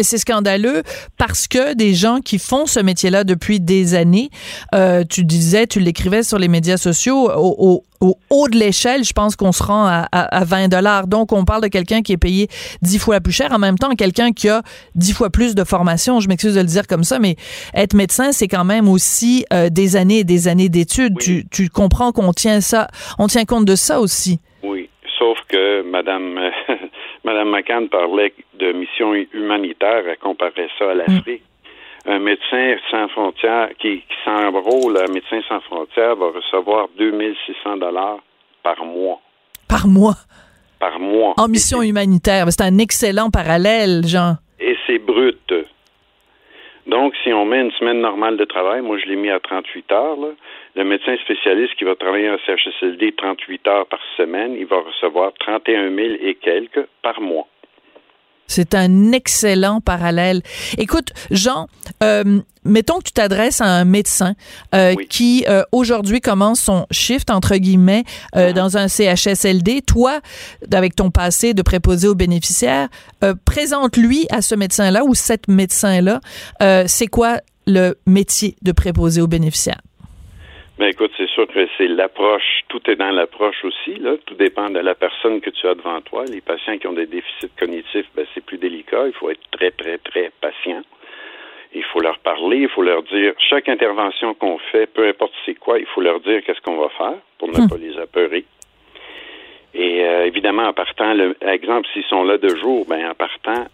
Mais 0.00 0.04
c'est 0.04 0.16
scandaleux 0.16 0.82
parce 1.18 1.46
que 1.46 1.74
des 1.74 1.92
gens 1.92 2.20
qui 2.24 2.38
font 2.38 2.64
ce 2.64 2.80
métier-là 2.80 3.22
depuis 3.22 3.60
des 3.60 3.94
années, 3.94 4.30
euh, 4.74 5.04
tu 5.06 5.24
disais, 5.24 5.66
tu 5.66 5.78
l'écrivais 5.78 6.22
sur 6.22 6.38
les 6.38 6.48
médias 6.48 6.78
sociaux, 6.78 7.30
au, 7.30 7.54
au, 7.58 7.84
au 8.00 8.16
haut 8.30 8.48
de 8.48 8.56
l'échelle, 8.56 9.04
je 9.04 9.12
pense 9.12 9.36
qu'on 9.36 9.52
se 9.52 9.62
rend 9.62 9.84
à, 9.84 10.08
à, 10.10 10.22
à 10.38 10.44
20 10.44 10.68
dollars. 10.68 11.06
Donc, 11.06 11.32
on 11.34 11.44
parle 11.44 11.64
de 11.64 11.68
quelqu'un 11.68 12.00
qui 12.00 12.12
est 12.12 12.16
payé 12.16 12.48
10 12.80 12.98
fois 12.98 13.20
plus 13.20 13.32
cher. 13.34 13.52
En 13.52 13.58
même 13.58 13.76
temps, 13.76 13.90
quelqu'un 13.94 14.32
qui 14.32 14.48
a 14.48 14.62
10 14.94 15.12
fois 15.12 15.28
plus 15.28 15.54
de 15.54 15.64
formation. 15.64 16.18
Je 16.20 16.28
m'excuse 16.28 16.54
de 16.54 16.60
le 16.60 16.66
dire 16.66 16.86
comme 16.86 17.04
ça, 17.04 17.18
mais 17.18 17.36
être 17.74 17.92
médecin, 17.92 18.32
c'est 18.32 18.48
quand 18.48 18.64
même 18.64 18.88
aussi 18.88 19.44
euh, 19.52 19.68
des 19.68 19.96
années 19.96 20.20
et 20.20 20.24
des 20.24 20.48
années 20.48 20.70
d'études. 20.70 21.12
Oui. 21.18 21.22
Tu, 21.22 21.46
tu 21.50 21.68
comprends 21.68 22.10
qu'on 22.12 22.32
tient 22.32 22.62
ça, 22.62 22.88
on 23.18 23.26
tient 23.26 23.44
compte 23.44 23.66
de 23.66 23.76
ça 23.76 24.00
aussi. 24.00 24.40
Oui, 24.62 24.88
sauf 25.18 25.36
que 25.46 25.82
Madame 25.90 26.38
Mme 27.24 27.50
McCann 27.50 27.88
parlait 27.88 28.32
de 28.58 28.72
mission 28.72 29.14
humanitaire, 29.32 30.04
elle 30.08 30.18
comparait 30.18 30.68
ça 30.78 30.90
à 30.90 30.94
l'Afrique. 30.94 31.42
Mm. 31.42 32.10
Un 32.10 32.18
médecin 32.18 32.76
sans 32.90 33.08
frontières 33.08 33.68
qui, 33.78 33.98
qui 33.98 34.16
s'enrôle 34.24 34.96
à 34.96 35.06
Médecins 35.06 35.42
sans 35.48 35.60
frontières 35.60 36.16
va 36.16 36.28
recevoir 36.28 36.88
2600 36.96 37.76
dollars 37.76 38.18
par 38.62 38.82
mois. 38.84 39.20
Par 39.68 39.86
mois? 39.86 40.16
Par 40.78 40.98
mois. 40.98 41.34
En 41.36 41.46
mission 41.46 41.82
humanitaire. 41.82 42.46
C'est 42.48 42.62
un 42.62 42.78
excellent 42.78 43.30
parallèle, 43.30 44.06
Jean. 44.06 44.36
Et 44.58 44.76
c'est 44.86 44.98
brut. 44.98 45.52
Donc, 46.90 47.14
si 47.22 47.32
on 47.32 47.44
met 47.44 47.60
une 47.60 47.70
semaine 47.70 48.00
normale 48.00 48.36
de 48.36 48.44
travail, 48.44 48.82
moi 48.82 48.98
je 48.98 49.06
l'ai 49.06 49.14
mis 49.14 49.30
à 49.30 49.38
38 49.38 49.92
heures, 49.92 50.16
le 50.74 50.84
médecin 50.84 51.16
spécialiste 51.18 51.76
qui 51.76 51.84
va 51.84 51.94
travailler 51.94 52.28
en 52.28 52.36
CHSLD 52.44 53.12
38 53.12 53.68
heures 53.68 53.86
par 53.86 54.00
semaine, 54.16 54.56
il 54.58 54.66
va 54.66 54.80
recevoir 54.80 55.32
31 55.38 55.94
000 55.94 56.16
et 56.20 56.34
quelques 56.34 56.84
par 57.00 57.20
mois. 57.20 57.46
C'est 58.50 58.74
un 58.74 59.12
excellent 59.12 59.80
parallèle. 59.80 60.42
Écoute, 60.76 61.10
Jean, 61.30 61.68
euh, 62.02 62.40
mettons 62.64 62.98
que 62.98 63.04
tu 63.04 63.12
t'adresses 63.12 63.60
à 63.60 63.66
un 63.66 63.84
médecin 63.84 64.34
euh, 64.74 64.94
oui. 64.96 65.06
qui 65.08 65.44
euh, 65.48 65.62
aujourd'hui 65.70 66.20
commence 66.20 66.60
son 66.60 66.84
shift 66.90 67.30
entre 67.30 67.56
guillemets 67.56 68.02
euh, 68.36 68.48
ah. 68.50 68.52
dans 68.52 68.76
un 68.76 68.88
CHSLD. 68.88 69.82
Toi, 69.82 70.20
avec 70.72 70.96
ton 70.96 71.10
passé 71.10 71.54
de 71.54 71.62
préposé 71.62 72.08
aux 72.08 72.16
bénéficiaires, 72.16 72.88
euh, 73.22 73.34
présente-lui 73.44 74.26
à 74.30 74.42
ce 74.42 74.56
médecin-là 74.56 75.04
ou 75.04 75.14
cette 75.14 75.46
médecin-là. 75.46 76.20
euh, 76.62 76.84
c'est 76.88 77.06
quoi 77.06 77.38
le 77.68 77.98
métier 78.04 78.56
de 78.62 78.72
préposé 78.72 79.20
aux 79.20 79.28
bénéficiaires? 79.28 79.80
Ben 80.80 80.86
écoute, 80.86 81.12
c'est 81.18 81.28
sûr 81.28 81.46
que 81.46 81.68
c'est 81.76 81.88
l'approche, 81.88 82.62
tout 82.68 82.80
est 82.90 82.96
dans 82.96 83.10
l'approche 83.10 83.62
aussi, 83.66 83.96
là. 83.96 84.12
Tout 84.24 84.34
dépend 84.34 84.70
de 84.70 84.78
la 84.78 84.94
personne 84.94 85.42
que 85.42 85.50
tu 85.50 85.66
as 85.66 85.74
devant 85.74 86.00
toi. 86.00 86.24
Les 86.24 86.40
patients 86.40 86.78
qui 86.78 86.86
ont 86.86 86.94
des 86.94 87.04
déficits 87.04 87.50
cognitifs, 87.58 88.06
ben 88.14 88.24
c'est 88.32 88.42
plus 88.42 88.56
délicat. 88.56 89.06
Il 89.06 89.12
faut 89.12 89.28
être 89.28 89.42
très, 89.50 89.72
très, 89.72 89.98
très 89.98 90.32
patient. 90.40 90.80
Il 91.74 91.84
faut 91.84 92.00
leur 92.00 92.18
parler, 92.20 92.60
il 92.62 92.68
faut 92.70 92.82
leur 92.82 93.02
dire 93.02 93.34
chaque 93.50 93.68
intervention 93.68 94.32
qu'on 94.32 94.56
fait, 94.72 94.86
peu 94.86 95.06
importe 95.06 95.34
c'est 95.44 95.54
quoi, 95.54 95.78
il 95.78 95.84
faut 95.84 96.00
leur 96.00 96.18
dire 96.20 96.42
qu'est-ce 96.44 96.62
qu'on 96.62 96.78
va 96.78 96.88
faire 96.88 97.18
pour 97.38 97.48
ne 97.48 97.58
Hmm. 97.58 97.68
pas 97.68 97.76
les 97.76 97.98
apeurer. 97.98 98.46
Et 99.74 100.02
euh, 100.02 100.24
évidemment, 100.24 100.64
en 100.66 100.72
partant, 100.72 101.12
le, 101.12 101.36
exemple, 101.42 101.88
s'ils 101.92 102.04
sont 102.04 102.24
là 102.24 102.38
de 102.38 102.56
jour, 102.56 102.86
ben 102.88 103.10
en 103.10 103.14
partant, 103.14 103.66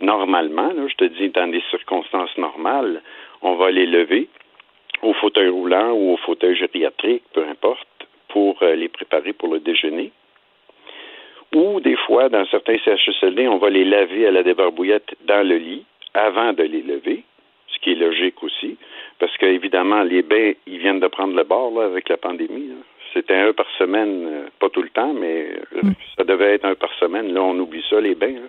normalement, 0.00 0.72
là, 0.72 0.88
je 0.88 0.94
te 0.94 1.04
dis, 1.04 1.28
dans 1.28 1.48
des 1.48 1.62
circonstances 1.70 2.34
normales, 2.38 3.02
on 3.42 3.56
va 3.56 3.70
les 3.70 3.84
lever 3.84 4.28
au 5.02 5.12
fauteuil 5.14 5.48
roulant 5.48 5.92
ou 5.92 6.14
au 6.14 6.16
fauteuil 6.18 6.56
gériatrique, 6.56 7.22
peu 7.32 7.44
importe, 7.44 7.88
pour 8.28 8.62
euh, 8.62 8.74
les 8.74 8.88
préparer 8.88 9.32
pour 9.32 9.52
le 9.52 9.60
déjeuner. 9.60 10.12
Ou 11.54 11.80
des 11.80 11.96
fois, 11.96 12.28
dans 12.28 12.44
certains 12.46 12.76
CHSLD, 12.78 13.48
on 13.48 13.58
va 13.58 13.70
les 13.70 13.84
laver 13.84 14.26
à 14.26 14.30
la 14.30 14.42
débarbouillette 14.42 15.14
dans 15.24 15.46
le 15.46 15.56
lit 15.56 15.84
avant 16.14 16.52
de 16.52 16.62
les 16.62 16.82
lever, 16.82 17.22
ce 17.68 17.78
qui 17.78 17.92
est 17.92 17.94
logique 17.94 18.42
aussi, 18.42 18.76
parce 19.18 19.36
qu'évidemment, 19.38 20.02
les 20.02 20.22
bains, 20.22 20.52
ils 20.66 20.78
viennent 20.78 21.00
de 21.00 21.06
prendre 21.06 21.34
le 21.34 21.44
bord 21.44 21.70
là, 21.78 21.86
avec 21.86 22.08
la 22.08 22.16
pandémie. 22.16 22.68
Là. 22.68 22.74
C'était 23.14 23.36
un 23.36 23.52
par 23.52 23.66
semaine, 23.78 24.26
euh, 24.26 24.48
pas 24.58 24.68
tout 24.68 24.82
le 24.82 24.90
temps, 24.90 25.14
mais 25.14 25.48
mm. 25.82 25.90
ça 26.16 26.24
devait 26.24 26.54
être 26.54 26.64
un 26.64 26.74
par 26.74 26.92
semaine. 26.94 27.32
Là, 27.32 27.42
on 27.42 27.58
oublie 27.58 27.84
ça, 27.88 28.00
les 28.00 28.14
bains. 28.14 28.32
Là. 28.32 28.48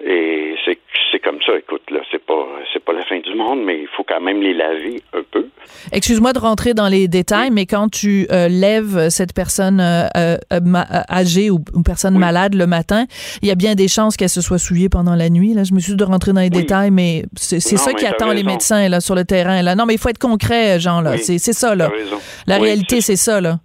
Et 0.00 0.54
c'est, 0.64 0.78
c'est 1.12 1.20
comme 1.20 1.38
ça, 1.46 1.56
écoute, 1.56 1.82
là, 1.90 2.00
c'est 2.10 2.24
pas, 2.24 2.46
c'est 2.72 2.84
pas 2.84 2.92
la 2.92 3.04
fin 3.04 3.18
du 3.20 3.34
monde, 3.34 3.62
mais 3.64 3.80
il 3.82 3.88
faut 3.96 4.02
quand 4.02 4.20
même 4.20 4.42
les 4.42 4.52
laver 4.52 5.00
un 5.12 5.22
peu. 5.30 5.46
Excuse-moi 5.92 6.32
de 6.32 6.38
rentrer 6.38 6.74
dans 6.74 6.88
les 6.88 7.06
détails, 7.06 7.48
oui. 7.48 7.54
mais 7.54 7.66
quand 7.66 7.88
tu 7.88 8.26
euh, 8.32 8.48
lèves 8.48 9.08
cette 9.10 9.32
personne 9.32 9.80
euh, 9.80 10.36
euh, 10.52 10.58
âgée 11.08 11.50
ou 11.50 11.60
une 11.74 11.84
personne 11.84 12.14
oui. 12.14 12.20
malade 12.20 12.54
le 12.54 12.66
matin, 12.66 13.06
il 13.40 13.48
y 13.48 13.50
a 13.52 13.54
bien 13.54 13.74
des 13.74 13.88
chances 13.88 14.16
qu'elle 14.16 14.28
se 14.28 14.40
soit 14.40 14.58
souillée 14.58 14.88
pendant 14.88 15.14
la 15.14 15.30
nuit. 15.30 15.54
Là, 15.54 15.62
je 15.64 15.72
me 15.74 15.80
suis 15.80 15.92
dit 15.92 15.98
de 15.98 16.04
rentrer 16.04 16.32
dans 16.32 16.40
les 16.40 16.46
oui. 16.46 16.62
détails, 16.62 16.90
mais 16.90 17.24
c'est, 17.36 17.60
c'est 17.60 17.76
non, 17.76 17.82
ça 17.82 17.92
qui 17.92 18.06
attend 18.06 18.28
raison. 18.28 18.36
les 18.36 18.44
médecins 18.44 18.88
là 18.88 19.00
sur 19.00 19.14
le 19.14 19.24
terrain. 19.24 19.62
Là, 19.62 19.76
non, 19.76 19.86
mais 19.86 19.94
il 19.94 19.98
faut 19.98 20.08
être 20.08 20.18
concret, 20.18 20.80
Jean. 20.80 21.00
Là, 21.00 21.18
c'est, 21.18 21.38
c'est 21.38 21.52
ça 21.52 21.74
là. 21.74 21.90
La 22.46 22.58
réalité, 22.58 23.00
c'est 23.00 23.16
ça 23.16 23.40
là. 23.40 23.58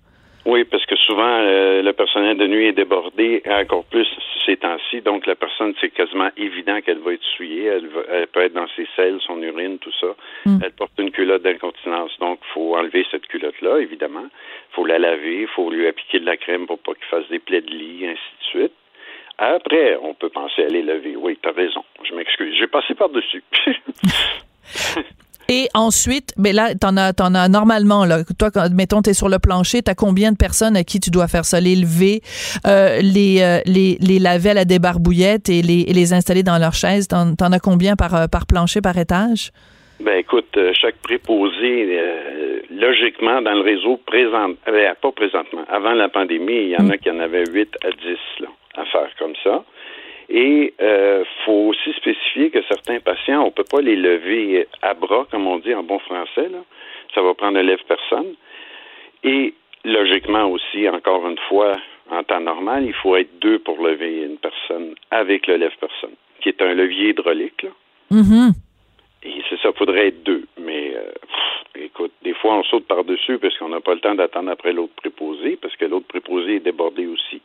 Oui, 0.50 0.64
parce 0.64 0.84
que 0.88 0.96
souvent, 0.96 1.42
euh, 1.42 1.84
le 1.84 1.94
personnel 1.94 2.36
de 2.36 2.48
nuit 2.48 2.66
est 2.66 2.74
débordé, 2.74 3.44
encore 3.48 3.86
plus 3.86 4.08
ces 4.48 4.58
temps-ci. 4.58 5.02
Donc, 5.02 5.28
la 5.28 5.36
personne, 5.36 5.76
c'est 5.80 5.92
quasiment 5.92 6.32
évident 6.38 6.82
qu'elle 6.82 6.98
va 6.98 7.14
être 7.14 7.24
souillée. 7.38 7.66
Elle, 7.66 7.86
va, 7.86 8.02
elle, 8.12 8.28
peut 8.28 8.42
être 8.42 8.54
dans 8.54 8.68
ses 8.76 8.88
selles, 8.96 9.20
son 9.28 9.40
urine, 9.44 9.78
tout 9.78 9.92
ça. 10.02 10.08
Mm. 10.48 10.58
Elle 10.64 10.72
porte 10.72 10.94
une 10.98 11.12
culotte 11.12 11.44
d'incontinence. 11.44 12.18
Donc, 12.20 12.40
il 12.42 12.54
faut 12.54 12.76
enlever 12.76 13.06
cette 13.12 13.28
culotte-là, 13.28 13.78
évidemment. 13.78 14.26
Il 14.26 14.74
faut 14.74 14.86
la 14.86 14.98
laver. 14.98 15.42
Il 15.42 15.48
faut 15.48 15.70
lui 15.70 15.88
appliquer 15.88 16.20
de 16.20 16.26
la 16.26 16.36
crème 16.36 16.66
pour 16.66 16.80
pas 16.80 16.94
qu'il 16.96 17.06
fasse 17.06 17.30
des 17.30 17.40
plaies 17.40 17.62
de 17.62 17.70
lit, 17.70 18.08
ainsi 18.08 18.18
de 18.40 18.46
suite. 18.46 18.74
Après, 19.38 19.98
on 20.02 20.16
peut 20.16 20.30
penser 20.30 20.64
à 20.64 20.68
les 20.68 20.82
lever. 20.82 21.16
Oui, 21.16 21.38
tu 21.42 21.48
as 21.48 21.52
raison. 21.52 21.84
Je 22.04 22.16
m'excuse. 22.16 22.56
J'ai 22.58 22.68
passé 22.68 22.96
par-dessus. 22.96 23.44
Et 25.52 25.68
ensuite, 25.74 26.32
mais 26.38 26.54
là, 26.54 26.76
t'en 26.80 26.96
as, 26.96 27.14
t'en 27.14 27.34
as 27.34 27.50
normalement, 27.50 28.06
là, 28.06 28.20
toi, 28.38 28.52
quand, 28.52 28.70
mettons, 28.72 29.02
t'es 29.02 29.16
sur 29.16 29.30
le 29.30 29.40
plancher, 29.40 29.82
t'as 29.82 29.96
combien 29.96 30.32
de 30.32 30.38
personnes 30.38 30.78
à 30.78 30.84
qui 30.84 31.00
tu 31.00 31.10
dois 31.10 31.28
faire 31.28 31.44
ça? 31.44 31.60
Les 31.60 31.76
lever, 31.76 32.22
euh, 32.68 33.00
les, 33.02 33.42
euh, 33.42 33.60
les, 33.66 33.98
les 34.00 34.20
laver 34.20 34.52
à 34.52 34.54
la 34.54 34.66
débarbouillette 34.66 35.50
et 35.50 35.64
les, 35.64 35.82
et 35.88 35.94
les 35.94 36.14
installer 36.14 36.44
dans 36.44 36.60
leur 36.60 36.74
chaise. 36.74 37.08
T'en, 37.08 37.34
t'en 37.34 37.52
as 37.52 37.60
combien 37.60 37.96
par, 37.96 38.14
euh, 38.14 38.28
par 38.28 38.46
plancher, 38.46 38.82
par 38.82 38.96
étage? 38.96 39.50
Ben 40.00 40.20
écoute, 40.20 40.58
chaque 40.80 40.96
préposé, 40.98 41.98
euh, 42.00 42.62
logiquement, 42.72 43.42
dans 43.42 43.54
le 43.54 43.62
réseau 43.62 43.98
présent, 44.06 44.52
euh, 44.68 44.94
pas 45.02 45.12
présentement, 45.12 45.66
avant 45.68 45.94
la 45.94 46.08
pandémie, 46.10 46.54
il 46.54 46.70
y 46.70 46.78
en 46.78 46.90
a 46.90 46.98
qui 46.98 47.10
en 47.10 47.20
avaient 47.20 47.44
8 47.52 47.76
à 47.84 47.90
10 47.90 47.98
là, 48.40 48.48
à 48.78 48.86
faire 48.86 49.10
comme 49.18 49.34
ça. 49.44 49.64
Et 50.30 50.74
euh, 50.80 51.24
faut 51.46 51.70
aussi 51.70 51.92
spécifier 51.94 52.52
que 52.52 52.62
certains 52.68 53.00
patients, 53.00 53.44
on 53.44 53.52
peut 53.52 53.64
pas 53.64 53.82
les 53.82 53.96
lever 53.96 54.68
à 54.82 54.94
bras, 54.94 55.26
comme 55.32 55.48
on 55.48 55.58
dit 55.58 55.74
en 55.74 55.84
bon 55.84 56.00
français. 56.00 56.50
Là. 56.50 56.60
Ça 57.16 57.22
va 57.22 57.34
prendre 57.34 57.58
un 57.58 57.64
lève-personne. 57.64 58.36
Et 59.24 59.56
logiquement 59.84 60.46
aussi, 60.46 60.88
encore 60.88 61.28
une 61.28 61.40
fois, 61.50 61.78
en 62.12 62.24
temps 62.24 62.40
normal, 62.40 62.86
il 62.86 62.94
faut 62.94 63.16
être 63.16 63.40
deux 63.40 63.60
pour 63.60 63.82
lever 63.82 64.24
une 64.24 64.38
personne 64.38 64.94
avec 65.10 65.48
le 65.48 65.58
lève-personne, 65.58 66.16
qui 66.42 66.50
est 66.50 66.62
un 66.62 66.74
levier 66.74 67.10
hydraulique. 67.10 67.64
Là. 67.64 67.70
Mm-hmm. 68.12 68.52
Et 69.24 69.42
c'est 69.50 69.60
ça, 69.60 69.72
faudrait 69.74 70.08
être 70.08 70.24
deux. 70.24 70.46
Mais 70.60 70.94
euh, 70.96 71.12
pff, 71.22 71.84
écoute, 71.86 72.12
des 72.24 72.34
fois 72.34 72.56
on 72.56 72.64
saute 72.64 72.86
par-dessus 72.88 73.38
parce 73.40 73.58
qu'on 73.58 73.70
n'a 73.70 73.82
pas 73.82 73.94
le 73.94 74.00
temps 74.00 74.16
d'attendre 74.16 74.52
après 74.52 74.74
l'autre 74.74 74.94
préposé, 74.96 75.58
parce 75.58 75.76
que 75.76 75.86
l'autre 75.86 76.08
préposé 76.08 76.56
est 76.56 76.60
débordé 76.62 77.08
aussi. 77.08 77.42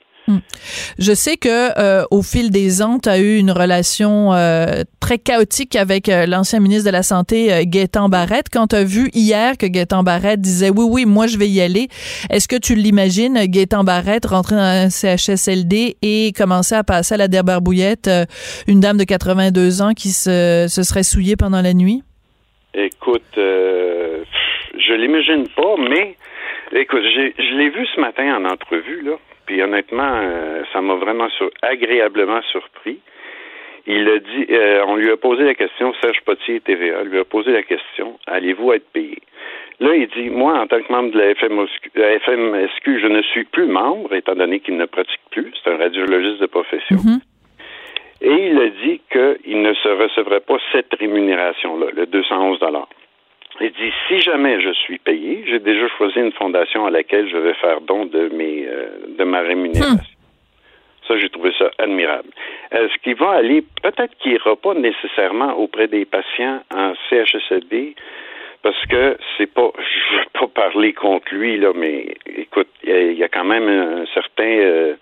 Je 0.98 1.12
sais 1.12 1.36
que 1.36 1.78
euh, 1.78 2.04
au 2.10 2.22
fil 2.22 2.50
des 2.50 2.80
ans, 2.82 2.98
tu 2.98 3.08
as 3.08 3.18
eu 3.18 3.36
une 3.36 3.50
relation 3.50 4.32
euh, 4.32 4.82
très 5.00 5.18
chaotique 5.18 5.76
avec 5.76 6.08
euh, 6.08 6.24
l'ancien 6.26 6.60
ministre 6.60 6.86
de 6.86 6.92
la 6.92 7.02
Santé, 7.02 7.52
euh, 7.52 7.62
Gaétan 7.66 8.08
Barrette. 8.08 8.46
Quand 8.52 8.68
tu 8.68 8.76
as 8.76 8.84
vu 8.84 9.10
hier 9.12 9.58
que 9.58 9.66
Gaétan 9.66 10.02
Barrette 10.02 10.40
disait 10.40 10.70
oui, 10.70 10.86
oui, 10.88 11.04
moi 11.04 11.26
je 11.26 11.36
vais 11.36 11.48
y 11.48 11.60
aller, 11.60 11.88
est-ce 12.30 12.48
que 12.48 12.56
tu 12.56 12.74
l'imagines, 12.74 13.38
Gaétan 13.46 13.84
Barrette, 13.84 14.24
rentrer 14.26 14.56
dans 14.56 14.62
un 14.62 14.88
CHSLD 14.88 15.96
et 16.00 16.32
commencer 16.36 16.74
à 16.74 16.84
passer 16.84 17.14
à 17.14 17.18
la 17.18 17.28
débarbouillette 17.28 18.08
euh, 18.08 18.24
une 18.66 18.80
dame 18.80 18.96
de 18.96 19.04
82 19.04 19.82
ans 19.82 19.92
qui 19.92 20.08
se, 20.08 20.66
se 20.70 20.82
serait 20.82 21.02
souillée 21.02 21.36
pendant 21.36 21.60
la 21.60 21.74
nuit? 21.74 22.02
Écoute, 22.72 23.22
euh, 23.36 24.24
je 24.74 24.94
l'imagine 24.94 25.46
pas, 25.54 25.74
mais 25.78 26.16
écoute, 26.72 27.02
j'ai- 27.14 27.34
je 27.38 27.56
l'ai 27.58 27.68
vu 27.70 27.86
ce 27.94 28.00
matin 28.00 28.36
en 28.36 28.44
entrevue, 28.50 29.02
là. 29.04 29.12
Puis 29.46 29.62
honnêtement, 29.62 30.10
euh, 30.22 30.62
ça 30.72 30.80
m'a 30.80 30.94
vraiment 30.94 31.28
sur- 31.30 31.50
agréablement 31.62 32.40
surpris. 32.50 32.98
Il 33.86 34.08
a 34.08 34.18
dit, 34.18 34.46
euh, 34.50 34.82
on 34.86 34.96
lui 34.96 35.10
a 35.10 35.16
posé 35.18 35.44
la 35.44 35.54
question, 35.54 35.92
Serge 36.00 36.20
Potier 36.24 36.60
TVA, 36.60 37.02
lui 37.04 37.18
a 37.18 37.24
posé 37.24 37.52
la 37.52 37.62
question, 37.62 38.18
allez-vous 38.26 38.72
être 38.72 38.88
payé? 38.92 39.18
Là, 39.80 39.94
il 39.94 40.06
dit, 40.08 40.30
moi, 40.30 40.58
en 40.58 40.66
tant 40.66 40.80
que 40.80 40.90
membre 40.90 41.10
de 41.12 41.18
la 41.18 41.34
FMSQ, 41.34 41.90
la 41.94 42.18
FMSQ, 42.20 43.00
je 43.00 43.06
ne 43.08 43.20
suis 43.22 43.44
plus 43.44 43.66
membre, 43.66 44.14
étant 44.14 44.34
donné 44.36 44.60
qu'il 44.60 44.76
ne 44.78 44.86
pratique 44.86 45.20
plus. 45.30 45.52
C'est 45.62 45.70
un 45.70 45.76
radiologiste 45.76 46.40
de 46.40 46.46
profession. 46.46 46.96
Et 48.22 48.48
il 48.48 48.58
a 48.58 48.68
dit 48.68 49.02
qu'il 49.12 49.60
ne 49.60 49.74
se 49.74 49.88
recevrait 49.88 50.40
pas 50.40 50.56
cette 50.72 50.94
rémunération-là, 50.98 51.86
le 51.94 52.06
211 52.06 52.62
Il 53.64 53.72
dit 53.72 53.92
si 54.08 54.20
jamais 54.20 54.60
je 54.60 54.72
suis 54.72 54.98
payé, 54.98 55.44
j'ai 55.46 55.58
déjà 55.58 55.88
choisi 55.96 56.18
une 56.18 56.32
fondation 56.32 56.86
à 56.86 56.90
laquelle 56.90 57.28
je 57.30 57.36
vais 57.36 57.54
faire 57.54 57.80
don 57.80 58.04
de 58.06 58.28
mes 58.28 58.66
euh, 58.68 58.86
de 59.18 59.24
ma 59.24 59.40
rémunération. 59.40 59.96
Ça, 61.08 61.18
j'ai 61.18 61.28
trouvé 61.28 61.52
ça 61.58 61.70
admirable. 61.78 62.30
Est-ce 62.72 62.96
qu'il 63.02 63.14
va 63.16 63.32
aller, 63.32 63.62
peut-être 63.82 64.16
qu'il 64.18 64.32
n'ira 64.32 64.56
pas 64.56 64.72
nécessairement 64.74 65.52
auprès 65.54 65.86
des 65.86 66.04
patients 66.06 66.62
en 66.74 66.94
CHSLD, 67.10 67.94
parce 68.62 68.82
que 68.86 69.16
c'est 69.36 69.52
pas, 69.52 69.70
je 69.78 70.16
veux 70.16 70.24
pas 70.32 70.46
parler 70.48 70.94
contre 70.94 71.34
lui, 71.34 71.58
là, 71.58 71.72
mais 71.74 72.14
écoute, 72.36 72.68
il 72.82 72.88
y 72.88 72.92
a- 72.92 73.02
il 73.12 73.18
y, 73.18 73.22
a 73.24 73.28
quand 73.28 73.44
même 73.44 73.68
un 73.68 74.06
certain, 74.14 74.44
euh, 74.48 74.94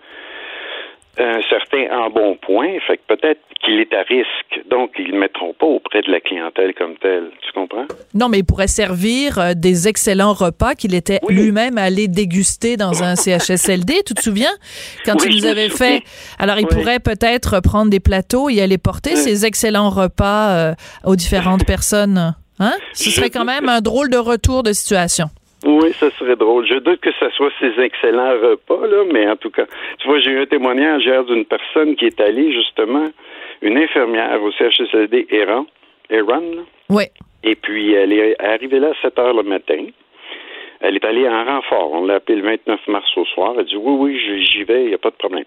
un 1.19 1.39
certain 1.47 1.85
embonpoint, 1.95 2.69
fait 2.87 2.97
que 2.97 3.15
peut-être 3.15 3.39
qu'il 3.63 3.79
est 3.79 3.93
à 3.93 4.01
risque, 4.01 4.67
donc 4.69 4.91
ils 4.97 5.13
ne 5.13 5.19
mettront 5.19 5.53
pas 5.53 5.67
auprès 5.67 6.01
de 6.01 6.11
la 6.11 6.19
clientèle 6.19 6.73
comme 6.73 6.95
telle. 6.97 7.29
Tu 7.45 7.51
comprends? 7.53 7.85
Non, 8.13 8.29
mais 8.29 8.39
il 8.39 8.43
pourrait 8.43 8.67
servir 8.67 9.37
euh, 9.37 9.53
des 9.55 9.87
excellents 9.87 10.33
repas 10.33 10.73
qu'il 10.75 10.95
était 10.95 11.19
lui-même 11.29 11.77
allé 11.77 12.07
déguster 12.07 12.77
dans 12.77 13.03
un 13.03 13.15
CHSLD, 13.15 14.01
tu 14.05 14.13
te 14.15 14.21
souviens? 14.21 14.51
Quand 15.05 15.15
Oui, 15.21 15.27
il 15.29 15.35
nous 15.37 15.45
avait 15.45 15.69
fait. 15.69 16.01
Alors, 16.39 16.57
il 16.59 16.65
Oui. 16.65 16.75
pourrait 16.75 16.99
peut-être 16.99 17.59
prendre 17.61 17.89
des 17.91 17.99
plateaux 17.99 18.49
et 18.49 18.59
aller 18.61 18.77
porter 18.79 19.15
ces 19.15 19.45
excellents 19.45 19.89
repas 19.91 20.49
euh, 20.49 20.73
aux 21.05 21.15
différentes 21.15 21.65
personnes. 21.67 22.35
Hein? 22.59 22.73
Ce 22.93 23.09
serait 23.11 23.29
quand 23.29 23.45
même 23.45 23.69
un 23.69 23.81
drôle 23.81 24.09
de 24.09 24.17
retour 24.17 24.63
de 24.63 24.73
situation. 24.73 25.27
Oui, 25.65 25.91
ça 25.93 26.09
serait 26.11 26.35
drôle. 26.35 26.65
Je 26.67 26.75
doute 26.79 26.99
que 26.99 27.11
ce 27.19 27.29
soit 27.31 27.51
ces 27.59 27.79
excellents 27.81 28.31
repas, 28.33 28.85
là, 28.87 29.03
mais 29.11 29.27
en 29.29 29.35
tout 29.37 29.49
cas, 29.49 29.65
tu 29.99 30.07
vois, 30.07 30.19
j'ai 30.19 30.31
eu 30.31 30.39
un 30.41 30.45
témoignage 30.45 31.03
hier 31.05 31.23
d'une 31.23 31.45
personne 31.45 31.95
qui 31.95 32.05
est 32.05 32.19
allée, 32.19 32.51
justement, 32.51 33.09
une 33.61 33.77
infirmière 33.77 34.41
au 34.43 34.51
CHSLD 34.51 35.27
Eran, 35.31 35.65
Eran, 36.09 36.41
là. 36.41 36.61
Oui. 36.89 37.03
et 37.43 37.55
puis 37.55 37.93
elle 37.93 38.11
est 38.13 38.35
arrivée 38.43 38.79
là 38.79 38.89
à 38.89 39.01
7 39.01 39.17
heures 39.19 39.33
le 39.33 39.43
matin. 39.43 39.85
Elle 40.81 40.97
est 40.97 41.05
allée 41.05 41.27
en 41.29 41.45
renfort. 41.45 41.93
On 41.93 42.05
l'a 42.05 42.15
appelé 42.15 42.39
le 42.41 42.43
29 42.43 42.87
mars 42.89 43.09
au 43.17 43.23
soir. 43.25 43.53
Elle 43.57 43.65
dit 43.65 43.77
oui, 43.77 43.95
oui, 44.19 44.43
j'y- 44.45 44.63
vais, 44.65 44.83
il 44.83 44.87
n'y 44.89 44.93
a 44.93 44.97
pas 44.97 45.11
de 45.11 45.15
problème. 45.15 45.45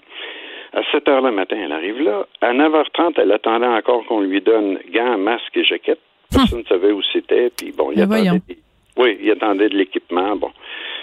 À 0.73 0.81
7 0.93 1.07
heures 1.09 1.21
le 1.21 1.31
matin, 1.31 1.57
elle 1.63 1.73
arrive 1.73 2.01
là. 2.01 2.27
À 2.41 2.55
9h30, 2.55 3.15
elle 3.19 3.33
attendait 3.33 3.67
encore 3.67 4.05
qu'on 4.07 4.21
lui 4.21 4.41
donne 4.41 4.79
gants, 4.95 5.19
masques 5.19 5.57
et 5.57 5.65
jaquettes. 5.65 6.01
Personne 6.33 6.61
ne 6.61 6.65
savait 6.65 6.91
où 6.93 7.03
c'était. 7.13 7.51
Puis 7.57 7.73
bon, 7.77 7.93
il 7.93 8.01
attendait 8.01 8.23
voyons. 8.23 8.41
des- 8.49 8.57
oui, 8.97 9.19
il 9.21 9.31
attendait 9.31 9.69
de 9.69 9.77
l'équipement. 9.77 10.37
Bon, 10.37 10.51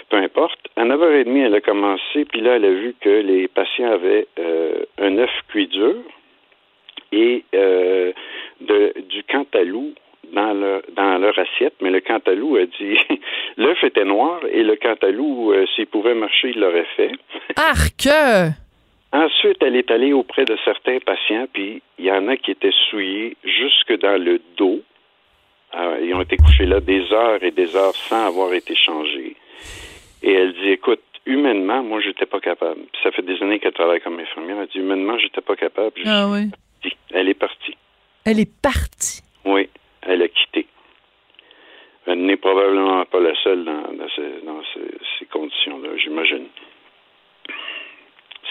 peu 0.08 0.16
importe. 0.16 0.58
À 0.76 0.84
9h30, 0.84 1.46
elle 1.46 1.54
a 1.54 1.60
commencé, 1.60 2.24
puis 2.24 2.40
là, 2.40 2.56
elle 2.56 2.64
a 2.64 2.70
vu 2.70 2.94
que 3.00 3.08
les 3.08 3.48
patients 3.48 3.92
avaient 3.92 4.26
euh, 4.38 4.84
un 4.98 5.18
œuf 5.18 5.30
cuit 5.48 5.68
dur 5.68 5.96
et 7.12 7.44
euh, 7.54 8.12
de, 8.60 8.94
du 9.08 9.22
cantalou 9.24 9.92
dans 10.32 10.52
leur, 10.52 10.82
dans 10.96 11.18
leur 11.18 11.38
assiette, 11.38 11.74
mais 11.80 11.90
le 11.90 12.00
cantalou 12.00 12.56
a 12.56 12.66
dit 12.66 12.98
l'œuf 13.56 13.82
était 13.84 14.04
noir 14.04 14.40
et 14.50 14.62
le 14.62 14.76
cantalou, 14.76 15.52
euh, 15.52 15.66
s'il 15.74 15.86
pouvait 15.86 16.14
marcher, 16.14 16.50
il 16.50 16.60
l'aurait 16.60 16.86
fait. 16.96 17.12
Arc! 17.56 18.08
Ensuite, 19.12 19.58
elle 19.60 19.76
est 19.76 19.92
allée 19.92 20.12
auprès 20.12 20.44
de 20.44 20.56
certains 20.64 20.98
patients, 20.98 21.46
puis 21.52 21.80
il 21.98 22.04
y 22.04 22.10
en 22.10 22.26
a 22.26 22.36
qui 22.36 22.50
étaient 22.50 22.74
souillés 22.90 23.36
jusque 23.44 23.96
dans 24.00 24.20
le 24.20 24.40
dos. 24.56 24.80
Euh, 25.76 26.00
ils 26.02 26.14
ont 26.14 26.20
été 26.20 26.36
couchés 26.36 26.66
là 26.66 26.80
des 26.80 27.10
heures 27.12 27.42
et 27.42 27.50
des 27.50 27.74
heures 27.74 27.94
sans 27.96 28.26
avoir 28.26 28.52
été 28.54 28.74
changés. 28.76 29.36
Et 30.22 30.32
elle 30.32 30.52
dit, 30.54 30.68
écoute, 30.70 31.02
humainement, 31.26 31.82
moi, 31.82 32.00
j'étais 32.00 32.26
pas 32.26 32.40
capable. 32.40 32.80
Puis 32.92 33.00
ça 33.02 33.10
fait 33.10 33.22
des 33.22 33.42
années 33.42 33.58
qu'elle 33.58 33.72
travaille 33.72 34.00
comme 34.00 34.18
infirmière. 34.20 34.58
Elle 34.60 34.68
dit, 34.68 34.78
humainement, 34.78 35.18
j'étais 35.18 35.40
pas 35.40 35.56
capable. 35.56 35.92
Je 35.96 36.08
Ah 36.08 36.28
oui. 36.28 36.50
partie. 36.50 36.96
Elle 37.12 37.28
est 37.28 37.34
partie. 37.34 37.74
Elle 38.24 38.40
est 38.40 38.60
partie. 38.62 39.22
Oui, 39.44 39.68
elle 40.02 40.22
a 40.22 40.28
quitté. 40.28 40.66
Elle 42.06 42.24
n'est 42.24 42.36
probablement 42.36 43.04
pas 43.06 43.20
la 43.20 43.34
seule 43.42 43.64
dans, 43.64 43.92
dans 43.94 44.08
ces, 44.14 44.44
dans 44.46 44.62
ces- 44.74 44.98
ces 45.18 45.24
conditions-là, 45.26 45.96
j'imagine. 45.96 46.46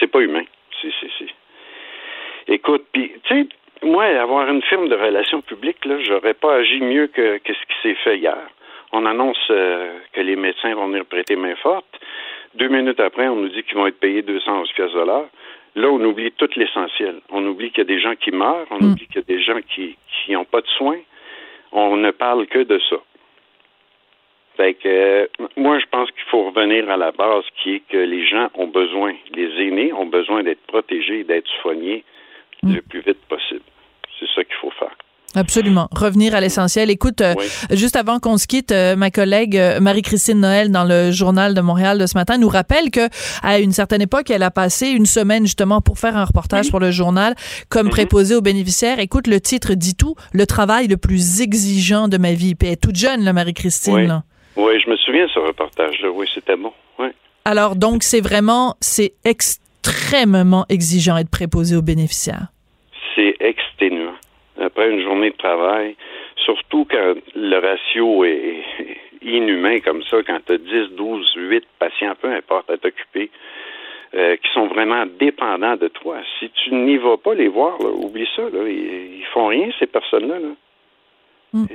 C'est 0.00 0.08
pas 0.08 0.20
humain. 0.20 0.44
C'est, 0.82 0.90
c'est, 1.00 1.10
c'est. 1.18 2.52
Écoute, 2.52 2.84
puis, 2.92 3.12
tu 3.24 3.34
sais, 3.42 3.48
moi, 3.84 4.04
avoir 4.04 4.48
une 4.48 4.62
firme 4.62 4.88
de 4.88 4.96
relations 4.96 5.40
publiques, 5.40 5.84
là, 5.84 5.98
j'aurais 6.00 6.34
pas 6.34 6.56
agi 6.56 6.80
mieux 6.80 7.06
que, 7.08 7.38
que 7.38 7.52
ce 7.52 7.60
qui 7.60 7.82
s'est 7.82 7.94
fait 8.02 8.18
hier. 8.18 8.38
On 8.92 9.06
annonce 9.06 9.38
euh, 9.50 9.98
que 10.12 10.20
les 10.20 10.36
médecins 10.36 10.74
vont 10.74 10.88
venir 10.88 11.04
prêter 11.04 11.36
main 11.36 11.56
forte. 11.56 11.86
Deux 12.54 12.68
minutes 12.68 13.00
après, 13.00 13.28
on 13.28 13.36
nous 13.36 13.48
dit 13.48 13.62
qu'ils 13.64 13.76
vont 13.76 13.86
être 13.86 13.98
payés 13.98 14.22
211 14.22 14.70
pièces 14.72 14.92
de 14.92 15.00
l'heure. 15.00 15.28
Là, 15.74 15.88
on 15.88 16.00
oublie 16.04 16.30
tout 16.32 16.48
l'essentiel. 16.54 17.20
On 17.30 17.44
oublie 17.46 17.70
qu'il 17.70 17.78
y 17.78 17.80
a 17.80 17.84
des 17.84 18.00
gens 18.00 18.14
qui 18.14 18.30
meurent, 18.30 18.66
on 18.70 18.78
oublie 18.78 19.06
qu'il 19.06 19.16
y 19.16 19.18
a 19.18 19.22
des 19.22 19.42
gens 19.42 19.58
qui 19.74 19.96
qui 20.08 20.32
n'ont 20.32 20.44
pas 20.44 20.60
de 20.60 20.68
soins. 20.68 21.00
On 21.72 21.96
ne 21.96 22.12
parle 22.12 22.46
que 22.46 22.60
de 22.60 22.78
ça. 22.88 22.96
Fait 24.56 24.74
que 24.74 24.88
euh, 24.88 25.26
moi, 25.56 25.80
je 25.80 25.86
pense 25.90 26.08
qu'il 26.12 26.22
faut 26.30 26.44
revenir 26.44 26.88
à 26.88 26.96
la 26.96 27.10
base 27.10 27.44
qui 27.56 27.74
est 27.74 27.82
que 27.88 27.96
les 27.96 28.24
gens 28.24 28.48
ont 28.54 28.68
besoin, 28.68 29.12
les 29.34 29.50
aînés 29.66 29.92
ont 29.92 30.06
besoin 30.06 30.44
d'être 30.44 30.64
protégés, 30.68 31.24
d'être 31.24 31.48
soignés 31.60 32.04
le 32.62 32.80
plus 32.80 33.00
vite 33.00 33.20
possible. 33.28 33.64
C'est 34.18 34.26
ça 34.34 34.44
qu'il 34.44 34.56
faut 34.60 34.70
faire. 34.78 34.96
Absolument. 35.34 35.88
Revenir 35.90 36.34
à 36.34 36.40
l'essentiel. 36.40 36.90
Écoute, 36.90 37.20
euh, 37.20 37.34
juste 37.70 37.96
avant 37.96 38.20
qu'on 38.20 38.38
se 38.38 38.46
quitte, 38.46 38.70
euh, 38.72 38.94
ma 38.94 39.10
collègue 39.10 39.56
euh, 39.56 39.80
Marie-Christine 39.80 40.40
Noël 40.40 40.70
dans 40.70 40.84
le 40.84 41.10
journal 41.10 41.54
de 41.54 41.60
Montréal 41.60 41.98
de 41.98 42.06
ce 42.06 42.16
matin 42.16 42.38
nous 42.38 42.48
rappelle 42.48 42.90
que 42.90 43.08
à 43.42 43.58
une 43.58 43.72
certaine 43.72 44.00
époque, 44.00 44.30
elle 44.30 44.44
a 44.44 44.50
passé 44.50 44.88
une 44.88 45.06
semaine 45.06 45.44
justement 45.44 45.80
pour 45.80 45.98
faire 45.98 46.16
un 46.16 46.24
reportage 46.24 46.70
pour 46.70 46.80
le 46.80 46.90
journal 46.90 47.34
comme 47.68 47.90
préposée 47.90 48.36
aux 48.36 48.42
bénéficiaires. 48.42 49.00
Écoute, 49.00 49.26
le 49.26 49.40
titre 49.40 49.74
dit 49.74 49.96
tout, 49.96 50.14
le 50.32 50.46
travail 50.46 50.86
le 50.86 50.96
plus 50.96 51.40
exigeant 51.40 52.06
de 52.08 52.16
ma 52.16 52.32
vie. 52.32 52.54
Puis 52.54 52.68
elle 52.68 52.74
est 52.74 52.82
toute 52.82 52.96
jeune, 52.96 53.24
là, 53.24 53.32
Marie-Christine. 53.32 54.22
Oui. 54.56 54.80
je 54.84 54.88
me 54.88 54.96
souviens 54.96 55.26
de 55.26 55.30
ce 55.30 55.40
reportage-là. 55.40 56.10
Oui, 56.14 56.26
c'était 56.32 56.56
bon. 56.56 56.72
Alors 57.46 57.76
donc 57.76 58.04
c'est 58.04 58.22
vraiment 58.22 58.74
c'est 58.80 59.12
extrêmement 59.26 60.64
exigeant 60.70 61.18
être 61.18 61.28
préposé 61.28 61.76
aux 61.76 61.82
bénéficiaires. 61.82 62.53
Après 64.74 64.90
une 64.90 65.02
journée 65.02 65.30
de 65.30 65.36
travail, 65.36 65.94
surtout 66.34 66.84
quand 66.90 67.14
le 67.36 67.58
ratio 67.58 68.24
est 68.24 68.64
inhumain 69.22 69.78
comme 69.78 70.02
ça, 70.02 70.16
quand 70.26 70.40
tu 70.44 70.54
as 70.54 70.58
10, 70.58 70.96
12, 70.96 71.32
8 71.36 71.64
patients, 71.78 72.14
peu 72.20 72.32
importe, 72.32 72.68
à 72.70 72.76
t'occuper, 72.76 73.30
euh, 74.16 74.34
qui 74.36 74.50
sont 74.52 74.66
vraiment 74.66 75.06
dépendants 75.06 75.76
de 75.76 75.86
toi. 75.86 76.16
Si 76.40 76.50
tu 76.50 76.74
n'y 76.74 76.96
vas 76.96 77.16
pas 77.16 77.34
les 77.34 77.46
voir, 77.46 77.80
oublie 77.80 78.28
ça, 78.34 78.42
là, 78.42 78.66
ils, 78.66 79.18
ils, 79.18 79.26
font 79.32 79.46
rien, 79.46 79.70
ces 79.78 79.86
personnes-là. 79.86 80.40
Là. 80.40 80.48
Mm. 81.52 81.66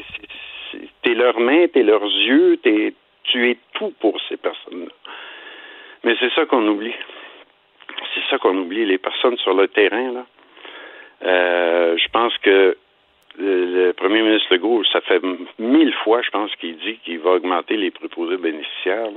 T'es 1.02 1.14
leurs 1.14 1.40
mains, 1.40 1.68
t'es 1.68 1.84
leurs 1.84 2.04
yeux, 2.04 2.58
t'es, 2.62 2.94
tu 3.24 3.50
es 3.50 3.58
tout 3.76 3.94
pour 4.02 4.20
ces 4.28 4.36
personnes-là. 4.36 4.92
Mais 6.04 6.18
c'est 6.20 6.34
ça 6.34 6.46
qu'on 6.46 6.68
oublie. 6.68 6.96
C'est 8.14 8.30
ça 8.30 8.38
qu'on 8.40 8.58
oublie, 8.58 8.86
les 8.86 8.98
personnes 8.98 9.38
sur 9.38 9.54
le 9.54 9.70
terrain, 9.70 10.12
là. 10.12 10.26
Euh, 11.22 11.98
je 11.98 12.08
pense 12.10 12.38
que 12.38 12.78
le, 13.40 13.92
premier 13.94 14.22
ministre 14.22 14.54
Legault, 14.54 14.84
ça 14.86 15.02
fait 15.02 15.22
mille 15.58 15.94
fois, 16.04 16.22
je 16.22 16.30
pense, 16.30 16.54
qu'il 16.56 16.78
dit 16.78 16.98
qu'il 17.04 17.20
va 17.20 17.32
augmenter 17.32 17.78
les 17.78 17.92
préposés 17.92 18.38
bénéficiaires. 18.38 19.10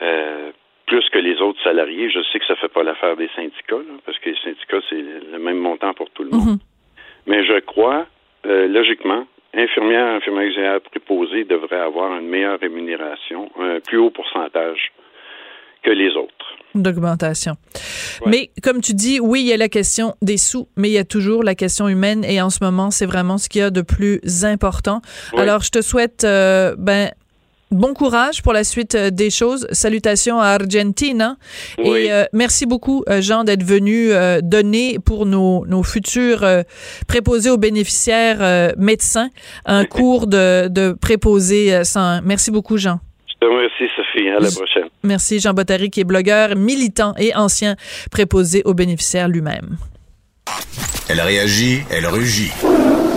Euh, 0.00 0.52
plus 0.86 1.08
que 1.10 1.18
les 1.18 1.40
autres 1.40 1.62
salariés. 1.62 2.10
Je 2.10 2.20
sais 2.30 2.38
que 2.38 2.44
ça 2.44 2.54
ne 2.54 2.58
fait 2.58 2.68
pas 2.68 2.82
l'affaire 2.82 3.16
des 3.16 3.28
syndicats, 3.34 3.76
parce 4.04 4.18
que 4.18 4.30
les 4.30 4.36
syndicats, 4.36 4.80
c'est 4.90 5.02
le 5.32 5.38
même 5.38 5.58
montant 5.58 5.94
pour 5.94 6.10
tout 6.10 6.22
le 6.22 6.30
monde. 6.30 6.56
Mm-hmm. 6.56 7.26
Mais 7.26 7.44
je 7.44 7.58
crois, 7.60 8.06
euh, 8.46 8.66
logiquement, 8.68 9.26
infirmières, 9.54 10.08
infirmières 10.16 10.80
préposés 10.80 11.44
devraient 11.44 11.80
avoir 11.80 12.18
une 12.18 12.28
meilleure 12.28 12.58
rémunération, 12.60 13.50
un 13.58 13.80
plus 13.80 13.98
haut 13.98 14.10
pourcentage 14.10 14.92
que 15.82 15.90
les 15.90 16.10
autres. 16.16 16.32
D'augmentation. 16.74 17.56
Mais 18.26 18.50
comme 18.62 18.80
tu 18.80 18.94
dis, 18.94 19.20
oui, 19.20 19.42
il 19.42 19.46
y 19.46 19.52
a 19.52 19.58
la 19.58 19.68
question 19.68 20.14
des 20.22 20.38
sous, 20.38 20.68
mais 20.76 20.88
il 20.88 20.92
y 20.92 20.98
a 20.98 21.04
toujours 21.04 21.42
la 21.42 21.54
question 21.54 21.86
humaine 21.86 22.24
et 22.24 22.40
en 22.40 22.48
ce 22.48 22.58
moment, 22.62 22.90
c'est 22.90 23.04
vraiment 23.04 23.36
ce 23.36 23.50
qu'il 23.50 23.60
y 23.60 23.64
a 23.64 23.70
de 23.70 23.82
plus 23.82 24.20
important. 24.44 25.02
Alors, 25.36 25.62
je 25.62 25.70
te 25.70 25.82
souhaite 25.82 26.24
euh, 26.24 26.74
ben, 26.78 27.10
bon 27.70 27.92
courage 27.92 28.42
pour 28.42 28.54
la 28.54 28.64
suite 28.64 28.94
euh, 28.94 29.10
des 29.10 29.28
choses. 29.28 29.66
Salutations 29.70 30.40
à 30.40 30.46
Argentine. 30.46 31.36
Et 31.76 32.10
euh, 32.10 32.24
merci 32.32 32.64
beaucoup, 32.64 33.04
Jean, 33.20 33.44
d'être 33.44 33.64
venu 33.64 34.10
donner 34.42 34.98
pour 34.98 35.26
nos, 35.26 35.66
nos 35.66 35.82
futurs 35.82 36.46
préposés 37.06 37.50
aux 37.50 37.58
bénéficiaires 37.58 38.72
médecins 38.78 39.28
un 39.66 39.84
cours 39.84 40.26
de, 40.26 40.68
de 40.68 40.92
préposés 40.92 41.84
sans. 41.84 42.22
Merci 42.22 42.50
beaucoup, 42.50 42.78
Jean. 42.78 43.00
Merci, 43.50 43.92
Sophie. 43.96 44.28
À 44.28 44.40
la 44.40 44.50
prochaine. 44.50 44.88
Merci, 45.02 45.40
Jean 45.40 45.54
Bottary, 45.54 45.90
qui 45.90 46.00
est 46.00 46.04
blogueur, 46.04 46.56
militant 46.56 47.14
et 47.18 47.34
ancien 47.34 47.76
préposé 48.10 48.62
aux 48.64 48.74
bénéficiaires 48.74 49.28
lui-même. 49.28 49.76
Elle 51.08 51.20
réagit, 51.20 51.82
elle 51.90 52.06
rugit. 52.06 52.52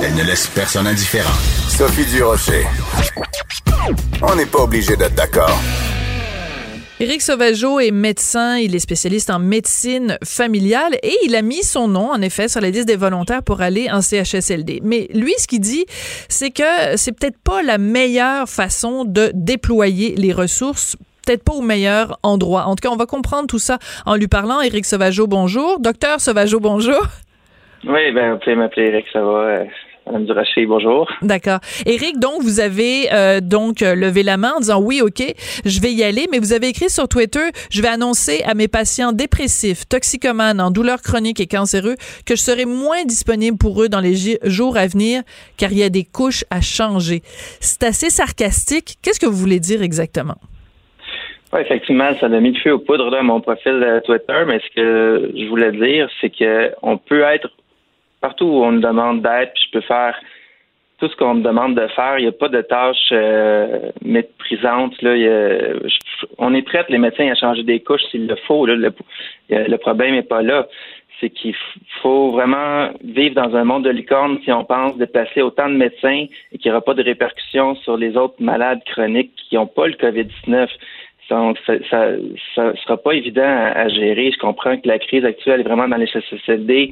Elle 0.04 0.16
ne 0.16 0.24
laisse 0.24 0.48
personne 0.48 0.88
indifférent. 0.88 1.34
Sophie 1.68 2.06
Durocher. 2.06 2.66
On 4.22 4.36
n'est 4.36 4.46
pas 4.46 4.60
obligé 4.60 4.96
d'être 4.96 5.16
d'accord. 5.16 5.60
Éric 7.02 7.22
Sauvageau 7.22 7.82
est 7.82 7.92
médecin, 7.92 8.58
il 8.58 8.74
est 8.74 8.80
spécialiste 8.80 9.30
en 9.30 9.38
médecine 9.38 10.18
familiale 10.24 10.94
et 11.04 11.14
il 11.26 11.36
a 11.36 11.42
mis 11.42 11.62
son 11.62 11.90
nom, 11.90 12.10
en 12.12 12.22
effet, 12.22 12.48
sur 12.48 12.62
la 12.62 12.70
liste 12.70 12.88
des 12.88 12.96
volontaires 12.96 13.44
pour 13.44 13.60
aller 13.60 13.90
en 13.92 14.00
CHSLD. 14.00 14.80
Mais 14.82 15.10
lui, 15.14 15.34
ce 15.38 15.46
qu'il 15.46 15.60
dit, 15.60 15.86
c'est 16.30 16.52
que 16.52 16.96
c'est 16.96 17.12
peut-être 17.12 17.38
pas 17.44 17.62
la 17.64 17.78
meilleure 17.78 18.48
façon 18.48 19.04
de 19.04 19.30
déployer 19.34 20.16
les 20.16 20.32
ressources 20.32 20.96
peut-être 21.26 21.44
pas 21.44 21.54
au 21.54 21.62
meilleur 21.62 22.20
endroit. 22.22 22.66
En 22.66 22.76
tout 22.76 22.88
cas, 22.88 22.94
on 22.94 22.98
va 22.98 23.08
comprendre 23.08 23.48
tout 23.48 23.58
ça 23.58 23.80
en 24.06 24.16
lui 24.16 24.28
parlant. 24.28 24.62
Éric 24.62 24.86
Sauvageau, 24.86 25.26
bonjour. 25.26 25.80
Docteur 25.80 26.20
Sauvageau, 26.22 26.60
bonjour. 26.60 27.02
Oui, 27.84 28.12
ben, 28.14 28.34
vous 28.34 28.40
pouvez 28.40 28.56
m'appeler 28.56 28.90
Éric, 28.90 29.08
ça 29.12 29.22
va. 29.22 29.64
Euh, 30.08 30.12
Madame 30.12 30.26
Duraché, 30.26 30.66
bonjour. 30.66 31.12
D'accord. 31.22 31.60
Éric, 31.86 32.20
donc, 32.20 32.42
vous 32.42 32.60
avez 32.60 33.12
euh, 33.14 33.40
donc 33.42 33.82
euh, 33.82 33.96
levé 33.96 34.24
la 34.24 34.38
main 34.38 34.54
en 34.58 34.60
disant 34.60 34.82
oui, 34.82 35.02
OK, 35.02 35.24
je 35.66 35.82
vais 35.82 35.92
y 35.92 36.04
aller, 36.04 36.28
mais 36.32 36.40
vous 36.40 36.54
avez 36.54 36.68
écrit 36.68 36.90
sur 36.90 37.08
Twitter, 37.08 37.50
je 37.72 37.82
vais 37.82 37.88
annoncer 37.88 38.42
à 38.46 38.54
mes 38.54 38.68
patients 38.68 39.12
dépressifs, 39.12 39.88
toxicomanes, 39.88 40.62
en 40.62 40.72
douleur 40.72 41.02
chronique 41.02 41.40
et 41.40 41.48
cancéreux 41.48 41.96
que 42.26 42.36
je 42.36 42.42
serai 42.42 42.66
moins 42.66 43.04
disponible 43.06 43.58
pour 43.58 43.82
eux 43.82 43.90
dans 43.90 44.02
les 44.02 44.16
jours 44.44 44.78
à 44.78 44.88
venir 44.88 45.24
car 45.58 45.72
il 45.72 45.80
y 45.80 45.84
a 45.84 45.90
des 45.90 46.04
couches 46.04 46.46
à 46.50 46.62
changer. 46.62 47.22
C'est 47.60 47.84
assez 47.84 48.10
sarcastique. 48.10 48.96
Qu'est-ce 49.02 49.20
que 49.20 49.26
vous 49.26 49.38
voulez 49.38 49.60
dire 49.60 49.82
exactement? 49.82 50.36
Effectivement, 51.58 52.14
ça 52.20 52.26
a 52.26 52.40
mis 52.40 52.52
le 52.52 52.60
feu 52.60 52.74
aux 52.74 52.80
poudres 52.80 53.12
dans 53.12 53.24
mon 53.24 53.40
profil 53.40 53.74
de 53.74 54.02
Twitter, 54.06 54.44
mais 54.46 54.60
ce 54.60 54.76
que 54.76 55.32
je 55.38 55.48
voulais 55.48 55.72
dire, 55.72 56.10
c'est 56.20 56.30
qu'on 56.30 56.98
peut 56.98 57.22
être 57.22 57.50
partout 58.26 58.46
où 58.46 58.64
on 58.64 58.72
me 58.72 58.82
demande 58.82 59.22
d'être, 59.22 59.54
puis 59.54 59.64
je 59.68 59.72
peux 59.78 59.86
faire 59.86 60.16
tout 60.98 61.08
ce 61.08 61.16
qu'on 61.16 61.36
me 61.36 61.44
demande 61.44 61.76
de 61.76 61.86
faire. 61.90 62.18
Il 62.18 62.24
n'y 62.24 62.28
a 62.28 62.32
pas 62.32 62.50
de 62.50 62.62
tâches 62.62 63.10
euh, 63.12 63.92
méprisantes. 64.04 65.00
Là. 65.04 65.14
on 66.40 66.56
est 66.56 66.64
prêts, 66.64 66.84
les 66.90 66.98
médecins, 66.98 67.30
à 67.30 67.36
changer 67.36 67.62
des 67.62 67.82
couches 67.82 68.06
s'il 68.10 68.26
le 68.26 68.36
faut. 68.48 68.66
Le, 68.66 68.76
le, 69.50 69.78
problème 69.78 70.16
n'est 70.16 70.24
pas 70.24 70.42
là. 70.42 70.68
C'est 71.20 71.30
qu'il 71.30 71.56
faut 72.02 72.32
vraiment 72.32 72.90
vivre 73.04 73.36
dans 73.36 73.56
un 73.56 73.64
monde 73.64 73.86
de 73.86 73.92
licorne 73.92 74.40
si 74.44 74.52
on 74.52 74.66
pense 74.66 74.98
déplacer 74.98 75.44
autant 75.44 75.70
de 75.70 75.76
médecins 75.76 76.26
et 76.52 76.58
qu'il 76.58 76.72
n'y 76.72 76.72
aura 76.72 76.84
pas 76.84 76.96
de 76.96 77.04
répercussions 77.04 77.76
sur 77.76 77.96
les 77.96 78.18
autres 78.18 78.40
malades 78.40 78.82
chroniques 78.88 79.36
qui 79.36 79.56
n'ont 79.56 79.68
pas 79.68 79.86
le 79.86 79.94
COVID-19. 79.94 80.68
Donc, 81.30 81.58
ça, 81.66 81.74
ça, 82.56 82.76
sera 82.84 82.98
pas 82.98 83.14
évident 83.14 83.54
à, 83.84 83.88
gérer. 83.90 84.32
Je 84.32 84.40
comprends 84.40 84.78
que 84.78 84.88
la 84.88 85.00
crise 85.00 85.26
actuelle 85.26 85.60
est 85.62 85.64
vraiment 85.64 85.88
dans 85.88 85.98
les 85.98 86.08
CCCD 86.08 86.92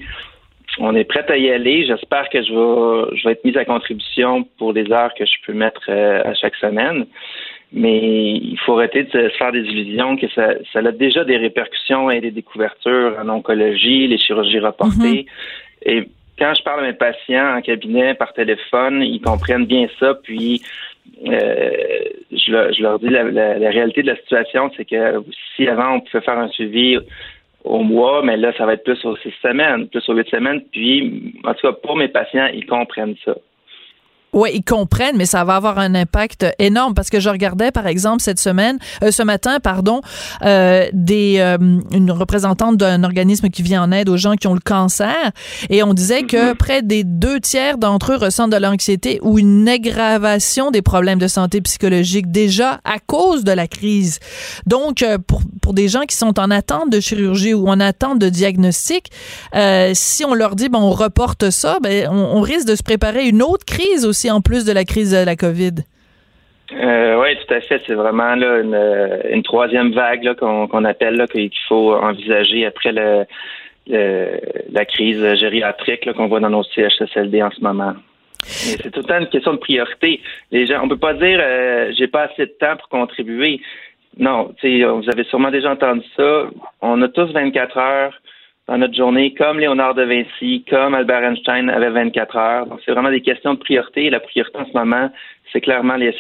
on 0.80 0.96
est 0.96 1.04
prêt 1.04 1.26
à 1.30 1.38
y 1.38 1.52
aller. 1.52 1.86
J'espère 1.86 2.30
que 2.30 2.42
je 2.42 2.52
vais, 2.52 3.18
je 3.18 3.24
vais 3.24 3.34
être 3.34 3.46
mise 3.46 3.58
à 3.58 3.66
contribution 3.66 4.44
pour 4.58 4.74
les 4.74 4.92
heures 4.92 5.14
que 5.14 5.26
je 5.26 5.36
peux 5.46 5.54
mettre 5.54 5.82
euh, 5.90 6.22
à 6.24 6.34
chaque 6.34 6.56
semaine. 6.56 7.06
Mais 7.72 8.34
il 8.36 8.58
faut 8.60 8.78
arrêter 8.78 9.04
de 9.04 9.10
se 9.10 9.30
faire 9.30 9.52
des 9.52 9.62
illusions 9.62 10.16
que 10.16 10.28
ça, 10.30 10.50
ça 10.72 10.80
a 10.80 10.92
déjà 10.92 11.24
des 11.24 11.38
répercussions 11.38 12.12
et 12.12 12.22
des 12.22 12.30
découvertures 12.30 13.18
en 13.20 13.30
oncologie, 13.30 14.08
les 14.08 14.20
chirurgies 14.20 14.60
reportées. 14.60 15.26
Mm-hmm. 15.26 15.28
Et 15.88 16.10
quand 16.38 16.54
je 16.56 16.64
parle 16.64 16.82
à 16.82 16.88
mes 16.88 16.94
patients 16.94 17.58
en 17.58 17.62
cabinet 17.62 18.14
par 18.14 18.34
téléphone, 18.34 19.02
ils 19.02 19.22
comprennent 19.22 19.66
bien 19.66 19.88
ça. 20.00 20.14
Puis 20.24 20.62
euh, 21.28 21.72
je, 22.32 22.82
leur 22.82 23.00
dis 23.00 23.10
la, 23.10 23.24
la, 23.24 23.70
réalité 23.70 24.04
de 24.04 24.08
la 24.08 24.18
situation, 24.18 24.72
c'est 24.78 24.86
que 24.86 25.24
si 25.56 25.68
avant 25.68 25.96
on 25.96 26.00
pouvait 26.02 26.24
faire 26.24 26.38
un 26.38 26.50
suivi 26.50 26.98
au 27.64 27.84
mois, 27.84 28.22
mais 28.24 28.38
là, 28.38 28.52
ça 28.58 28.66
va 28.66 28.74
être 28.74 28.84
plus 28.84 29.04
aux 29.06 29.16
six 29.18 29.34
semaines, 29.42 29.88
plus 29.88 30.08
aux 30.10 30.14
huit 30.14 30.30
semaines. 30.30 30.62
Puis, 30.72 31.34
en 31.44 31.54
tout 31.54 31.68
cas, 31.68 31.74
pour 31.74 31.96
mes 31.96 32.08
patients, 32.08 32.48
ils 32.54 32.66
comprennent 32.66 33.16
ça. 33.24 33.36
Oui, 34.34 34.50
ils 34.56 34.64
comprennent, 34.64 35.16
mais 35.16 35.28
ça 35.28 35.44
va 35.44 35.56
avoir 35.56 35.78
un 35.78 35.94
impact 35.94 36.48
énorme 36.58 36.96
parce 36.96 37.12
que 37.12 37.20
je 37.20 37.30
regardais, 37.30 37.72
par 37.72 37.86
exemple, 37.86 38.24
cette 38.24 38.40
semaine, 38.40 38.80
euh, 39.04 39.12
ce 39.12 39.22
matin, 39.22 39.60
pardon, 39.62 40.02
euh, 40.44 40.88
des 40.92 41.36
euh, 41.38 41.58
une 41.92 42.12
représentante 42.12 42.78
d'un 42.78 43.04
organisme 43.04 43.50
qui 43.50 43.62
vient 43.62 43.84
en 43.84 43.92
aide 43.92 44.10
aux 44.10 44.18
gens 44.18 44.34
qui 44.36 44.48
ont 44.48 44.56
le 44.56 44.60
cancer, 44.60 45.32
et 45.70 45.84
on 45.84 45.94
disait 45.94 46.24
que 46.24 46.54
mm-hmm. 46.54 46.56
près 46.56 46.82
des 46.82 47.04
deux 47.04 47.40
tiers 47.40 47.78
d'entre 47.78 48.14
eux 48.14 48.18
ressentent 48.18 48.52
de 48.52 48.58
l'anxiété 48.58 49.20
ou 49.22 49.38
une 49.38 49.70
aggravation 49.70 50.72
des 50.72 50.82
problèmes 50.82 51.20
de 51.20 51.28
santé 51.28 51.62
psychologique 51.62 52.32
déjà 52.32 52.82
à 52.86 52.98
cause 53.06 53.44
de 53.44 53.52
la 53.52 53.68
crise. 53.68 54.20
Donc, 54.66 55.06
pour 55.28 55.42
pour 55.62 55.74
des 55.74 55.88
gens 55.88 56.02
qui 56.02 56.18
sont 56.18 56.40
en 56.40 56.52
attente 56.52 56.90
de 56.90 57.00
chirurgie 57.00 57.54
ou 57.54 57.68
en 57.70 57.80
attente 57.80 58.20
de 58.20 58.28
diagnostic, 58.30 59.12
si 59.94 60.26
on 60.26 60.34
leur 60.34 60.56
dit 60.56 60.70
ben 60.70 60.80
on 60.80 60.92
reporte 60.92 61.52
ça, 61.52 61.78
ben 61.82 62.10
on, 62.10 62.38
on 62.38 62.42
risque 62.42 62.68
de 62.68 62.76
se 62.76 62.84
préparer 62.84 63.28
une 63.28 63.42
autre 63.42 63.64
crise 63.66 64.06
aussi 64.06 64.23
en 64.32 64.42
plus 64.42 64.66
de 64.66 64.72
la 64.72 64.86
crise 64.86 65.12
de 65.12 65.26
la 65.26 65.36
COVID? 65.36 65.76
Euh, 66.72 67.22
oui, 67.22 67.36
tout 67.46 67.54
à 67.54 67.62
fait. 67.62 67.82
C'est 67.86 67.94
vraiment 67.94 68.36
là, 68.36 68.60
une, 69.30 69.44
troisième 69.44 69.92
vague 69.92 70.36
qu'on 70.36 70.86
appelle 70.86 71.26
qu'il 71.32 71.52
faut 71.68 71.94
envisager 71.94 72.66
après 72.66 72.92
le, 72.92 73.26
la 73.88 74.86
crise 74.86 75.36
gériatrique 75.36 76.12
qu'on 76.14 76.28
voit 76.28 76.40
dans 76.40 76.50
nos 76.50 76.64
CHSLD 76.64 77.44
en 77.44 77.52
ce 77.52 77.62
moment. 77.62 77.94
C'est 78.46 78.92
tout 78.92 79.00
le 79.00 79.06
temps 79.06 79.20
une 79.20 79.28
question 79.28 79.54
de 79.54 79.58
priorité. 79.58 80.22
Les 80.52 80.66
gens, 80.66 80.82
on 80.84 80.90
peut 80.90 80.98
pas 80.98 81.14
dire 81.14 81.40
euh, 81.42 81.92
j'ai 81.98 82.08
pas 82.08 82.24
assez 82.24 82.46
de 82.46 82.54
temps 82.60 82.76
pour 82.78 82.90
contribuer. 82.90 83.62
Non, 84.18 84.54
vous 84.62 85.10
avez 85.10 85.24
sûrement 85.26 85.50
déjà 85.50 85.72
entendu 85.72 86.04
ça. 86.16 86.48
On 86.82 87.02
a 87.02 87.08
tous 87.08 87.32
24 87.32 87.78
heures 87.78 88.22
dans 88.68 88.78
notre 88.78 88.96
journée, 88.96 89.34
comme 89.34 89.60
Léonard 89.60 89.94
de 89.94 90.04
Vinci, 90.04 90.64
comme 90.70 90.94
Albert 90.94 91.24
Einstein 91.24 91.70
avait 91.70 91.90
24 91.90 92.36
heures. 92.38 92.66
Donc, 92.68 92.80
c'est 92.86 92.92
vraiment 92.92 93.10
des 93.10 93.22
questions 93.22 93.54
de 93.54 93.60
priorité. 93.60 94.10
La 94.10 94.22
priorité 94.22 94.58
en 94.58 94.66
ce 94.66 94.72
moment, 94.74 95.10
c'est 95.54 95.62
clairement 95.62 95.96
les 95.96 96.12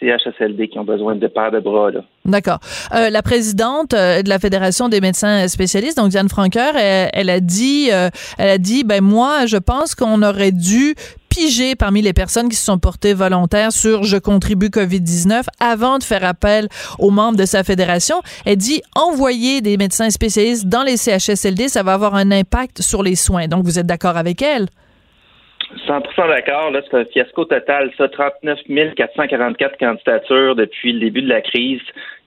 CHSLD 0.00 0.68
qui 0.68 0.78
ont 0.78 0.84
besoin 0.84 1.14
de 1.14 1.26
paires 1.28 1.52
de 1.52 1.60
bras. 1.60 1.90
D'accord. 2.24 2.58
Euh, 2.92 3.08
la 3.08 3.22
présidente 3.22 3.94
euh, 3.94 4.22
de 4.22 4.28
la 4.28 4.38
Fédération 4.40 4.88
des 4.88 5.00
médecins 5.00 5.46
spécialistes, 5.46 5.96
donc 5.96 6.08
Diane 6.08 6.28
Franqueur, 6.28 6.74
elle, 6.76 7.30
a 7.30 7.40
dit, 7.40 7.88
euh, 7.92 8.10
elle 8.36 8.50
a 8.50 8.58
dit, 8.58 8.82
ben 8.82 9.02
moi, 9.02 9.46
je 9.46 9.56
pense 9.56 9.94
qu'on 9.94 10.22
aurait 10.22 10.52
dû 10.52 10.96
piger 11.28 11.76
parmi 11.76 12.02
les 12.02 12.12
personnes 12.12 12.48
qui 12.48 12.56
se 12.56 12.64
sont 12.64 12.78
portées 12.78 13.14
volontaires 13.14 13.70
sur 13.70 14.02
Je 14.02 14.16
contribue 14.16 14.66
COVID-19 14.66 15.44
avant 15.60 15.98
de 15.98 16.02
faire 16.02 16.24
appel 16.24 16.68
aux 16.98 17.10
membres 17.10 17.38
de 17.38 17.44
sa 17.44 17.62
fédération. 17.62 18.20
Elle 18.44 18.56
dit 18.56 18.82
envoyer 18.96 19.60
des 19.60 19.76
médecins 19.76 20.10
spécialistes 20.10 20.66
dans 20.66 20.82
les 20.82 20.96
CHSLD, 20.96 21.68
ça 21.68 21.84
va 21.84 21.94
avoir 21.94 22.16
un 22.16 22.32
impact 22.32 22.82
sur 22.82 23.04
les 23.04 23.14
soins. 23.14 23.46
Donc, 23.46 23.64
vous 23.64 23.78
êtes 23.78 23.86
d'accord 23.86 24.16
avec 24.16 24.42
elle? 24.42 24.66
100% 25.86 26.28
d'accord. 26.28 26.70
Là, 26.70 26.80
c'est 26.88 26.96
un 26.96 27.04
fiasco 27.04 27.44
total. 27.44 27.90
Ça, 27.96 28.08
39 28.08 28.60
444 28.94 29.78
candidatures 29.78 30.56
depuis 30.56 30.92
le 30.92 31.00
début 31.00 31.22
de 31.22 31.28
la 31.28 31.40
crise 31.40 31.80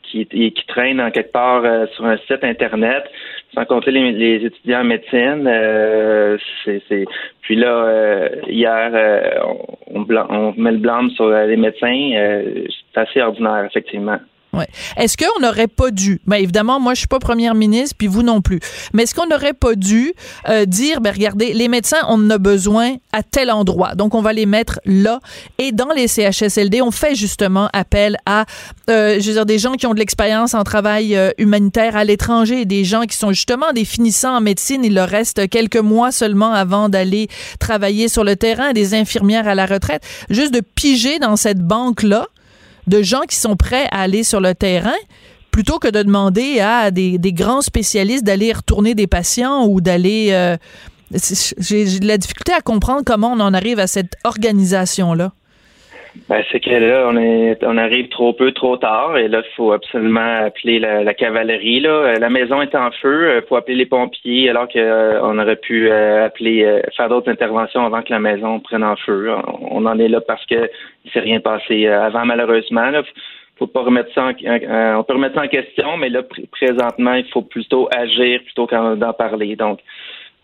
qui, 0.03 0.25
qui 0.25 0.65
traînent 0.67 1.01
en 1.01 1.11
quelque 1.11 1.31
part 1.31 1.63
euh, 1.65 1.87
sur 1.95 2.05
un 2.05 2.17
site 2.17 2.43
internet, 2.43 3.03
sans 3.53 3.65
compter 3.65 3.91
les, 3.91 4.45
étudiants 4.45 4.81
en 4.81 4.85
médecine. 4.85 5.47
Euh, 5.47 6.37
c'est, 6.65 7.05
Puis 7.41 7.55
là, 7.55 7.85
euh, 7.85 8.29
hier, 8.47 9.43
on, 9.93 10.05
on, 10.29 10.53
met 10.57 10.71
le 10.71 10.77
blâme 10.77 11.09
sur 11.11 11.29
les 11.29 11.57
médecins. 11.57 12.11
c'est 12.93 12.99
assez 12.99 13.21
ordinaire, 13.21 13.65
effectivement. 13.65 14.19
Ouais. 14.53 14.67
Est-ce 14.97 15.17
qu'on 15.17 15.39
n'aurait 15.41 15.67
pas 15.67 15.89
dû, 15.89 16.21
ben 16.27 16.37
évidemment, 16.37 16.79
moi 16.79 16.93
je 16.93 16.99
suis 16.99 17.07
pas 17.07 17.17
première 17.17 17.55
ministre, 17.55 17.95
puis 17.97 18.05
vous 18.05 18.21
non 18.21 18.41
plus, 18.41 18.59
mais 18.93 19.03
est-ce 19.03 19.15
qu'on 19.15 19.25
n'aurait 19.25 19.53
pas 19.53 19.73
dû 19.73 20.13
euh, 20.47 20.65
dire, 20.65 21.01
ben 21.01 21.11
regardez, 21.11 21.53
les 21.53 21.67
médecins, 21.67 22.01
on 22.07 22.23
en 22.23 22.29
a 22.29 22.37
besoin 22.37 22.97
à 23.13 23.23
tel 23.23 23.49
endroit, 23.49 23.95
donc 23.95 24.13
on 24.13 24.21
va 24.21 24.31
les 24.31 24.45
mettre 24.45 24.79
là, 24.85 25.19
et 25.57 25.71
dans 25.71 25.89
les 25.95 26.07
CHSLD, 26.07 26.83
on 26.83 26.91
fait 26.91 27.15
justement 27.15 27.67
appel 27.73 28.17
à, 28.27 28.45
euh, 28.91 29.19
je 29.19 29.27
veux 29.27 29.33
dire, 29.33 29.45
des 29.47 29.57
gens 29.57 29.73
qui 29.73 29.87
ont 29.87 29.95
de 29.95 29.99
l'expérience 29.99 30.53
en 30.53 30.63
travail 30.63 31.15
euh, 31.15 31.31
humanitaire 31.39 31.97
à 31.97 32.03
l'étranger, 32.03 32.65
des 32.65 32.83
gens 32.83 33.03
qui 33.03 33.17
sont 33.17 33.31
justement 33.31 33.73
des 33.73 33.85
finissants 33.85 34.37
en 34.37 34.41
médecine, 34.41 34.85
il 34.85 34.93
leur 34.93 35.09
reste 35.09 35.49
quelques 35.49 35.77
mois 35.77 36.11
seulement 36.11 36.53
avant 36.53 36.89
d'aller 36.89 37.27
travailler 37.59 38.07
sur 38.07 38.23
le 38.23 38.35
terrain, 38.35 38.71
des 38.73 38.93
infirmières 38.93 39.47
à 39.47 39.55
la 39.55 39.65
retraite, 39.65 40.03
juste 40.29 40.53
de 40.53 40.61
piger 40.61 41.17
dans 41.17 41.37
cette 41.37 41.59
banque-là, 41.59 42.27
de 42.87 43.01
gens 43.01 43.21
qui 43.21 43.35
sont 43.35 43.55
prêts 43.55 43.87
à 43.91 44.01
aller 44.01 44.23
sur 44.23 44.39
le 44.39 44.53
terrain 44.53 44.95
plutôt 45.51 45.77
que 45.77 45.87
de 45.87 46.01
demander 46.01 46.59
à 46.59 46.89
des, 46.89 47.19
grands 47.31 47.61
spécialistes 47.61 48.23
d'aller 48.23 48.51
retourner 48.51 48.95
des 48.95 49.07
patients 49.07 49.65
ou 49.67 49.81
d'aller... 49.81 50.29
Euh, 50.31 50.57
j'ai 51.59 51.85
la 51.99 52.17
difficulté 52.17 52.53
à 52.53 52.61
comprendre 52.61 53.03
comment 53.05 53.33
on 53.33 53.39
en 53.39 53.53
arrive 53.53 53.77
à 53.77 53.85
cette 53.85 54.15
organisation-là. 54.23 55.31
Ben, 56.29 56.43
c'est 56.51 56.59
que 56.59 56.69
là, 56.69 57.07
on 57.09 57.17
est 57.17 57.57
on 57.63 57.77
arrive 57.77 58.07
trop 58.09 58.33
peu, 58.33 58.51
trop 58.51 58.77
tard, 58.77 59.17
et 59.17 59.27
là, 59.27 59.41
il 59.43 59.55
faut 59.55 59.71
absolument 59.71 60.45
appeler 60.45 60.79
la, 60.79 61.13
cavalerie. 61.13 61.79
Là. 61.79 61.89
Euh, 61.89 62.19
la 62.19 62.29
maison 62.29 62.61
est 62.61 62.75
en 62.75 62.91
feu, 62.91 63.23
il 63.23 63.37
euh, 63.37 63.41
faut 63.47 63.55
appeler 63.55 63.75
les 63.75 63.85
pompiers, 63.87 64.49
alors 64.49 64.67
qu'on 64.67 65.39
aurait 65.39 65.55
pu 65.55 65.91
appeler 65.91 66.81
faire 66.95 67.09
d'autres 67.09 67.31
interventions 67.31 67.85
avant 67.85 68.03
que 68.03 68.11
la 68.11 68.19
maison 68.19 68.59
prenne 68.59 68.83
en 68.83 68.95
feu. 68.95 69.33
On 69.61 69.85
en 69.85 69.97
est 69.97 70.07
là 70.07 70.21
parce 70.21 70.45
que 70.45 70.69
il 71.05 71.11
s'est 71.11 71.19
rien 71.19 71.39
passé 71.39 71.87
avant, 71.87 72.25
malheureusement. 72.25 72.89
Là. 72.89 73.03
Faut 73.57 73.67
pas 73.67 73.81
remettre 73.81 74.13
ça 74.13 74.25
en, 74.25 74.99
on 74.99 75.03
peut 75.03 75.13
remettre 75.13 75.35
ça 75.35 75.43
en 75.43 75.47
question, 75.47 75.97
mais 75.97 76.09
là, 76.09 76.21
présentement, 76.51 77.13
il 77.13 77.25
faut 77.31 77.41
plutôt 77.41 77.89
agir 77.95 78.41
plutôt 78.43 78.67
qu'en 78.67 78.97
parler. 79.13 79.55
Donc, 79.55 79.79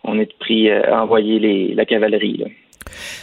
on 0.02 0.18
est 0.18 0.36
pris 0.38 0.70
à 0.70 1.02
envoyer 1.02 1.38
les, 1.38 1.74
la 1.74 1.84
cavalerie. 1.84 2.38
Là. 2.38 2.46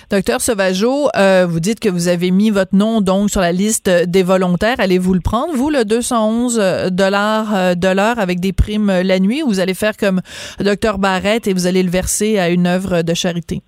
Docteur 0.10 0.42
Sauvageau, 0.42 1.10
euh, 1.16 1.46
vous 1.48 1.60
dites 1.60 1.80
que 1.80 1.90
vous 1.90 2.08
avez 2.08 2.32
mis 2.32 2.50
votre 2.50 2.76
nom 2.76 3.02
donc 3.02 3.30
sur 3.30 3.42
la 3.42 3.52
liste 3.52 3.90
des 3.90 4.24
volontaires. 4.24 4.80
Allez-vous 4.80 5.14
le 5.14 5.20
prendre, 5.20 5.54
vous, 5.54 5.70
le 5.70 5.86
211 5.86 6.60
euh, 6.60 6.90
dollars 6.90 7.56
euh, 7.56 7.76
de 7.76 7.88
l'heure 7.88 8.20
avec 8.20 8.40
des 8.40 8.54
primes 8.54 9.02
la 9.04 9.20
nuit, 9.20 9.44
ou 9.44 9.48
vous 9.48 9.60
allez 9.60 9.74
faire 9.74 9.98
comme 9.98 10.22
Docteur 10.60 10.98
Barrette 10.98 11.48
et 11.48 11.54
vous 11.54 11.68
allez 11.68 11.84
le 11.84 11.90
verser 11.90 12.40
à 12.40 12.50
une 12.50 12.68
œuvre 12.68 13.02
de 13.02 13.14
charité? 13.14 13.62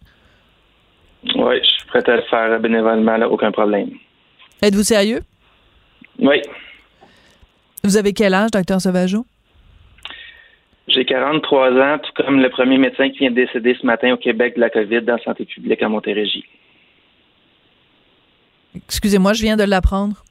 Oui, 1.35 1.55
je 1.61 1.69
suis 1.69 1.85
prêt 1.87 2.03
à 2.07 2.15
le 2.15 2.23
faire 2.29 2.59
bénévolement, 2.59 3.17
aucun 3.29 3.51
problème. 3.51 3.89
Êtes-vous 4.61 4.83
sérieux? 4.83 5.21
Oui. 6.19 6.41
Vous 7.83 7.97
avez 7.97 8.13
quel 8.13 8.33
âge, 8.33 8.51
Docteur 8.51 8.81
Sauvageau? 8.81 9.25
J'ai 10.89 11.05
43 11.05 11.71
ans, 11.73 11.99
tout 11.99 12.23
comme 12.23 12.41
le 12.41 12.49
premier 12.49 12.77
médecin 12.77 13.09
qui 13.09 13.19
vient 13.19 13.31
de 13.31 13.35
décéder 13.35 13.75
ce 13.79 13.85
matin 13.85 14.13
au 14.13 14.17
Québec 14.17 14.55
de 14.55 14.61
la 14.61 14.69
COVID 14.69 15.01
dans 15.01 15.15
la 15.15 15.23
santé 15.23 15.45
publique 15.45 15.81
à 15.83 15.89
Montérégie. 15.89 16.45
Excusez-moi, 18.75 19.33
je 19.33 19.41
viens 19.43 19.57
de 19.57 19.63
l'apprendre. 19.63 20.23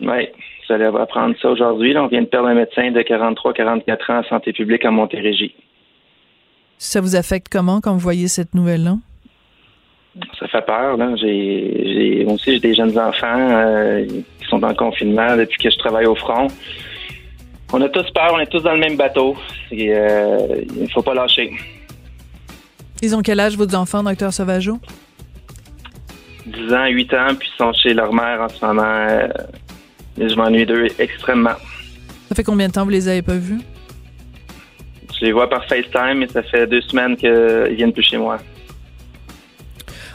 Oui, 0.00 0.28
vous 0.66 0.74
allez 0.74 0.84
apprendre 0.84 1.34
ça 1.40 1.48
aujourd'hui. 1.48 1.96
On 1.96 2.06
vient 2.06 2.22
de 2.22 2.26
perdre 2.26 2.48
un 2.48 2.54
médecin 2.54 2.90
de 2.90 3.00
43-44 3.00 4.12
ans 4.12 4.18
en 4.18 4.24
santé 4.24 4.52
publique 4.52 4.84
à 4.84 4.90
Montérégie. 4.90 5.54
Ça 6.78 7.00
vous 7.00 7.16
affecte 7.16 7.48
comment 7.50 7.80
quand 7.80 7.92
vous 7.92 7.98
voyez 7.98 8.28
cette 8.28 8.54
nouvelle-là? 8.54 8.96
Ça 10.38 10.48
fait 10.48 10.66
peur. 10.66 10.96
Là. 10.96 11.14
J'ai, 11.16 12.22
moi 12.24 12.34
aussi, 12.34 12.52
j'ai 12.52 12.60
des 12.60 12.74
jeunes 12.74 12.98
enfants 12.98 13.50
euh, 13.50 14.04
qui 14.04 14.48
sont 14.48 14.62
en 14.62 14.74
confinement 14.74 15.36
depuis 15.36 15.58
que 15.58 15.70
je 15.70 15.78
travaille 15.78 16.06
au 16.06 16.14
front. 16.14 16.48
On 17.74 17.80
a 17.80 17.88
tous 17.88 18.10
peur, 18.10 18.32
on 18.34 18.38
est 18.38 18.46
tous 18.46 18.60
dans 18.60 18.74
le 18.74 18.80
même 18.80 18.96
bateau. 18.96 19.34
Euh, 19.72 20.62
il 20.76 20.82
ne 20.82 20.88
faut 20.88 21.00
pas 21.00 21.14
lâcher. 21.14 21.52
Ils 23.00 23.16
ont 23.16 23.22
quel 23.22 23.40
âge, 23.40 23.56
vos 23.56 23.74
enfants, 23.74 24.02
docteur 24.02 24.32
Sauvageau? 24.32 24.78
10 26.46 26.74
ans, 26.74 26.86
8 26.86 27.14
ans, 27.14 27.34
puis 27.38 27.48
ils 27.52 27.56
sont 27.56 27.72
chez 27.72 27.94
leur 27.94 28.12
mère 28.12 28.42
en 28.42 28.48
ce 28.48 28.64
moment. 28.64 28.82
Euh, 28.84 29.28
je 30.18 30.34
m'ennuie 30.34 30.66
d'eux 30.66 30.88
extrêmement. 30.98 31.56
Ça 32.28 32.34
fait 32.34 32.44
combien 32.44 32.68
de 32.68 32.72
temps 32.72 32.84
vous 32.84 32.90
les 32.90 33.08
avez 33.08 33.22
pas 33.22 33.36
vus? 33.36 33.60
Je 35.18 35.24
les 35.24 35.32
vois 35.32 35.48
par 35.48 35.64
FaceTime 35.64 36.22
et 36.22 36.28
ça 36.28 36.42
fait 36.42 36.66
deux 36.66 36.82
semaines 36.82 37.16
qu'ils 37.16 37.74
viennent 37.74 37.92
plus 37.92 38.02
chez 38.02 38.18
moi. 38.18 38.38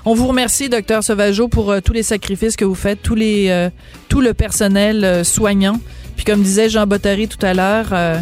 On 0.06 0.14
vous 0.14 0.28
remercie, 0.28 0.70
docteur 0.70 1.04
Sauvageau, 1.04 1.48
pour 1.48 1.72
euh, 1.72 1.80
tous 1.84 1.94
les 1.94 2.04
sacrifices 2.04 2.56
que 2.56 2.66
vous 2.66 2.76
faites, 2.76 3.02
tous 3.02 3.16
les, 3.16 3.70
tout 4.10 4.22
le 4.22 4.36
personnel 4.36 5.26
soignant. 5.26 5.80
Puis 6.18 6.26
comme 6.26 6.42
disait 6.42 6.70
Jean 6.70 6.86
Bottary 6.86 7.30
tout 7.30 7.44
à 7.46 7.54
l'heure, 7.54 7.88
euh, 7.94 8.20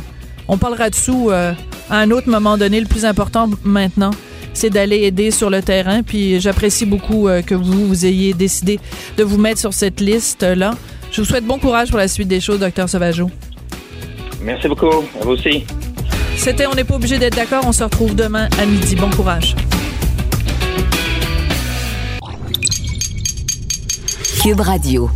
on 0.48 0.58
parlera 0.58 0.92
de 0.92 0.96
sous 0.96 1.32
euh, 1.32 1.54
à 1.90 1.98
un 1.98 2.12
autre 2.12 2.30
moment 2.30 2.58
donné. 2.58 2.80
Le 2.80 2.86
plus 2.86 3.06
important 3.06 3.50
maintenant, 3.64 4.12
c'est 4.54 4.70
d'aller 4.70 5.04
aider 5.04 5.32
sur 5.32 5.50
le 5.50 5.64
terrain. 5.64 6.04
Puis 6.04 6.40
j'apprécie 6.40 6.86
beaucoup 6.86 7.28
euh, 7.28 7.42
que 7.42 7.56
vous, 7.56 7.88
vous 7.88 8.06
ayez 8.06 8.34
décidé 8.34 8.80
de 9.18 9.24
vous 9.24 9.38
mettre 9.38 9.60
sur 9.60 9.74
cette 9.74 10.02
liste-là. 10.02 10.76
Je 11.12 11.22
vous 11.22 11.28
souhaite 11.28 11.46
bon 11.46 11.58
courage 11.58 11.90
pour 11.90 11.98
la 11.98 12.10
suite 12.10 12.28
des 12.28 12.42
choses, 12.42 12.60
docteur 12.60 12.90
Sauvageau. 12.90 13.32
Merci 14.42 14.68
beaucoup. 14.68 14.88
À 14.90 15.24
vous 15.24 15.32
aussi. 15.32 15.64
C'était 16.38 16.68
On 16.68 16.76
n'est 16.76 16.84
pas 16.84 16.96
obligé 16.96 17.18
d'être 17.18 17.36
d'accord. 17.36 17.64
On 17.66 17.72
se 17.72 17.84
retrouve 17.84 18.14
demain 18.14 18.50
à 18.60 18.66
midi. 18.66 18.96
Bon 18.96 19.10
courage. 19.10 19.56
Cube 24.44 24.60
Radio. 24.60 25.10